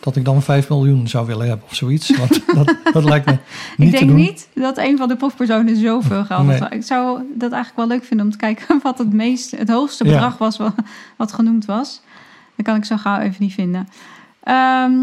dat 0.04 0.16
ik 0.16 0.24
dan 0.24 0.42
5 0.42 0.68
miljoen 0.68 1.08
zou 1.08 1.26
willen 1.26 1.48
hebben 1.48 1.66
of 1.66 1.74
zoiets. 1.74 2.16
Want 2.16 2.40
dat, 2.54 2.76
dat 2.92 3.04
lijkt 3.04 3.26
me 3.26 3.36
niet 3.76 3.92
ik 3.92 3.98
denk 3.98 4.10
niet 4.10 4.48
dat 4.54 4.78
een 4.78 4.96
van 4.96 5.08
de 5.08 5.16
proefpersonen 5.16 5.76
zoveel 5.76 6.24
geld 6.30 6.46
Nee. 6.46 6.60
Ik 6.70 6.82
zou 6.84 7.22
dat 7.34 7.52
eigenlijk 7.52 7.76
wel 7.88 7.96
leuk 7.96 8.04
vinden 8.06 8.26
om 8.26 8.32
te 8.32 8.38
kijken 8.38 8.80
wat 8.82 8.98
het, 8.98 9.12
meest, 9.12 9.50
het 9.50 9.68
hoogste 9.68 10.04
Ja. 10.04 10.10
bedrag 10.10 10.38
was 10.38 10.56
wat, 10.56 10.74
wat 11.16 11.32
genoemd 11.32 11.64
was. 11.64 12.00
Dat 12.56 12.66
kan 12.66 12.76
ik 12.76 12.84
zo 12.84 12.96
gauw 12.96 13.20
even 13.20 13.36
niet 13.38 13.54
vinden. 13.54 13.88
Ehm, 14.42 14.94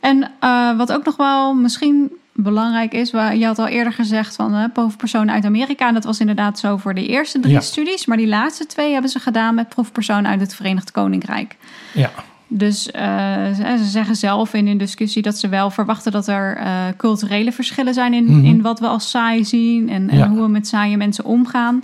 en 0.00 0.30
eh, 0.40 0.76
wat 0.76 0.92
ook 0.92 1.04
nog 1.04 1.16
wel 1.16 1.54
misschien 1.54 2.10
belangrijk 2.32 2.92
is, 2.92 3.10
waar, 3.10 3.36
je 3.36 3.46
had 3.46 3.58
al 3.58 3.66
eerder 3.66 3.92
gezegd 3.92 4.36
van 4.36 4.54
uh, 4.54 4.64
proefpersonen 4.72 5.34
uit 5.34 5.44
Amerika. 5.44 5.88
En 5.88 5.94
dat 5.94 6.04
was 6.04 6.20
inderdaad 6.20 6.58
zo 6.58 6.76
voor 6.76 6.94
de 6.94 7.06
eerste 7.06 7.40
drie 7.40 7.52
Ja. 7.54 7.60
studies. 7.60 8.06
Maar 8.06 8.16
die 8.16 8.26
laatste 8.28 8.66
twee 8.66 8.92
hebben 8.92 9.10
ze 9.10 9.18
gedaan 9.18 9.54
met 9.54 9.68
proefpersonen 9.68 10.30
uit 10.30 10.40
het 10.40 10.54
Verenigd 10.54 10.90
Koninkrijk. 10.90 11.56
Ja, 11.92 12.10
Dus 12.52 12.90
eh, 12.90 13.44
ze 13.54 13.74
ze 13.78 13.84
zeggen 13.84 14.16
zelf 14.16 14.54
in 14.54 14.66
hun 14.66 14.78
discussie 14.78 15.22
dat 15.22 15.38
ze 15.38 15.48
wel 15.48 15.70
verwachten 15.70 16.12
dat 16.12 16.26
er 16.28 16.56
eh, 16.56 16.72
culturele 16.96 17.52
verschillen 17.52 17.94
zijn 17.94 18.14
in, 18.14 18.24
Mhm. 18.24 18.44
in 18.44 18.62
wat 18.62 18.80
we 18.80 18.86
als 18.86 19.10
saai 19.10 19.44
zien 19.44 19.88
en, 19.88 20.08
en 20.10 20.18
Ja. 20.18 20.28
hoe 20.28 20.40
we 20.42 20.48
met 20.48 20.66
saaie 20.66 20.96
mensen 20.96 21.24
omgaan. 21.24 21.82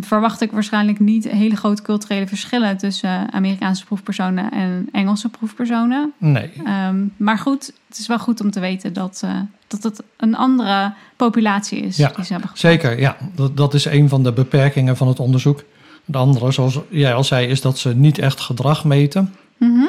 Verwacht 0.00 0.40
ik 0.40 0.52
waarschijnlijk 0.52 1.00
niet 1.00 1.28
hele 1.28 1.56
grote 1.56 1.82
culturele 1.82 2.26
verschillen 2.26 2.76
tussen 2.76 3.32
Amerikaanse 3.32 3.84
proefpersonen 3.84 4.50
en 4.50 4.88
Engelse 4.92 5.28
proefpersonen. 5.28 6.12
nee. 6.18 6.50
Ehm, 6.64 6.96
maar 7.16 7.38
goed, 7.38 7.72
het 7.88 7.98
is 7.98 8.06
wel 8.06 8.18
goed 8.18 8.40
om 8.40 8.50
te 8.50 8.60
weten 8.60 8.92
dat, 8.92 9.20
eh, 9.24 9.30
dat 9.66 9.82
het 9.82 10.02
een 10.16 10.36
andere 10.36 10.92
populatie 11.16 11.80
is 11.80 11.96
Ja, 11.96 12.12
die 12.16 12.24
ze 12.24 12.32
hebben 12.32 12.50
gepakt. 12.50 12.58
Zeker, 12.72 13.00
ja. 13.00 13.16
Dat, 13.34 13.56
dat 13.56 13.74
is 13.74 13.84
een 13.84 14.08
van 14.08 14.22
de 14.22 14.32
beperkingen 14.32 14.96
van 14.96 15.08
het 15.08 15.20
onderzoek. 15.20 15.64
De 16.04 16.18
andere, 16.18 16.52
zoals 16.52 16.78
jij 16.88 17.14
al 17.14 17.24
zei, 17.24 17.46
is 17.46 17.60
dat 17.60 17.78
ze 17.78 17.94
niet 17.94 18.18
echt 18.18 18.40
gedrag 18.40 18.84
meten. 18.84 19.34
Mhm. 19.56 19.86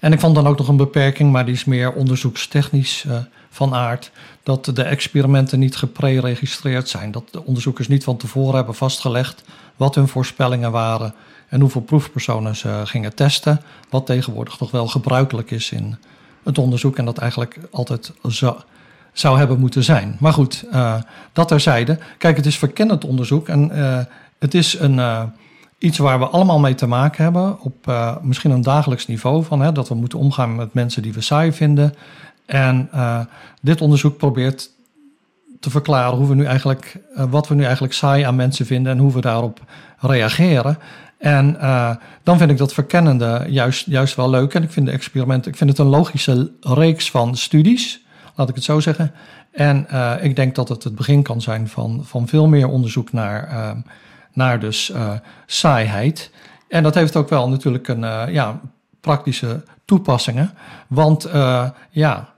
En 0.00 0.12
ik 0.12 0.20
vond 0.20 0.34
dan 0.34 0.46
ook 0.46 0.58
nog 0.58 0.68
een 0.68 0.76
beperking, 0.76 1.32
maar 1.32 1.44
die 1.44 1.54
is 1.54 1.64
meer 1.64 1.92
onderzoekstechnisch 1.92 3.04
eh, 3.08 3.16
van 3.50 3.74
aard. 3.74 4.10
Dat 4.42 4.64
de 4.64 4.82
experimenten 4.82 5.58
niet 5.58 5.76
gepreregistreerd 5.76 6.88
zijn. 6.88 7.10
Dat 7.10 7.24
de 7.30 7.44
onderzoekers 7.44 7.88
niet 7.88 8.04
van 8.04 8.16
tevoren 8.16 8.54
hebben 8.54 8.74
vastgelegd 8.74 9.44
wat 9.76 9.94
hun 9.94 10.08
voorspellingen 10.08 10.70
waren. 10.70 11.14
En 11.48 11.60
hoeveel 11.60 11.80
proefpersonen 11.80 12.56
ze 12.56 12.82
gingen 12.84 13.14
testen. 13.14 13.60
Wat 13.90 14.06
tegenwoordig 14.06 14.60
nog 14.60 14.70
wel 14.70 14.86
gebruikelijk 14.86 15.50
is 15.50 15.70
in 15.70 15.96
het 16.42 16.58
onderzoek. 16.58 16.96
En 16.96 17.04
dat 17.04 17.18
eigenlijk 17.18 17.58
altijd 17.70 18.12
zou, 18.22 18.56
zou 19.12 19.38
hebben 19.38 19.58
moeten 19.58 19.84
zijn. 19.84 20.16
Maar 20.20 20.32
goed, 20.32 20.64
eh, 20.70 20.94
dat 21.32 21.48
terzijde. 21.48 21.98
Kijk, 22.18 22.36
het 22.36 22.46
is 22.46 22.58
verkennend 22.58 23.04
onderzoek. 23.04 23.48
En 23.48 23.70
eh, 23.70 24.04
het 24.38 24.54
is 24.54 24.78
een, 24.78 24.98
iets 25.78 25.98
waar 25.98 26.18
we 26.18 26.26
allemaal 26.26 26.58
mee 26.58 26.74
te 26.74 26.86
maken 26.86 27.22
hebben. 27.24 27.60
Op 27.60 27.88
eh, 27.88 28.16
misschien 28.22 28.50
een 28.50 28.62
dagelijks 28.62 29.06
niveau. 29.06 29.44
Van, 29.44 29.60
hè, 29.60 29.72
dat 29.72 29.88
we 29.88 29.94
moeten 29.94 30.18
omgaan 30.18 30.54
met 30.54 30.74
mensen 30.74 31.02
die 31.02 31.12
we 31.12 31.20
saai 31.20 31.52
vinden. 31.52 31.94
En 32.46 32.88
eh, 32.92 33.20
dit 33.60 33.80
onderzoek 33.80 34.16
probeert 34.16 34.70
te 35.60 35.70
verklaren 35.70 36.18
hoe 36.18 36.28
we 36.28 36.34
nu 36.34 36.44
eigenlijk, 36.44 37.00
eh, 37.14 37.24
wat 37.30 37.48
we 37.48 37.54
nu 37.54 37.62
eigenlijk 37.62 37.92
saai 37.92 38.22
aan 38.22 38.36
mensen 38.36 38.66
vinden. 38.66 38.92
En 38.92 38.98
hoe 38.98 39.12
we 39.12 39.20
daarop 39.20 39.60
reageren. 39.98 40.78
En 41.18 41.56
dan 42.22 42.38
vind 42.38 42.50
ik 42.50 42.56
dat 42.56 42.72
verkennende 42.72 43.44
juist, 43.48 43.86
juist 43.86 44.14
wel 44.14 44.30
leuk. 44.30 44.54
En 44.54 44.62
ik 44.62 44.70
vind 44.70 44.86
de 44.86 44.92
experimenten, 44.92 45.50
ik 45.50 45.56
vind 45.56 45.70
het 45.70 45.78
een 45.78 45.86
logische 45.86 46.50
reeks 46.60 47.10
van 47.10 47.36
studies, 47.36 48.04
laat 48.34 48.48
ik 48.48 48.54
het 48.54 48.64
zo 48.64 48.80
zeggen. 48.80 49.12
En 49.52 49.86
ik 50.22 50.36
denk 50.36 50.54
dat 50.54 50.68
het 50.68 50.84
het 50.84 50.94
begin 50.94 51.22
kan 51.22 51.40
zijn 51.40 51.68
van, 51.68 52.00
van 52.04 52.28
veel 52.28 52.46
meer 52.46 52.68
onderzoek 52.68 53.12
naar, 53.12 53.76
naar 54.38 54.60
dus 54.60 54.90
eh, 54.90 55.12
saaiheid. 55.46 56.30
En 56.68 56.82
dat 56.82 56.94
heeft 56.94 57.16
ook 57.16 57.28
wel 57.28 57.48
natuurlijk 57.48 57.88
een 57.88 58.04
eh, 58.04 58.32
ja, 58.32 58.60
praktische 59.00 59.62
toepassingen. 59.84 60.50
Want 60.88 61.24
eh, 61.24 61.70
ja, 61.90 62.28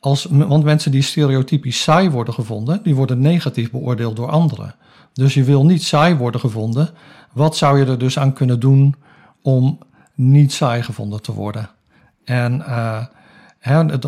als, 0.00 0.26
want 0.30 0.64
mensen 0.64 0.90
die 0.90 1.02
stereotypisch 1.02 1.82
saai 1.82 2.10
worden 2.10 2.34
gevonden, 2.34 2.82
die 2.82 2.94
worden 2.94 3.20
negatief 3.20 3.70
beoordeeld 3.70 4.16
door 4.16 4.30
anderen. 4.30 4.74
Dus 5.12 5.34
je 5.34 5.44
wil 5.44 5.64
niet 5.64 5.82
saai 5.82 6.14
worden 6.14 6.40
gevonden. 6.40 6.88
Wat 7.32 7.56
zou 7.56 7.78
je 7.78 7.84
er 7.84 7.98
dus 7.98 8.18
aan 8.18 8.32
kunnen 8.32 8.60
doen 8.60 8.94
om 9.42 9.78
niet 10.14 10.52
saai 10.52 10.82
gevonden 10.82 11.22
te 11.22 11.32
worden? 11.32 11.70
En, 12.24 12.64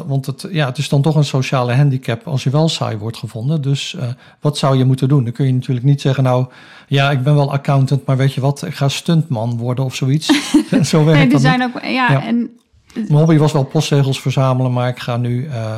want 0.06 0.26
het, 0.26 0.46
ja, 0.50 0.66
het 0.66 0.78
is 0.78 0.88
dan 0.88 1.02
toch 1.02 1.14
een 1.14 1.24
sociale 1.24 1.74
handicap 1.74 2.27
als 2.27 2.44
je 2.44 2.50
wel 2.50 2.68
saai 2.68 2.96
wordt 2.96 3.16
gevonden. 3.16 3.62
Dus 3.62 3.94
eh, 3.94 4.08
wat 4.40 4.58
zou 4.58 4.77
je 4.77 4.85
moeten 4.85 5.08
doen? 5.08 5.24
Dan 5.24 5.33
kun 5.33 5.46
je 5.46 5.52
natuurlijk 5.52 5.87
niet 5.87 6.00
zeggen, 6.00 6.24
nou 6.24 6.46
ja, 6.88 7.10
ik 7.10 7.22
ben 7.22 7.35
wel 7.35 7.52
accountant, 7.52 8.06
maar 8.06 8.16
weet 8.16 8.35
je 8.35 8.40
wat, 8.40 8.62
ik 8.66 8.74
ga 8.74 8.88
stuntman 8.88 9.56
worden 9.56 9.85
of 9.85 9.94
zoiets. 9.94 10.27
Zo 10.83 11.04
werkt 11.04 11.18
Nee, 11.20 11.29
die 11.29 11.38
zijn 11.38 11.62
ook, 11.62 11.83
ja, 11.83 12.10
Ja. 12.10 12.22
en 12.24 12.50
mijn 12.94 13.12
hobby 13.12 13.37
was 13.37 13.52
wel 13.52 13.64
postzegels 13.64 14.20
verzamelen, 14.20 14.72
maar 14.72 14.88
ik 14.88 14.98
ga 14.98 15.16
nu, 15.16 15.46
eh, 15.46 15.77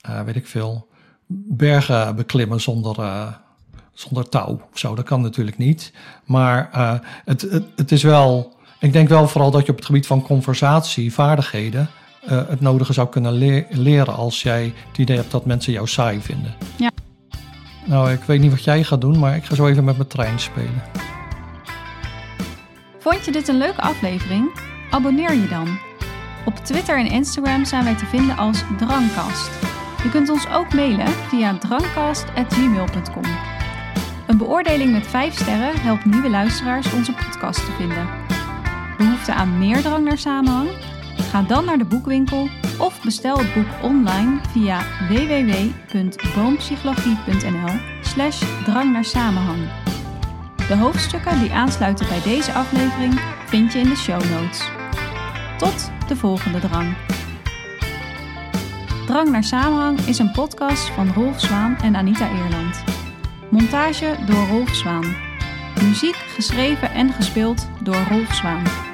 eh, 0.00 0.20
weet 0.20 0.36
ik 0.36 0.46
veel, 0.46 0.86
bergen 1.26 2.16
beklimmen 2.16 2.60
zonder, 2.60 2.96
zonder 3.92 4.28
touw 4.28 4.60
of 4.72 4.78
zo. 4.78 4.94
Dat 4.94 5.04
kan 5.04 5.20
natuurlijk 5.20 5.58
niet. 5.58 5.92
Maar 6.24 6.68
het, 7.24 7.40
het, 7.42 7.64
het 7.76 7.92
is 7.92 8.02
wel, 8.02 8.56
ik 8.80 8.92
denk 8.92 9.08
wel 9.08 9.28
vooral 9.28 9.50
dat 9.50 9.64
je 9.64 9.70
op 9.70 9.76
het 9.76 9.86
gebied 9.86 10.06
van 10.06 10.22
conversatie, 10.22 11.12
eh, 12.26 12.40
het 12.48 12.60
nodige 12.60 12.92
zou 12.92 13.08
kunnen 13.08 13.32
le- 13.32 13.64
leren 13.70 14.14
als 14.16 14.42
jij 14.42 14.72
het 14.88 14.98
idee 14.98 15.16
hebt 15.16 15.30
dat 15.30 15.46
mensen 15.46 15.72
jou 15.72 15.86
saai 15.86 16.20
vinden. 16.20 16.54
Ja. 16.76 16.90
Nou, 17.84 18.12
ik 18.12 18.22
weet 18.22 18.40
niet 18.40 18.50
wat 18.50 18.64
jij 18.64 18.84
gaat 18.84 19.00
doen, 19.00 19.18
maar 19.18 19.36
ik 19.36 19.44
ga 19.44 19.54
zo 19.54 19.66
even 19.66 19.84
met 19.84 19.96
mijn 19.96 20.08
trein 20.08 20.38
spelen. 20.40 20.82
Vond 22.98 23.24
je 23.24 23.32
dit 23.32 23.48
een 23.48 23.58
leuke 23.58 23.80
aflevering? 23.80 24.50
Abonneer 24.90 25.32
je 25.32 25.48
dan. 25.48 25.78
Op 26.44 26.54
Twitter 26.56 26.98
en 26.98 27.06
Instagram 27.10 27.64
zijn 27.64 27.84
wij 27.84 27.94
te 27.94 28.06
vinden 28.06 28.36
als 28.36 28.62
Drangkast. 28.78 29.50
Je 30.02 30.10
kunt 30.10 30.28
ons 30.28 30.48
ook 30.48 30.74
mailen 30.74 31.08
via 31.08 31.58
drangkast.gmail.com. 31.58 33.22
Een 34.26 34.38
beoordeling 34.38 34.92
met 34.92 35.06
5 35.06 35.34
sterren 35.34 35.80
helpt 35.80 36.04
nieuwe 36.04 36.30
luisteraars 36.30 36.92
onze 36.92 37.12
podcast 37.12 37.64
te 37.64 37.72
vinden. 37.78 38.08
Behoefte 38.98 39.32
aan 39.34 39.58
meer 39.58 39.80
drang 39.82 40.04
naar 40.04 40.18
samenhang? 40.18 40.68
Ga 41.22 41.42
dan 41.42 41.64
naar 41.64 41.78
de 41.78 41.84
boekwinkel 41.84 42.48
of 42.78 43.02
bestel 43.02 43.38
het 43.38 43.54
boek 43.54 43.66
online 43.82 44.40
via 44.50 44.82
www.boompsychologie.nl 45.08 47.74
slash 48.00 48.42
drang 48.64 48.92
naar 48.92 49.04
samenhang. 49.04 49.58
De 50.68 50.76
hoofdstukken 50.76 51.40
die 51.40 51.52
aansluiten 51.52 52.08
bij 52.08 52.22
deze 52.22 52.52
aflevering 52.52 53.20
vind 53.46 53.72
je 53.72 53.78
in 53.78 53.88
de 53.88 53.96
show 53.96 54.30
notes. 54.30 54.68
Tot 55.58 55.90
de 56.08 56.16
volgende 56.16 56.58
drang. 56.58 56.94
Drang 59.06 59.30
naar 59.30 59.44
Samenhang 59.44 60.00
is 60.00 60.18
een 60.18 60.30
podcast 60.30 60.88
van 60.88 61.12
Rolf 61.12 61.40
Zwaan 61.40 61.76
en 61.76 61.96
Anita 61.96 62.30
Eerland. 62.30 62.84
Montage 63.50 64.16
door 64.26 64.46
Rolf 64.46 64.74
Zwaan. 64.74 65.16
Muziek 65.82 66.14
geschreven 66.14 66.90
en 66.90 67.12
gespeeld 67.12 67.68
door 67.82 68.06
Rolf 68.08 68.34
Zwaan. 68.34 68.87